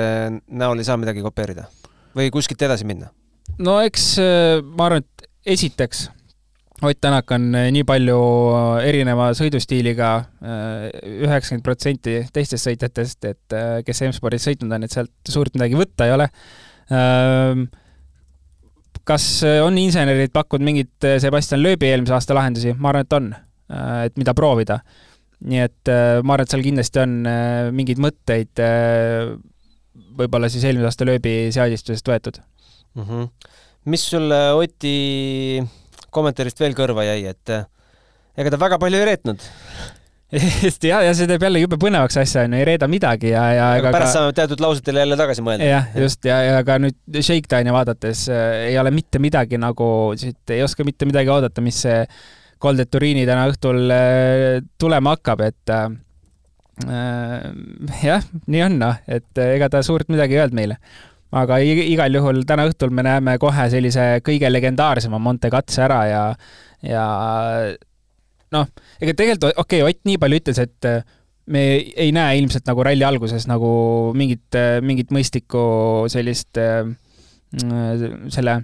näol 0.49 0.81
ei 0.81 0.89
saa 0.89 1.01
midagi 1.01 1.25
kopeerida? 1.25 1.69
või 2.17 2.31
kuskilt 2.35 2.63
edasi 2.67 2.89
minna? 2.89 3.13
no 3.59 3.81
eks 3.85 4.13
ma 4.21 4.89
arvan, 4.89 5.05
et 5.05 5.31
esiteks 5.57 6.09
Ott 6.83 7.01
Tänak 7.01 7.29
on 7.31 7.51
eh, 7.55 7.67
nii 7.75 7.85
palju 7.85 8.17
eh, 8.57 8.87
erineva 8.89 9.27
sõidustiiliga, 9.37 10.11
eh, 10.41 10.87
üheksakümmend 11.27 11.65
protsenti 11.67 12.15
teistest 12.33 12.65
sõitjatest, 12.69 13.27
et 13.29 13.57
kes 13.85 14.01
M-spordis 14.07 14.47
sõitnud 14.49 14.73
on, 14.73 14.87
et 14.87 14.95
sealt 14.95 15.13
suurt 15.29 15.53
midagi 15.59 15.77
võtta 15.77 16.09
ei 16.09 16.15
ole. 16.15 16.31
Ehm, 16.91 17.67
kas 19.05 19.27
on 19.65 19.77
insenerid 19.81 20.33
pakkunud 20.33 20.65
mingit 20.65 21.09
Sebastian 21.21 21.61
Loebi 21.63 21.91
eelmise 21.91 22.17
aasta 22.17 22.37
lahendusi? 22.37 22.73
ma 22.79 22.93
arvan, 22.93 23.05
et 23.05 23.17
on, 23.19 23.29
et 24.07 24.17
mida 24.21 24.35
proovida. 24.37 24.81
nii 25.41 25.61
et 25.65 25.91
ma 26.25 26.35
arvan, 26.35 26.45
et 26.45 26.53
seal 26.53 26.65
kindlasti 26.65 27.01
on 27.01 27.15
mingeid 27.77 28.01
mõtteid 28.03 28.61
võib-olla 30.21 30.51
siis 30.53 30.65
eelmise 30.69 30.89
aasta 30.91 31.09
lööbi 31.09 31.35
seadistusest 31.55 32.09
võetud 32.09 32.41
mm. 32.41 33.03
-hmm. 33.03 33.29
mis 33.93 34.05
sulle 34.13 34.41
Oti 34.59 34.97
kommentaarist 36.15 36.61
veel 36.61 36.77
kõrva 36.79 37.07
jäi, 37.09 37.23
et 37.31 37.55
ega 38.39 38.53
ta 38.53 38.61
väga 38.61 38.79
palju 38.83 39.01
ei 39.01 39.09
reetnud 39.13 39.49
just 40.65 40.85
ja, 40.87 41.01
ja 41.03 41.15
see 41.17 41.27
teeb 41.31 41.43
jälle 41.43 41.63
jube 41.63 41.79
põnevaks 41.81 42.21
asja, 42.23 42.45
onju, 42.47 42.61
ei 42.61 42.67
reeda 42.69 42.87
midagi 42.91 43.33
ja, 43.33 43.45
ja 43.55 43.65
aga 43.79 43.91
pärast 43.91 44.13
ka... 44.13 44.19
saame 44.19 44.35
teatud 44.37 44.63
lausetele 44.63 45.03
jälle 45.03 45.19
tagasi 45.19 45.45
mõelda. 45.47 45.67
jah, 45.67 45.89
just 45.99 46.29
ja, 46.29 46.37
ja 46.47 46.61
ka 46.67 46.79
nüüd 46.83 47.19
Shakedowni 47.19 47.75
vaadates 47.75 48.27
äh, 48.31 48.69
ei 48.69 48.79
ole 48.79 48.93
mitte 48.95 49.23
midagi 49.23 49.59
nagu, 49.61 49.89
ei 50.15 50.63
oska 50.63 50.87
mitte 50.87 51.09
midagi 51.11 51.33
oodata, 51.35 51.65
mis 51.65 51.83
see 51.87 52.05
Goldet 52.61 52.91
Turiini 52.93 53.25
täna 53.27 53.49
õhtul 53.51 53.91
äh, 53.95 54.63
tulema 54.79 55.17
hakkab, 55.17 55.45
et 55.49 55.75
äh 55.77 55.91
jah, 58.01 58.23
nii 58.49 58.63
on 58.65 58.79
noh, 58.81 59.01
et 59.11 59.37
ega 59.43 59.67
ta 59.69 59.83
suurt 59.85 60.09
midagi 60.09 60.33
ei 60.33 60.41
öelnud 60.41 60.57
meile 60.57 60.79
aga 61.31 61.61
igal 61.63 62.19
juhul 62.19 62.43
täna 62.49 62.67
õhtul 62.71 62.91
me 62.95 63.05
näeme 63.07 63.37
kohe 63.43 63.69
sellise 63.71 64.19
kõige 64.27 64.51
legendaarsema 64.51 65.21
Monte 65.23 65.51
katse 65.53 65.85
ära 65.87 66.01
ja, 66.09 66.25
ja 66.83 67.05
noh, 68.55 68.71
ega 68.99 69.15
tegelikult 69.15 69.53
okei 69.55 69.83
okay,, 69.83 69.95
Ott 69.95 70.03
nii 70.09 70.19
palju 70.23 70.41
ütles, 70.43 70.61
et 70.63 70.89
äh, 70.91 71.05
me 71.51 71.63
ei 71.79 72.11
näe 72.15 72.39
ilmselt 72.41 72.67
nagu 72.69 72.85
ralli 72.87 73.07
alguses 73.07 73.47
nagu 73.51 73.71
mingit, 74.17 74.49
äh, 74.59 74.79
mingit 74.85 75.15
mõistlikku 75.15 75.63
sellist 76.13 76.61
äh, 76.61 76.85
selle 78.31 78.61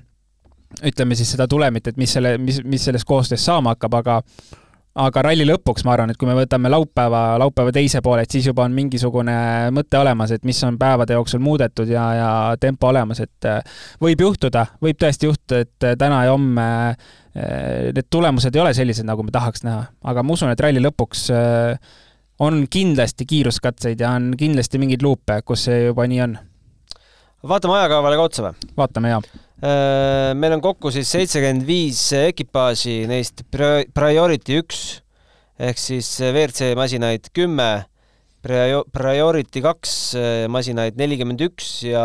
ütleme 0.87 1.17
siis 1.17 1.31
seda 1.33 1.47
tulemit, 1.49 1.87
et 1.89 1.99
mis 2.01 2.13
selle, 2.13 2.37
mis, 2.43 2.61
mis 2.67 2.85
sellest 2.85 3.07
koostööst 3.09 3.47
saama 3.47 3.75
hakkab, 3.75 3.95
aga 4.03 4.21
aga 4.97 5.23
ralli 5.29 5.45
lõpuks 5.45 5.85
ma 5.85 5.93
arvan, 5.93 6.13
et 6.13 6.21
kui 6.21 6.29
me 6.29 6.37
võtame 6.39 6.71
laupäeva, 6.73 7.37
laupäeva 7.43 7.75
teise 7.77 8.01
poole, 8.05 8.25
et 8.25 8.33
siis 8.33 8.49
juba 8.49 8.65
on 8.65 8.73
mingisugune 8.77 9.37
mõte 9.77 10.01
olemas, 10.01 10.33
et 10.33 10.47
mis 10.49 10.63
on 10.65 10.79
päevade 10.81 11.19
jooksul 11.19 11.43
muudetud 11.45 11.91
ja, 11.93 12.07
ja 12.17 12.31
tempo 12.61 12.89
olemas, 12.89 13.21
et 13.21 13.51
võib 14.01 14.25
juhtuda, 14.25 14.65
võib 14.81 14.99
tõesti 15.01 15.29
juhtuda, 15.29 15.63
et 15.67 15.89
täna 16.01 16.25
ja 16.25 16.33
homme 16.33 16.67
Eh, 17.37 17.93
need 17.93 18.07
tulemused 18.11 18.55
ei 18.55 18.61
ole 18.63 18.73
sellised, 18.75 19.05
nagu 19.05 19.25
me 19.27 19.33
tahaks 19.35 19.65
näha, 19.67 19.83
aga 20.09 20.23
ma 20.25 20.33
usun, 20.33 20.49
et 20.55 20.61
ralli 20.63 20.81
lõpuks 20.81 21.27
on 22.47 22.63
kindlasti 22.73 23.27
kiiruskatseid 23.29 24.01
ja 24.01 24.15
on 24.17 24.31
kindlasti 24.41 24.81
mingeid 24.81 25.05
luupe, 25.05 25.43
kus 25.45 25.67
see 25.69 25.83
juba 25.91 26.07
nii 26.09 26.23
on. 26.25 26.39
vaatame 27.45 27.77
ajakavale 27.77 28.17
ka 28.17 28.29
otsa 28.31 28.47
või? 28.47 28.71
vaatame, 28.81 29.13
jaa. 29.13 29.21
Eh, 29.57 30.31
meil 30.37 30.57
on 30.59 30.61
kokku 30.65 30.93
siis 30.93 31.09
seitsekümmend 31.15 31.65
viis 31.69 32.01
ekipaaži, 32.19 33.07
neist 33.09 33.45
Priority 33.51 34.59
üks 34.61 34.81
ehk 35.57 35.81
siis 35.81 36.11
WRC 36.21 36.75
masinaid 36.77 37.31
kümme, 37.37 37.87
Priority 38.45 39.63
kaks 39.65 39.95
masinaid 40.53 41.01
nelikümmend 41.01 41.41
üks 41.49 41.81
ja 41.89 42.05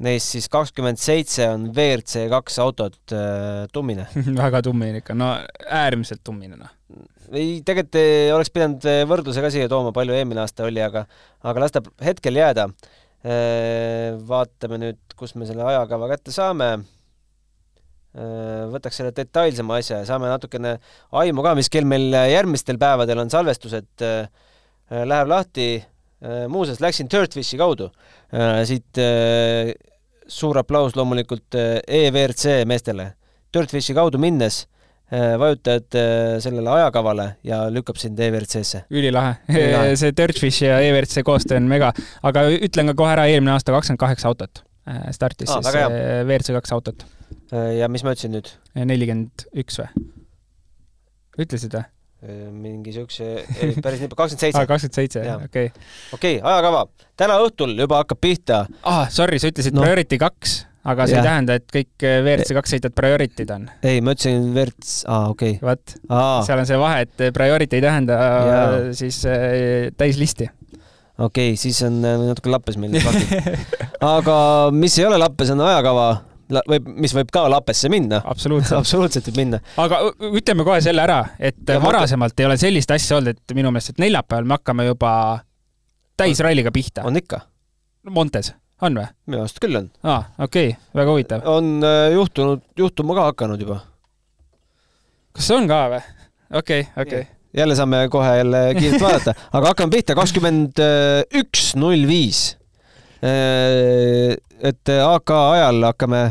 Neist 0.00 0.32
siis 0.32 0.46
kakskümmend 0.48 0.96
seitse 1.00 1.44
on 1.52 1.66
WRC 1.76 2.24
kaks 2.32 2.54
autot 2.62 3.12
äh, 3.12 3.66
tummine 3.72 4.06
väga 4.38 4.62
tummine 4.64 5.02
ikka, 5.02 5.16
no 5.18 5.34
äärmiselt 5.68 6.22
tummine 6.24 6.56
noh. 6.56 6.70
ei, 7.34 7.58
tegelikult 7.66 7.98
oleks 8.38 8.52
pidanud 8.54 8.86
äh, 8.88 9.02
võrdluse 9.10 9.44
ka 9.44 9.50
siia 9.52 9.68
tooma, 9.68 9.92
palju 9.96 10.16
eelmine 10.16 10.40
aasta 10.40 10.64
oli, 10.64 10.80
aga, 10.80 11.04
aga 11.44 11.64
las 11.64 11.76
ta 11.76 11.84
hetkel 12.06 12.40
jääda 12.40 12.70
äh,. 12.70 12.88
Vaatame 13.20 14.78
nüüd, 14.80 15.00
kus 15.18 15.34
me 15.36 15.44
selle 15.44 15.66
ajakava 15.68 16.06
kätte 16.14 16.32
saame 16.32 16.70
äh,. 18.16 18.62
võtaks 18.72 18.96
selle 18.96 19.12
detailsema 19.12 19.76
asja 19.76 19.98
ja 20.00 20.06
saame 20.08 20.30
natukene 20.30 20.78
aimu 21.20 21.44
ka, 21.44 21.52
mis 21.58 21.68
kell 21.68 21.84
meil 21.84 22.08
järgmistel 22.08 22.80
päevadel 22.80 23.20
on 23.20 23.32
salvestused 23.32 24.06
äh,. 24.06 24.30
Läheb 24.90 25.28
lahti 25.30 25.66
äh, 25.78 26.48
muuseas, 26.50 26.80
läksin 26.82 27.06
Dirtfishi 27.10 27.58
kaudu 27.60 27.92
äh, 28.34 28.64
siit 28.66 28.98
äh, 28.98 29.70
suur 30.26 30.58
aplaus 30.58 30.96
loomulikult 30.98 31.54
EVRC 31.54 32.64
meestele. 32.66 33.12
Dirtfishi 33.54 33.94
kaudu 33.94 34.18
minnes 34.18 34.64
vajutad 35.10 35.98
eh, 35.98 36.38
sellele 36.42 36.70
ajakavale 36.70 37.28
ja 37.46 37.64
lükkab 37.72 37.98
sind 37.98 38.18
EVRC-sse. 38.20 38.84
ülilahe 38.90 39.36
see 40.00 40.14
Dirtfish 40.16 40.64
ja 40.66 40.80
EVRC 40.86 41.24
koostöö 41.26 41.58
on 41.60 41.70
mega, 41.70 41.92
aga 42.22 42.46
ütlen 42.54 42.92
ka 42.92 42.98
kohe 43.02 43.14
ära, 43.16 43.28
eelmine 43.30 43.56
aasta 43.56 43.74
kakskümmend 43.74 44.02
kaheksa 44.02 44.30
autot 44.30 44.64
startis 45.14 45.50
ah, 45.50 45.60
siis 45.62 45.76
WRC 46.26 46.54
kaks 46.56 46.72
autot. 46.74 47.04
ja 47.78 47.88
mis 47.92 48.04
ma 48.06 48.14
ütlesin 48.14 48.34
nüüd? 48.34 48.50
nelikümmend 48.74 49.46
üks 49.62 49.80
või? 49.82 50.06
ütlesid 51.44 51.76
või? 51.76 51.86
mingi 52.52 52.92
siukse, 52.92 53.26
päris 53.84 54.02
nii, 54.02 54.10
kakskümmend 54.12 54.42
seitse. 54.42 54.64
kakskümmend 54.68 54.96
seitse, 54.98 55.22
okei. 55.46 55.70
okei, 56.16 56.34
ajakava. 56.36 56.84
täna 57.16 57.38
õhtul 57.44 57.72
juba 57.78 58.02
hakkab 58.02 58.20
pihta. 58.20 58.64
ah, 58.84 59.06
sorry, 59.12 59.40
sa 59.40 59.48
ütlesid 59.52 59.76
no. 59.76 59.84
Priority 59.86 60.18
kaks, 60.20 60.58
aga 60.84 61.06
see 61.08 61.16
ja. 61.16 61.22
ei 61.22 61.28
tähenda, 61.28 61.58
et 61.60 61.66
kõik 61.74 62.06
äh, 62.06 62.20
WRC 62.22 62.56
kaks 62.56 62.74
sõitjad 62.76 62.96
Priority'd 62.96 63.52
on. 63.56 63.66
ei, 63.82 64.00
ma 64.04 64.14
ütlesin 64.16 64.48
WRC, 64.54 64.94
aa, 65.10 65.28
okei 65.34 65.58
okay.. 65.58 65.66
vot, 65.68 65.98
seal 66.46 66.62
on 66.62 66.70
see 66.70 66.80
vahe, 66.80 67.04
et 67.06 67.26
Priority 67.36 67.80
ei 67.80 67.84
tähenda 67.84 68.16
ja. 68.16 68.64
siis 68.96 69.20
äh, 69.28 69.90
täislisti 70.00 70.48
okei 71.20 71.52
okay,, 71.52 71.60
siis 71.60 71.82
on 71.86 72.00
natuke 72.00 72.52
lappes 72.52 72.80
meil 72.80 72.94
need 72.94 73.04
faktid. 73.04 73.64
aga 74.16 74.36
mis 74.72 74.96
ei 75.00 75.08
ole 75.08 75.20
lappes, 75.20 75.52
on 75.52 75.64
ajakava 75.66 76.10
võib, 76.70 76.88
mis 77.04 77.14
võib 77.14 77.30
ka 77.32 77.44
lapesse 77.50 77.90
minna. 77.92 78.22
absoluutselt 78.24 78.78
absoluutselt 78.82 79.28
võib 79.30 79.42
minna. 79.42 79.60
aga 79.80 80.02
ütleme 80.30 80.66
kohe 80.66 80.80
selle 80.84 81.04
ära, 81.04 81.20
et 81.38 81.60
ja 81.68 81.80
varasemalt 81.82 82.34
mõtle... 82.34 82.44
ei 82.44 82.50
ole 82.50 82.58
sellist 82.60 82.96
asja 82.96 83.20
olnud, 83.20 83.36
et 83.36 83.56
minu 83.56 83.72
meelest, 83.72 83.94
et 83.94 84.02
neljapäeval 84.06 84.48
me 84.48 84.58
hakkame 84.58 84.88
juba 84.90 85.12
täisralliga 86.20 86.72
pihta. 86.74 87.04
on 87.08 87.16
ikka. 87.20 87.44
Montes, 88.10 88.54
on 88.86 89.00
või? 89.00 89.08
minu 89.30 89.42
arust 89.44 89.60
küll 89.62 89.80
on. 89.80 89.90
aa, 90.04 90.22
okei 90.38 90.72
okay., 90.72 90.92
väga 91.00 91.16
huvitav. 91.16 91.48
on 91.50 91.72
äh, 91.86 92.06
juhtunud, 92.14 92.64
juhtuma 92.78 93.18
ka 93.18 93.26
hakanud 93.30 93.66
juba. 93.66 93.80
kas 95.36 95.50
on 95.56 95.68
ka 95.70 95.82
või? 95.94 96.02
okei 96.50 96.86
okay,, 96.86 97.04
okei 97.04 97.26
okay 97.26 97.36
jälle 97.60 97.74
saame 97.74 98.04
kohe 98.10 98.36
jälle 98.36 98.62
kiirelt 98.78 99.02
vaadata, 99.02 99.34
aga 99.58 99.72
hakkame 99.72 99.96
pihta, 99.96 100.14
kakskümmend 100.18 100.78
üks 101.40 101.72
null 101.80 102.06
viis 102.08 102.44
äh, 103.24 104.36
et 104.60 104.92
AK 104.92 105.34
ajal 105.36 105.84
hakkame 105.90 106.24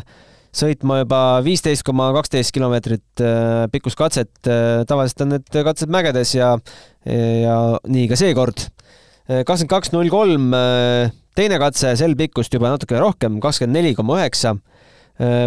sõitma 0.60 1.04
juba 1.04 1.22
viisteist 1.45 1.86
koma 1.86 2.10
kaksteist 2.16 2.54
kilomeetrit 2.56 3.22
äh, 3.22 3.68
pikkust 3.72 4.00
katset. 4.00 4.32
Tavaliselt 4.89 5.26
on 5.26 5.36
need 5.36 5.60
katsed 5.66 5.91
mägedes 5.93 6.34
ja, 6.34 6.56
ja 7.06 7.56
nii 7.86 8.08
ka 8.10 8.18
seekord. 8.20 8.66
Kakskümmend 9.30 9.70
kaks 9.70 9.91
null 9.93 10.10
kolm, 10.10 10.50
teine 11.39 11.59
katse, 11.61 11.93
sel 11.95 12.17
pikkust 12.19 12.53
juba 12.53 12.73
natukene 12.73 12.99
rohkem, 12.99 13.39
kakskümmend 13.43 13.79
neli 13.79 13.95
koma 13.95 14.19
üheksa. 14.19 14.57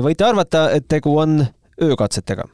võite 0.04 0.24
arvata, 0.24 0.66
et 0.72 0.88
tegu 0.88 1.12
on 1.20 1.40
öökatsetega 1.82 2.48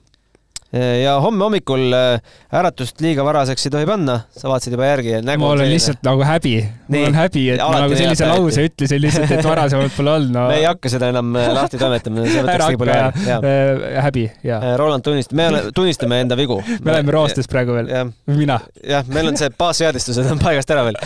ja 0.73 1.15
homme 1.21 1.45
hommikul 1.47 1.93
äh, 1.97 2.21
äratust 2.53 3.01
liiga 3.01 3.25
varaseks 3.25 3.67
ei 3.67 3.73
tohi 3.73 3.87
panna, 3.89 4.19
sa 4.37 4.51
vaatasid 4.51 4.75
juba 4.75 4.89
järgi. 4.91 5.15
mul 5.41 5.63
on 5.65 5.71
lihtsalt 5.71 6.03
nagu 6.05 6.25
häbi, 6.29 6.55
mul 6.93 7.07
on 7.09 7.15
häbi, 7.17 7.45
et 7.55 7.63
ma 7.63 7.79
nagu 7.87 7.97
sellise 7.97 8.27
lause 8.29 8.65
ütlesin 8.69 9.01
lihtsalt, 9.01 9.33
et 9.39 9.49
varasemalt 9.49 9.95
pole 9.97 10.13
olnud 10.19 10.35
no.. 10.35 10.43
me 10.51 10.59
ei 10.61 10.67
hakka 10.69 10.91
seda 10.93 11.09
enam 11.15 11.31
äh, 11.41 11.49
lahti 11.57 11.81
toimetama, 11.81 12.27
see 12.27 12.43
võtaks 12.45 12.65
liiga 12.67 12.83
palju 12.83 12.97
aega. 12.97 14.03
Häbi, 14.09 14.25
jaa. 14.45 14.75
Roland 14.81 15.07
tunnistab, 15.07 15.39
me 15.41 15.63
tunnistame 15.75 16.21
enda 16.27 16.37
vigu. 16.37 16.59
me 16.69 16.93
oleme 16.93 17.15
roostes 17.17 17.49
praegu 17.49 17.79
veel, 17.79 18.13
mina. 18.29 18.59
jah, 18.85 19.09
meil 19.15 19.31
on 19.33 19.41
see 19.41 19.49
baasseadistused 19.57 20.29
on 20.35 20.43
paigast 20.43 20.69
ära 20.75 20.85
veel 20.91 21.01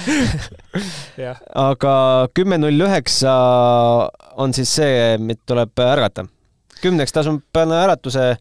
aga 1.68 1.94
kümme 2.34 2.58
null 2.58 2.86
üheksa 2.88 3.36
on 4.42 4.56
siis 4.56 4.74
see, 4.80 5.14
mida 5.22 5.38
tuleb 5.46 5.84
ärgata. 5.86 6.26
kümneks 6.82 7.14
tasub 7.14 7.38
panna 7.54 7.84
äratuse 7.84 8.32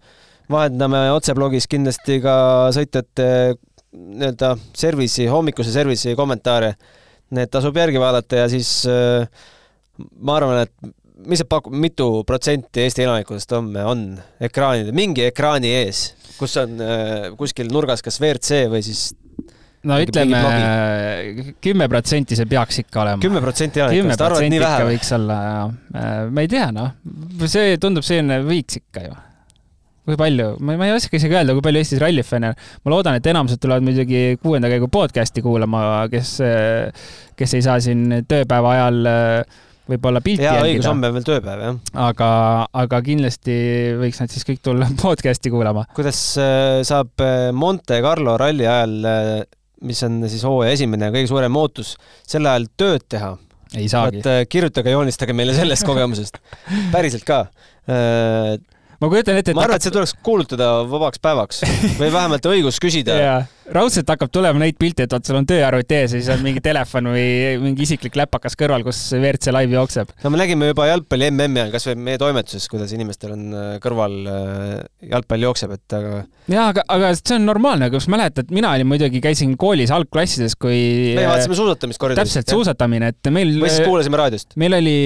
vahendame 0.51 1.05
otseblogis 1.15 1.67
kindlasti 1.71 2.19
ka 2.23 2.35
sõitjate 2.75 3.27
nii-öelda 3.91 4.55
service'i, 4.77 5.27
hommikuse 5.31 5.73
service'i 5.73 6.15
kommentaare. 6.19 6.73
Need 7.35 7.51
tasub 7.51 7.77
järgi 7.79 7.99
vaadata 8.01 8.43
ja 8.43 8.47
siis 8.51 8.81
äh, 8.91 9.27
ma 10.19 10.35
arvan, 10.39 10.65
et 10.65 10.91
mis 11.27 11.41
see 11.41 11.49
pakub, 11.49 11.73
mitu 11.77 12.07
protsenti 12.27 12.83
Eesti 12.85 13.05
elanikest 13.05 13.55
homme 13.55 13.83
on 13.87 14.05
ekraanide, 14.43 14.93
mingi 14.95 15.25
ekraani 15.27 15.71
ees, 15.81 16.11
kus 16.39 16.57
on 16.61 16.77
äh, 16.81 17.31
kuskil 17.39 17.71
nurgas 17.71 18.03
kas 18.05 18.19
WRC 18.21 18.65
või 18.71 18.83
siis 18.85 19.11
no 19.87 19.97
ütleme, 20.01 20.41
kümme 21.63 21.87
protsenti 21.91 22.37
see 22.37 22.49
peaks 22.49 22.81
ikka 22.83 23.03
olema. 23.05 23.23
kümme 23.23 23.41
protsenti 23.43 23.83
elanikest, 23.83 24.27
arvad 24.27 24.47
nii 24.53 24.61
vähe? 24.61 24.87
võiks 24.93 25.11
olla, 25.17 25.41
jah. 25.47 25.75
Äh, 25.95 26.21
ma 26.29 26.45
ei 26.45 26.51
tea, 26.51 26.69
noh. 26.75 26.95
see 27.47 27.75
tundub 27.81 28.07
selline 28.07 28.41
võiks 28.47 28.81
ikka 28.81 29.07
ju 29.09 29.19
kui 30.05 30.17
palju, 30.17 30.53
ma, 30.65 30.75
ma 30.79 30.89
ei 30.89 30.95
oska 30.95 31.17
isegi 31.17 31.37
öelda, 31.37 31.55
kui 31.57 31.65
palju 31.65 31.81
Eestis 31.81 32.01
rallifänne 32.01 32.53
on. 32.53 32.69
ma 32.85 32.95
loodan, 32.95 33.17
et 33.19 33.31
enamused 33.31 33.61
tulevad 33.61 33.85
muidugi 33.85 34.37
kuuenda 34.41 34.71
käigu 34.71 34.89
podcast'i 34.91 35.43
kuulama, 35.45 36.05
kes, 36.11 36.37
kes 37.37 37.57
ei 37.57 37.65
saa 37.65 37.77
siin 37.83 38.23
tööpäeva 38.29 38.77
ajal 38.77 39.03
võib-olla 39.91 40.21
pilti 40.23 40.45
jaa, 40.45 40.61
õigus, 40.65 40.87
homme 40.89 41.09
on 41.09 41.17
veel 41.17 41.27
tööpäev, 41.27 41.63
jah. 41.65 41.79
aga, 42.07 42.29
aga 42.83 42.99
kindlasti 43.05 43.55
võiks 43.99 44.21
nad 44.21 44.33
siis 44.33 44.45
kõik 44.47 44.61
tulla 44.65 44.89
podcast'i 45.01 45.51
kuulama. 45.53 45.87
kuidas 45.97 46.19
äh, 46.41 46.81
saab 46.87 47.23
äh, 47.25 47.49
Monte 47.55 48.01
Carlo 48.03 48.37
ralli 48.41 48.67
ajal 48.69 48.97
äh, 49.09 49.31
mis 49.87 50.01
on 50.05 50.21
siis 50.29 50.43
hooaja 50.45 50.75
esimene 50.77 51.09
ja 51.09 51.15
kõige 51.15 51.31
suurem 51.31 51.55
ootus, 51.57 51.95
sel 52.29 52.47
ajal 52.49 52.67
tööd 52.77 53.07
teha. 53.09 53.33
ei 53.77 53.87
saagi. 53.91 54.23
äh, 54.25 54.43
kirjutage, 54.49 54.93
joonistage 54.93 55.35
meile 55.37 55.55
sellest 55.57 55.87
kogemusest. 55.87 56.41
päriselt 56.95 57.25
ka 57.27 57.45
ma 59.01 59.09
kujutan 59.09 59.39
ette, 59.39 59.51
et 59.51 59.57
ma 59.57 59.65
arvan, 59.65 59.79
et 59.81 59.85
see 59.87 59.93
tuleks 59.93 60.13
kuulutada 60.25 60.69
vabaks 60.89 61.21
päevaks 61.23 61.63
või 61.97 62.11
vähemalt 62.13 62.45
õigus 62.51 62.77
küsida 62.83 63.17
raudselt 63.75 64.09
hakkab 64.11 64.31
tulema 64.33 64.61
neid 64.61 64.77
pilte, 64.79 65.05
et 65.07 65.13
vot 65.13 65.25
sul 65.25 65.39
on 65.39 65.47
tööarvuti 65.47 65.97
ees 65.97 66.15
ja 66.15 66.21
siis 66.21 66.29
on 66.33 66.43
mingi 66.45 66.63
telefon 66.63 67.11
või 67.13 67.25
mingi 67.61 67.85
isiklik 67.85 68.17
läpakas 68.19 68.57
kõrval, 68.59 68.83
kus 68.85 68.99
WRC 69.17 69.53
live 69.55 69.77
jookseb. 69.77 70.11
no 70.23 70.31
me 70.33 70.41
nägime 70.41 70.71
juba 70.71 70.87
jalgpalli 70.89 71.29
MM-i 71.31 71.63
ajal, 71.63 71.73
kasvõi 71.75 71.97
meie 72.09 72.19
toimetuses, 72.21 72.67
kuidas 72.71 72.91
inimestel 72.95 73.35
on 73.35 73.47
äh, 73.55 73.71
kõrval 73.83 74.17
äh, 74.27 74.75
jalgpall 75.13 75.47
jookseb, 75.47 75.75
et 75.77 75.97
aga. 75.97 76.21
jaa, 76.51 76.67
aga, 76.73 76.85
aga 76.97 77.13
see 77.17 77.37
on 77.37 77.47
normaalne, 77.47 77.91
kas 77.93 78.09
mäletad, 78.11 78.51
mina 78.53 78.73
olin 78.75 78.89
muidugi, 78.91 79.23
käisin 79.23 79.55
koolis 79.59 79.93
algklassides, 79.95 80.57
kui. 80.59 80.81
me 81.17 81.27
vaatasime 81.29 81.59
suusatamist 81.59 82.01
koridoris. 82.01 82.35
täpselt, 82.35 82.55
suusatamine, 82.55 83.13
et 83.15 83.33
meil. 83.33 83.55
või 83.61 83.71
siis 83.71 83.87
kuulasime 83.87 84.19
raadiost. 84.19 84.55
meil 84.61 84.75
oli 84.81 84.97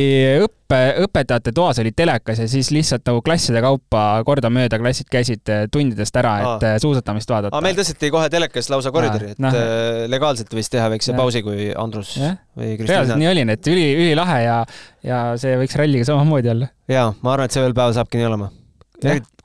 õppe, 0.45 0.81
õpetajate 1.05 1.53
toas 1.55 1.79
oli 1.83 1.93
telekas 1.95 2.41
ja 2.41 2.49
siis 2.49 2.71
lihtsalt 2.73 3.05
nagu 3.05 3.21
klasside 3.25 3.61
kaupa 3.61 4.07
kordamööda 4.25 4.81
klassid 4.81 5.11
käisid 5.11 5.53
äh, 5.53 5.65
tundidest 5.71 6.17
ära, 6.17 6.35
et 6.41 6.67
Aa. 6.71 6.81
suusatamist 6.81 7.29
vaadata. 7.29 7.61
meil 7.65 7.77
tõsteti 7.77 8.09
kohe 8.13 8.29
telekas 8.33 8.54
lausa 8.71 8.91
koridori, 8.95 9.31
et 9.35 9.41
no. 9.43 9.49
Äh, 9.51 10.05
legaalselt 10.11 10.51
võis 10.55 10.69
teha 10.71 10.87
väikse 10.91 11.11
ja. 11.11 11.17
pausi, 11.17 11.41
kui 11.45 11.67
Andrus 11.77 12.15
ja. 12.19 12.33
või 12.57 12.75
Kristina. 12.75 12.91
reaalselt 12.93 13.21
nii 13.21 13.29
oli, 13.31 13.43
et 13.55 13.69
üli, 13.71 13.85
ülilahe 13.99 14.37
ja, 14.43 14.59
ja 15.05 15.19
see 15.41 15.57
võiks 15.59 15.77
ralliga 15.79 16.07
samamoodi 16.07 16.51
olla. 16.53 16.69
jaa, 16.91 17.09
ma 17.21 17.33
arvan, 17.33 17.49
et 17.49 17.55
see 17.55 17.63
ühel 17.63 17.75
päeval 17.77 17.97
saabki 17.97 18.21
nii 18.21 18.29
olema. 18.29 18.49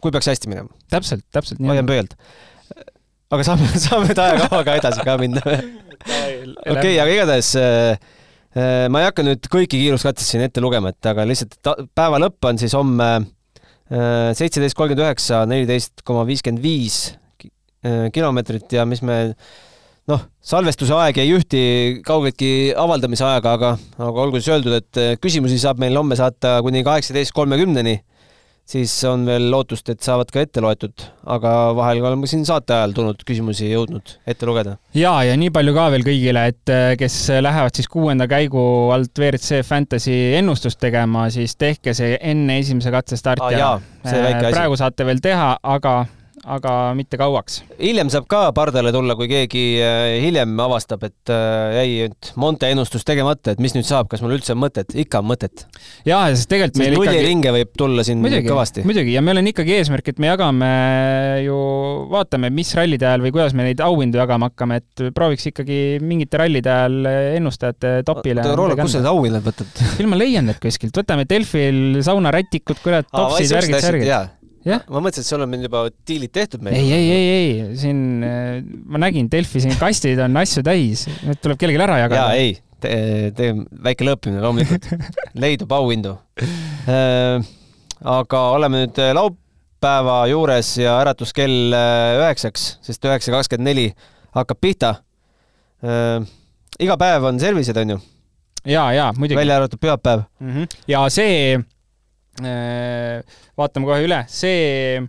kui 0.00 0.14
peaks 0.14 0.30
hästi 0.32 0.52
minema. 0.52 0.72
täpselt, 0.92 1.26
täpselt 1.34 1.60
nii. 1.60 1.72
hoian 1.72 1.90
pöialt. 1.90 2.16
aga 3.30 3.46
saame, 3.50 3.68
saame 3.86 4.14
ajakavaga 4.14 4.78
edasi 4.80 5.06
ka 5.06 5.18
minna 5.20 5.44
okei 6.76 6.94
aga 6.96 7.10
igatahes 7.12 7.52
äh, 7.60 8.08
äh, 8.56 8.86
ma 8.92 9.02
ei 9.04 9.10
hakka 9.10 9.26
nüüd 9.26 9.50
kõiki 9.52 9.76
kiiruskatsest 9.76 10.36
siin 10.36 10.46
ette 10.46 10.64
lugema, 10.64 10.94
et 10.94 11.12
aga 11.12 11.28
lihtsalt 11.28 11.60
päeva 11.94 12.22
lõpp 12.22 12.50
on 12.52 12.62
siis 12.62 12.76
homme 12.78 13.12
seitseteist 13.90 14.76
kolmkümmend 14.78 15.02
üheksa, 15.02 15.40
neliteist 15.50 16.04
koma 16.06 16.22
viiskümmend 16.22 16.62
viis 16.62 17.08
kilomeetrit 18.12 18.72
ja 18.76 18.84
mis 18.84 19.00
me 19.00 19.20
noh, 20.10 20.26
salvestuse 20.42 20.94
aeg 20.96 21.22
ei 21.22 21.32
ühti 21.36 21.62
kaugeltki 22.06 22.52
avaldamise 22.78 23.26
ajaga, 23.26 23.56
aga, 23.58 23.72
aga 24.00 24.26
olgu 24.26 24.40
siis 24.40 24.52
öeldud, 24.54 24.76
et 24.80 25.00
eh, 25.00 25.16
küsimusi 25.22 25.60
saab 25.62 25.82
meil 25.82 25.96
homme 25.98 26.18
saata 26.18 26.58
kuni 26.66 26.84
kaheksateist 26.86 27.36
kolmekümneni. 27.36 28.00
siis 28.70 28.92
on 29.08 29.24
veel 29.26 29.48
lootust, 29.50 29.88
et 29.90 29.98
saavad 29.98 30.28
ka 30.30 30.44
ette 30.44 30.62
loetud, 30.62 31.02
aga 31.34 31.72
vahel 31.74 32.04
oleme 32.04 32.28
siin 32.30 32.44
saate 32.46 32.70
ajal 32.70 32.92
tulnud 32.94 33.24
küsimusi 33.26 33.66
jõudnud 33.66 34.12
ette 34.30 34.46
lugeda. 34.46 34.76
ja, 34.94 35.14
ja 35.26 35.34
nii 35.36 35.50
palju 35.50 35.74
ka 35.74 35.88
veel 35.94 36.06
kõigile, 36.06 36.44
et 36.52 36.72
eh, 36.74 36.92
kes 37.00 37.16
lähevad 37.42 37.74
siis 37.74 37.90
kuuenda 37.90 38.28
käigu 38.30 38.62
alt 38.94 39.10
WRC 39.18 39.64
Fantasy 39.66 40.14
ennustust 40.38 40.80
tegema, 40.80 41.26
siis 41.34 41.56
tehke 41.58 41.96
see 41.98 42.16
enne 42.20 42.60
esimese 42.62 42.94
katse 42.94 43.18
starti 43.18 43.58
ah,. 43.58 43.82
praegu 44.04 44.78
saate 44.78 45.08
veel 45.08 45.22
teha, 45.24 45.56
aga 45.62 45.98
aga 46.48 46.94
mitte 46.96 47.18
kauaks. 47.20 47.60
hiljem 47.76 48.08
saab 48.12 48.24
ka 48.30 48.40
pardale 48.56 48.92
tulla, 48.94 49.16
kui 49.18 49.28
keegi 49.28 49.64
äh, 49.84 50.14
hiljem 50.24 50.54
avastab, 50.64 51.04
et 51.08 51.32
äh, 51.32 51.80
jäi 51.80 51.90
nüüd 52.00 52.30
Monte 52.40 52.70
ennustus 52.72 53.04
tegemata, 53.04 53.52
et 53.52 53.60
mis 53.60 53.74
nüüd 53.76 53.84
saab, 53.84 54.08
kas 54.12 54.22
mul 54.24 54.32
üldse 54.38 54.54
on 54.54 54.62
mõtet, 54.62 54.94
ikka 55.04 55.20
on 55.20 55.28
mõtet. 55.28 55.66
jaa, 56.08 56.30
sest 56.32 56.48
tegelikult 56.52 56.80
meil 56.80 56.96
ikkagi 56.96 57.24
ringe 57.26 57.52
võib 57.58 57.74
tulla 57.76 58.04
siin 58.06 58.22
muidugi, 58.24 58.48
kõvasti. 58.48 58.86
muidugi, 58.88 59.12
ja 59.16 59.24
meil 59.24 59.42
on 59.42 59.50
ikkagi 59.52 59.76
eesmärk, 59.76 60.08
et 60.14 60.22
me 60.22 60.30
jagame 60.32 60.72
ju, 61.44 61.60
vaatame, 62.14 62.52
mis 62.56 62.72
rallide 62.78 63.10
ajal 63.10 63.26
või 63.26 63.34
kuidas 63.36 63.56
me 63.56 63.68
neid 63.68 63.84
auhindu 63.84 64.22
jagama 64.22 64.50
hakkame, 64.50 64.80
et 64.80 65.06
prooviks 65.16 65.50
ikkagi 65.52 65.80
mingite 66.00 66.40
rallide 66.40 66.72
ajal 66.72 67.12
ennustajate 67.36 67.98
topile. 68.08 68.48
Roland, 68.56 68.80
kus 68.80 68.96
sa 68.96 69.04
need 69.04 69.12
auhinnad 69.12 69.44
võtad? 69.44 69.86
küll 69.98 70.08
ma 70.08 70.16
leian 70.16 70.48
need 70.48 70.60
kuskilt, 70.62 70.96
võtame 70.96 71.28
Delfil 71.28 72.00
saunarätikud, 72.06 72.80
kurat, 72.80 73.12
topsid, 73.12 73.52
värgid, 73.52 73.82
särgid 73.84 74.38
ma 74.66 75.00
mõtlesin, 75.00 75.24
et 75.24 75.28
sul 75.28 75.44
on 75.44 75.62
juba 75.64 75.84
diilid 76.08 76.32
tehtud 76.36 76.64
meil. 76.64 76.76
ei, 76.76 76.90
ei, 76.92 77.12
ei, 77.12 77.28
ei, 77.36 77.76
siin 77.80 78.24
äh, 78.26 78.58
ma 78.60 79.00
nägin 79.00 79.30
Delfi 79.32 79.62
siin 79.64 79.78
kastid 79.80 80.20
on 80.20 80.36
asju 80.40 80.64
täis, 80.66 81.06
need 81.24 81.40
tuleb 81.40 81.60
kellelegi 81.60 81.86
ära 81.86 82.02
jagada. 82.02 82.26
jaa, 82.26 82.34
ei 82.36 82.58
te,, 82.80 82.92
tee 83.36 83.54
väike 83.86 84.06
lõõpimine 84.06 84.44
loomulikult 84.44 84.88
leidub 85.42 85.72
auhindu 85.76 86.16
äh,. 86.88 87.40
aga 88.00 88.42
oleme 88.56 88.84
nüüd 88.84 89.00
äh, 89.02 89.12
laupäeva 89.16 90.22
juures 90.30 90.74
ja 90.80 90.98
äratuskell 91.02 91.74
äh, 91.76 92.20
üheksaks, 92.20 92.70
sest 92.84 93.08
üheksa 93.08 93.34
kakskümmend 93.34 93.70
neli 93.72 93.88
hakkab 94.36 94.60
pihta 94.60 94.94
äh,. 95.84 96.20
iga 96.80 97.00
päev 97.00 97.28
on 97.32 97.40
servised, 97.42 97.80
on 97.80 97.96
ju? 97.96 98.00
ja, 98.64 98.90
ja 98.92 99.10
muidugi. 99.16 99.40
välja 99.40 99.60
arvatud 99.60 99.80
pühapäev 99.80 100.24
mm. 100.40 100.54
-hmm. 100.56 100.80
ja 100.88 101.04
see 101.08 101.60
vaatame 102.38 103.88
kohe 103.88 104.04
üle, 104.06 104.20
see, 104.30 105.00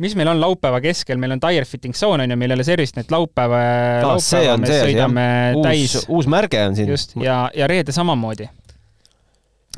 mis 0.00 0.14
meil 0.18 0.30
on 0.32 0.40
laupäeva 0.40 0.80
keskel, 0.82 1.20
meil 1.20 1.36
on 1.36 1.42
tire 1.42 1.66
fitting 1.68 1.96
zone 1.96 2.24
on 2.24 2.32
ju, 2.32 2.38
millele 2.40 2.64
Servicenet 2.66 3.12
laupäeva, 3.12 3.60
laupäeva 4.06 4.56
me 4.60 4.70
see, 4.70 4.80
sõidame 4.86 5.26
uus, 5.56 5.66
täis. 5.66 5.96
uus 6.08 6.30
märge 6.30 6.62
on 6.66 6.78
siin. 6.78 6.90
just, 6.94 7.14
ja, 7.20 7.42
ja 7.56 7.68
reede 7.70 7.92
samamoodi. 7.94 8.48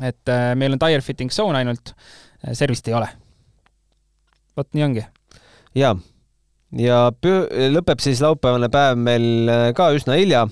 et 0.01 0.31
äh, 0.31 0.53
meil 0.59 0.77
on 0.77 0.81
tire 0.81 1.03
fitting 1.05 1.31
zone 1.33 1.59
ainult, 1.59 1.93
äh, 1.93 2.55
service'it 2.55 2.89
ei 2.89 2.97
ole. 3.01 3.11
vot 4.57 4.69
nii 4.73 4.87
ongi. 4.87 5.05
jaa, 5.75 5.93
ja 6.79 7.05
püh-, 7.19 7.47
lõpeb 7.75 8.03
siis 8.03 8.23
laupäevane 8.23 8.71
päev 8.73 8.97
meil 8.97 9.51
ka 9.77 9.91
üsna 9.97 10.17
hilja 10.17 10.47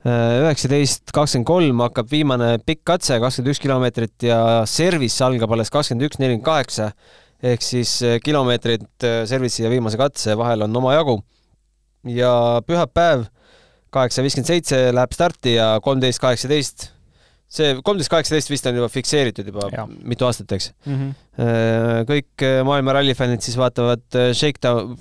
üheksateist 0.00 1.10
kakskümmend 1.12 1.46
kolm 1.48 1.80
hakkab 1.84 2.08
viimane 2.08 2.54
pikk 2.64 2.86
katse, 2.88 3.18
kakskümmend 3.20 3.52
üks 3.52 3.60
kilomeetrit 3.60 4.24
ja 4.24 4.38
service 4.68 5.24
algab 5.24 5.52
alles 5.52 5.72
kakskümmend 5.72 6.08
üks 6.08 6.20
nelikümmend 6.22 6.46
kaheksa 6.46 6.92
ehk 7.44 7.64
siis 7.64 7.96
eh, 8.04 8.18
kilomeetrid 8.24 8.86
eh, 9.04 9.22
service'i 9.28 9.64
ja 9.64 9.72
viimase 9.72 10.00
katse 10.00 10.36
vahel 10.38 10.66
on 10.66 10.76
omajagu. 10.80 11.18
ja 12.08 12.62
pühapäev 12.64 13.26
kaheksa 13.92 14.22
viiskümmend 14.24 14.48
seitse 14.48 14.78
läheb 14.94 15.12
starti 15.12 15.58
ja 15.58 15.74
kolmteist 15.84 16.20
kaheksateist 16.22 16.86
see 17.50 17.74
kolmteist 17.84 18.12
kaheksateist 18.12 18.52
vist 18.52 18.68
on 18.70 18.78
juba 18.78 18.88
fikseeritud 18.88 19.50
juba 19.52 19.68
ja. 19.72 19.84
mitu 19.86 20.24
aastat, 20.24 20.52
eks 20.52 20.70
mm. 20.86 20.94
-hmm. 20.94 22.06
kõik 22.08 22.46
maailma 22.64 22.94
rallifännid 23.00 23.42
siis 23.44 23.58
vaatavad 23.58 24.06
Shakedown, 24.32 24.96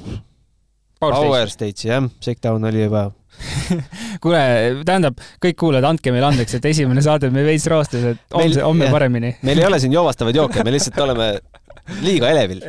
Power, 0.99 1.15
Power 1.15 1.49
Stage'i, 1.49 1.87
jah, 1.87 2.09
Shakedown 2.19 2.65
oli 2.67 2.83
juba 2.83 3.05
kuule, 4.23 4.41
tähendab, 4.87 5.19
kõik 5.43 5.57
kuulajad, 5.59 5.87
andke 5.91 6.13
meile 6.15 6.29
andeks, 6.31 6.57
et 6.59 6.67
esimene 6.71 7.03
saade 7.05 7.31
me 7.33 7.43
veits 7.47 7.67
roostes, 7.71 8.05
et 8.13 8.35
homse, 8.35 8.61
homme 8.65 8.89
paremini. 8.93 9.35
meil 9.47 9.61
ei 9.61 9.67
ole 9.69 9.79
siin 9.81 9.95
joovastavaid 9.95 10.39
jooke, 10.39 10.63
me 10.65 10.73
lihtsalt 10.75 10.99
oleme 11.05 11.29
liiga 12.05 12.31
elevil. 12.33 12.63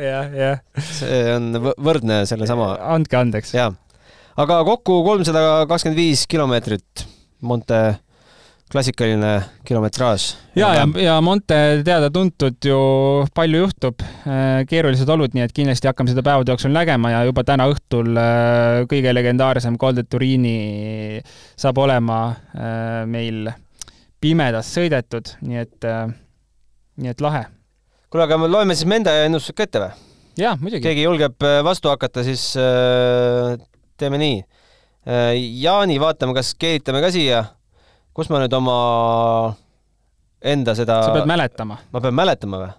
see 0.97 1.23
on 1.35 1.51
võrdne 1.77 2.23
sellesama. 2.29 2.73
andke 2.95 3.19
andeks. 3.19 3.55
jaa. 3.57 3.71
aga 4.41 4.61
kokku 4.67 5.01
kolmsada 5.07 5.65
kakskümmend 5.69 5.99
viis 5.99 6.27
kilomeetrit 6.31 7.07
Monte 7.41 7.77
klassikaline 8.71 9.41
kilometraaž. 9.67 10.35
ja, 10.55 10.73
ja, 10.75 10.85
ja 11.03 11.15
Monte 11.21 11.55
teada-tuntud 11.85 12.63
ju 12.65 12.79
palju 13.35 13.63
juhtub, 13.65 14.03
äh, 14.23 14.63
keerulised 14.69 15.09
olud, 15.11 15.35
nii 15.35 15.43
et 15.45 15.55
kindlasti 15.55 15.89
hakkame 15.89 16.13
seda 16.13 16.23
päevade 16.25 16.53
jooksul 16.53 16.71
nägema 16.75 17.11
ja 17.11 17.23
juba 17.27 17.43
täna 17.47 17.67
õhtul 17.71 18.15
äh, 18.15 18.83
kõige 18.91 19.13
legendaarsem 19.13 19.77
Col 19.81 19.97
de 19.99 20.05
Turini 20.07 20.55
saab 21.59 21.81
olema 21.83 22.21
äh, 22.31 23.03
meil 23.11 23.51
pimedas 24.21 24.69
sõidetud, 24.75 25.33
nii 25.41 25.63
et, 25.63 25.87
nii 27.01 27.09
et 27.09 27.21
lahe. 27.25 27.47
kuule, 28.09 28.27
aga 28.27 28.37
me 28.37 28.51
loeme 28.51 28.77
siis 28.77 28.87
Mende 28.87 29.13
ennustused 29.25 29.57
ka 29.57 29.65
ette 29.67 29.81
või? 29.81 30.09
jah, 30.39 30.59
muidugi. 30.61 30.83
keegi 30.85 31.07
julgeb 31.07 31.47
vastu 31.65 31.89
hakata, 31.91 32.23
siis 32.23 32.51
teeme 33.97 34.19
nii. 34.21 34.43
Jaani, 35.63 35.97
vaatame, 35.97 36.35
kas 36.37 36.53
keelitame 36.61 37.01
ka 37.01 37.09
siia 37.11 37.41
kus 38.15 38.31
ma 38.31 38.41
nüüd 38.43 38.55
oma 38.57 38.77
enda 40.41 40.75
seda 40.77 41.01
sa 41.05 41.13
pead 41.15 41.29
mäletama. 41.29 41.77
ma 41.93 42.01
pean 42.03 42.17
mäletama 42.17 42.63
või? 42.63 42.71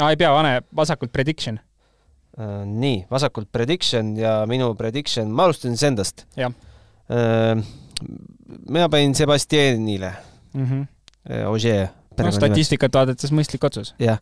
aa, 0.00 0.10
ei 0.10 0.18
pea, 0.20 0.32
pane 0.34 0.56
vasakult 0.76 1.12
prediction 1.14 1.60
uh,. 1.60 2.62
nii, 2.66 3.04
vasakult 3.12 3.50
prediction 3.52 4.14
ja 4.18 4.40
minu 4.50 4.72
prediction, 4.78 5.30
ma 5.30 5.48
alustan 5.48 5.76
siis 5.76 5.88
endast. 5.92 6.26
jah 6.38 6.52
uh,. 6.52 7.62
mina 8.68 8.88
panin 8.92 9.14
Sebastianile 9.14 10.14
mm. 10.54 10.66
-hmm. 10.66 10.88
Uh, 11.22 11.52
Ogier. 11.52 11.86
no 12.18 12.30
statistikat 12.34 12.94
vaadates 12.94 13.30
mõistlik 13.30 13.62
otsus. 13.62 13.94
jah. 13.98 14.18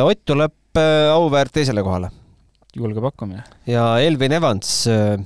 Ott 0.00 0.22
tuleb 0.24 0.78
auväärt 1.12 1.52
teisele 1.52 1.82
kohale. 1.82 2.08
julge 2.76 3.00
pakkumine. 3.00 3.42
ja 3.66 3.98
Elvin 4.00 4.32
Evans 4.32 4.86
uh, 4.86 5.20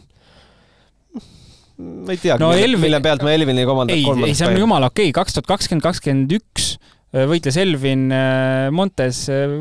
ma 1.81 2.15
ei 2.15 2.21
teagi 2.21 2.43
no,, 2.43 2.51
mille, 2.53 2.67
Elvin... 2.69 2.85
mille 2.87 3.01
pealt 3.05 3.25
ma 3.27 3.35
Elvini 3.35 3.67
kolmandat 3.69 3.97
ei, 3.97 4.31
ei, 4.31 4.37
see 4.37 4.49
on 4.49 4.59
jumala 4.59 4.91
okei 4.91 5.11
okay., 5.11 5.17
kaks 5.21 5.37
tuhat 5.37 5.49
kakskümmend, 5.51 5.85
kakskümmend 5.85 6.35
üks 6.39 6.73
äh, 6.77 7.27
võitles 7.31 7.59
Elvin 7.61 8.09
äh, 8.15 8.69
Montes 8.75 9.25
äh, 9.33 9.57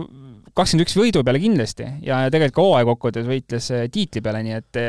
kakskümmend 0.57 0.87
üks 0.87 0.97
võidu 0.99 1.23
peale 1.25 1.41
kindlasti 1.41 1.87
ja 2.05 2.21
tegelikult 2.31 2.57
ka 2.57 2.67
hooaja 2.67 2.89
kokkuvõttes 2.89 3.29
võitles 3.29 3.69
tiitli 3.93 4.23
peale, 4.25 4.43
nii 4.43 4.57
et 4.57 4.79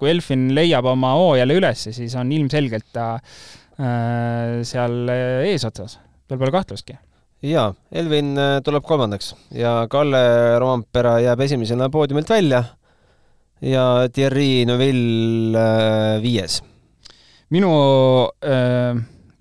kui 0.00 0.10
Elfin 0.10 0.50
leiab 0.56 0.88
oma 0.90 1.14
hoo 1.16 1.32
jälle 1.38 1.56
üles, 1.56 1.86
siis 1.96 2.16
on 2.20 2.32
ilmselgelt 2.34 2.90
ta 2.92 3.14
seal 3.74 5.08
eesotsas, 5.48 5.96
veel 6.28 6.38
pole 6.42 6.52
kahtlustki. 6.54 6.98
jaa, 7.48 7.70
Elvin 7.90 8.36
tuleb 8.66 8.84
kolmandaks 8.84 9.32
ja 9.56 9.72
Kalle 9.90 10.20
Rompera 10.60 11.16
jääb 11.24 11.40
esimesena 11.46 11.88
poodiumilt 11.94 12.28
välja 12.30 12.60
ja 13.64 13.86
Thierry 14.12 14.66
Neuville 14.68 15.64
viies. 16.22 16.60
Minu 17.54 17.72
äh, 18.44 18.94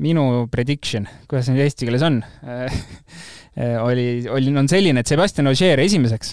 minu 0.04 0.48
prediction, 0.52 1.08
kuidas 1.30 1.48
see 1.48 1.56
nüüd 1.56 1.68
eesti 1.68 1.88
keeles 1.88 2.04
on 2.06 2.20
oli, 3.88 4.06
oli, 4.34 4.54
on 4.58 4.70
selline, 4.70 5.04
et 5.04 5.10
Sebastian 5.10 5.52
Ogier 5.52 5.78
esimeseks, 5.84 6.32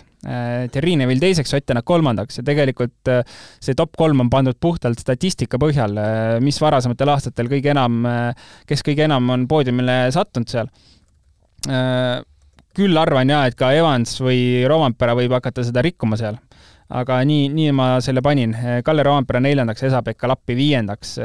Thierry 0.72 0.94
Neville 0.96 1.20
teiseks, 1.20 1.52
Ott 1.56 1.66
Tänak 1.68 1.84
kolmandaks 1.88 2.40
ja 2.40 2.44
tegelikult 2.46 3.10
see 3.60 3.76
top 3.76 3.92
kolm 4.00 4.24
on 4.24 4.30
pandud 4.32 4.56
puhtalt 4.56 5.02
statistika 5.02 5.60
põhjal, 5.60 6.00
mis 6.40 6.60
varasematel 6.64 7.12
aastatel 7.12 7.50
kõige 7.52 7.74
enam, 7.74 8.00
kes 8.68 8.84
kõige 8.86 9.04
enam 9.04 9.28
on 9.36 9.44
poodiumile 9.50 10.06
sattunud 10.16 10.48
seal. 10.48 10.72
küll 12.80 13.02
arvan 13.04 13.28
jaa, 13.28 13.44
et 13.50 13.58
ka 13.60 13.74
Evans 13.76 14.16
või 14.24 14.64
Rovampere 14.68 15.18
võib 15.20 15.36
hakata 15.36 15.66
seda 15.66 15.84
rikkuma 15.84 16.16
seal 16.16 16.40
aga 16.90 17.20
nii, 17.24 17.48
nii 17.54 17.72
ma 17.76 17.92
selle 18.02 18.22
panin. 18.22 18.56
Kalle 18.84 19.02
Roompere 19.06 19.40
neljandaks, 19.44 19.82
Esa-Pekka 19.86 20.28
Lappi 20.28 20.56
viiendaks. 20.58 21.16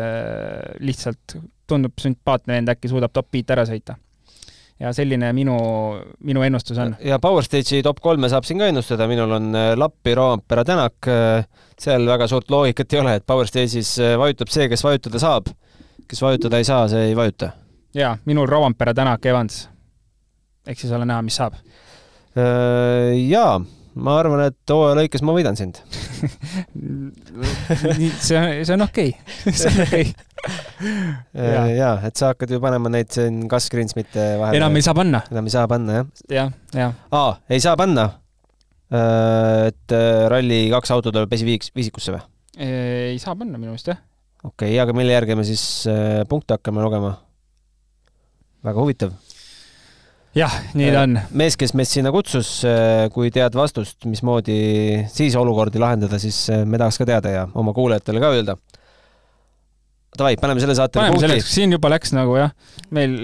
lihtsalt 0.79 1.37
tundub 1.67 2.01
sümpaatne 2.01 2.57
vend, 2.59 2.71
äkki 2.73 2.89
suudab 2.91 3.13
top 3.13 3.31
beat 3.33 3.53
ära 3.55 3.65
sõita. 3.67 3.97
ja 4.79 4.89
selline 4.91 5.29
minu, 5.31 5.55
minu 6.27 6.41
ennustus 6.43 6.77
on. 6.83 6.95
ja 6.99 7.15
Power 7.23 7.43
Stage'i 7.43 7.83
top 7.83 8.01
kolme 8.03 8.27
saab 8.29 8.43
siin 8.43 8.59
ka 8.59 8.67
ennustada, 8.67 9.07
minul 9.07 9.31
on 9.37 9.55
äh, 9.55 9.69
Lappi, 9.79 10.15
Roompere, 10.15 10.65
Tänak. 10.67 11.07
Äh, 11.07 11.45
seal 11.79 12.07
väga 12.07 12.27
suurt 12.27 12.51
loogikat 12.51 12.93
ei 12.93 12.99
ole, 12.99 13.15
et 13.19 13.25
Power 13.27 13.47
Stage'is 13.47 13.95
äh, 14.03 14.17
vajutab 14.19 14.51
see, 14.51 14.67
kes 14.71 14.83
vajutada 14.83 15.21
saab. 15.21 15.53
kes 16.07 16.21
vajutada 16.21 16.59
ei 16.61 16.67
saa, 16.67 16.87
see 16.91 17.07
ei 17.09 17.15
vajuta. 17.15 17.53
jaa, 17.95 18.17
minul 18.25 18.49
Roompere, 18.51 18.93
Tänak, 18.93 19.25
Evans. 19.25 19.69
eks 20.67 20.81
siis 20.81 20.93
ole 20.93 21.05
näha, 21.05 21.21
mis 21.21 21.35
saab. 21.39 21.57
Jaa 22.35 23.61
ma 23.95 24.17
arvan, 24.19 24.41
et 24.49 24.71
hooaja 24.71 24.97
lõikes 24.99 25.23
ma 25.23 25.33
võidan 25.35 25.55
sind 25.59 25.79
see 28.25 28.35
on, 28.35 28.49
see 28.67 28.73
on 28.75 28.83
okei 28.83 29.13
okay., 29.15 29.53
see 29.59 29.71
on 29.71 29.81
okei 29.85 30.05
okay. 30.11 31.47
ja. 31.47 31.63
ja, 31.71 31.91
et 32.07 32.19
sa 32.19 32.33
hakkad 32.33 32.51
ju 32.51 32.59
panema 32.63 32.91
neid 32.91 33.11
siin 33.15 33.45
kas 33.51 33.69
Greensmite 33.71 34.35
vahele. 34.41 34.59
enam 34.59 34.75
ei 34.75 34.85
saa 34.85 34.95
panna. 34.97 35.23
enam 35.31 35.47
ei 35.47 35.55
saa 35.55 35.65
panna, 35.71 35.99
jah? 35.99 36.07
jah, 36.37 36.53
jah. 36.75 36.95
aa, 37.15 37.35
ei 37.49 37.63
saa 37.63 37.75
panna? 37.79 38.09
Äh, 38.93 39.71
et 39.71 39.95
äh, 39.95 40.27
Rally2 40.29 40.93
auto 40.93 41.13
tuleb 41.13 41.31
esiviisikusse 41.37 42.17
või? 42.17 42.25
ei 42.61 43.17
saa 43.21 43.35
panna 43.35 43.57
minu 43.57 43.71
meelest, 43.73 43.93
jah. 43.93 44.01
okei 44.43 44.75
okay,, 44.75 44.81
aga 44.83 44.95
mille 44.97 45.15
järgi 45.15 45.39
me 45.39 45.47
siis 45.47 45.63
äh, 45.91 46.21
punkte 46.29 46.59
hakkame 46.59 46.83
lugema? 46.83 47.15
väga 48.65 48.81
huvitav 48.81 49.15
jah, 50.35 50.55
nii 50.77 50.91
ta 50.93 51.03
on. 51.05 51.19
mees, 51.39 51.57
kes 51.59 51.73
meid 51.77 51.89
sinna 51.89 52.11
kutsus, 52.13 52.57
äh, 52.67 53.07
kui 53.13 53.31
tead 53.33 53.55
vastust, 53.57 53.97
mismoodi 54.09 54.57
siis 55.11 55.35
olukordi 55.39 55.81
lahendada, 55.81 56.19
siis 56.21 56.45
äh, 56.53 56.65
me 56.67 56.79
tahaks 56.81 56.99
ka 57.01 57.07
teada 57.09 57.33
ja 57.33 57.45
oma 57.55 57.73
kuulajatele 57.75 58.23
ka 58.23 58.31
öelda. 58.35 58.57
Davai, 60.15 60.37
paneme 60.39 60.63
selle 60.63 60.77
saatele 60.77 61.09
paneme 61.09 61.35
punkti. 61.35 61.53
siin 61.55 61.75
juba 61.75 61.91
läks 61.91 62.13
nagu 62.15 62.37
jah, 62.39 62.53
meil 62.95 63.17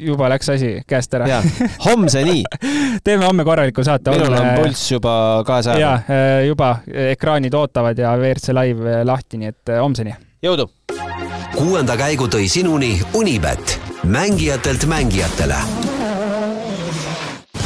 juba 0.00 0.28
läks 0.32 0.48
asi 0.52 0.72
käest 0.88 1.14
ära. 1.16 1.42
homseni 1.84 2.42
teeme 3.06 3.24
homme 3.24 3.44
korraliku 3.44 3.84
saate. 3.84 4.12
minul 4.12 4.36
on 4.36 4.52
pulss 4.60 4.90
juba 4.92 5.16
kahesaja. 5.48 5.80
jaa, 5.80 5.96
äh, 6.08 6.46
juba 6.48 6.78
ekraanid 7.12 7.56
ootavad 7.56 7.98
ja 7.98 8.16
WRC 8.16 8.56
live 8.56 9.02
lahti, 9.04 9.40
nii 9.40 9.52
et 9.54 9.76
homseni. 9.80 10.16
jõudu! 10.44 10.70
kuuenda 11.56 11.96
käigu 11.96 12.26
tõi 12.28 12.48
sinuni 12.52 12.90
Unibet, 13.16 13.78
mängijatelt 14.06 14.86
mängijatele. 14.86 15.54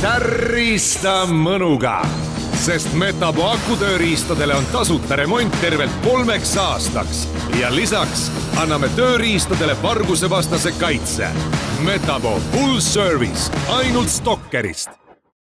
Tärista 0.00 1.26
mõnuga, 1.26 2.00
sest 2.56 2.92
Metapo 2.96 3.44
akutööriistadele 3.50 4.54
on 4.56 4.66
tasuta 4.72 5.16
remont 5.16 5.60
tervelt 5.60 5.92
kolmeks 6.04 6.56
aastaks. 6.56 7.26
Ja 7.60 7.74
lisaks 7.74 8.30
anname 8.56 8.88
tööriistadele 8.96 9.76
vargusevastase 9.82 10.72
kaitse. 10.80 11.28
Metapo 11.84 12.38
full 12.52 12.80
service 12.80 13.52
ainult 13.68 14.08
Stalkerist 14.08 14.99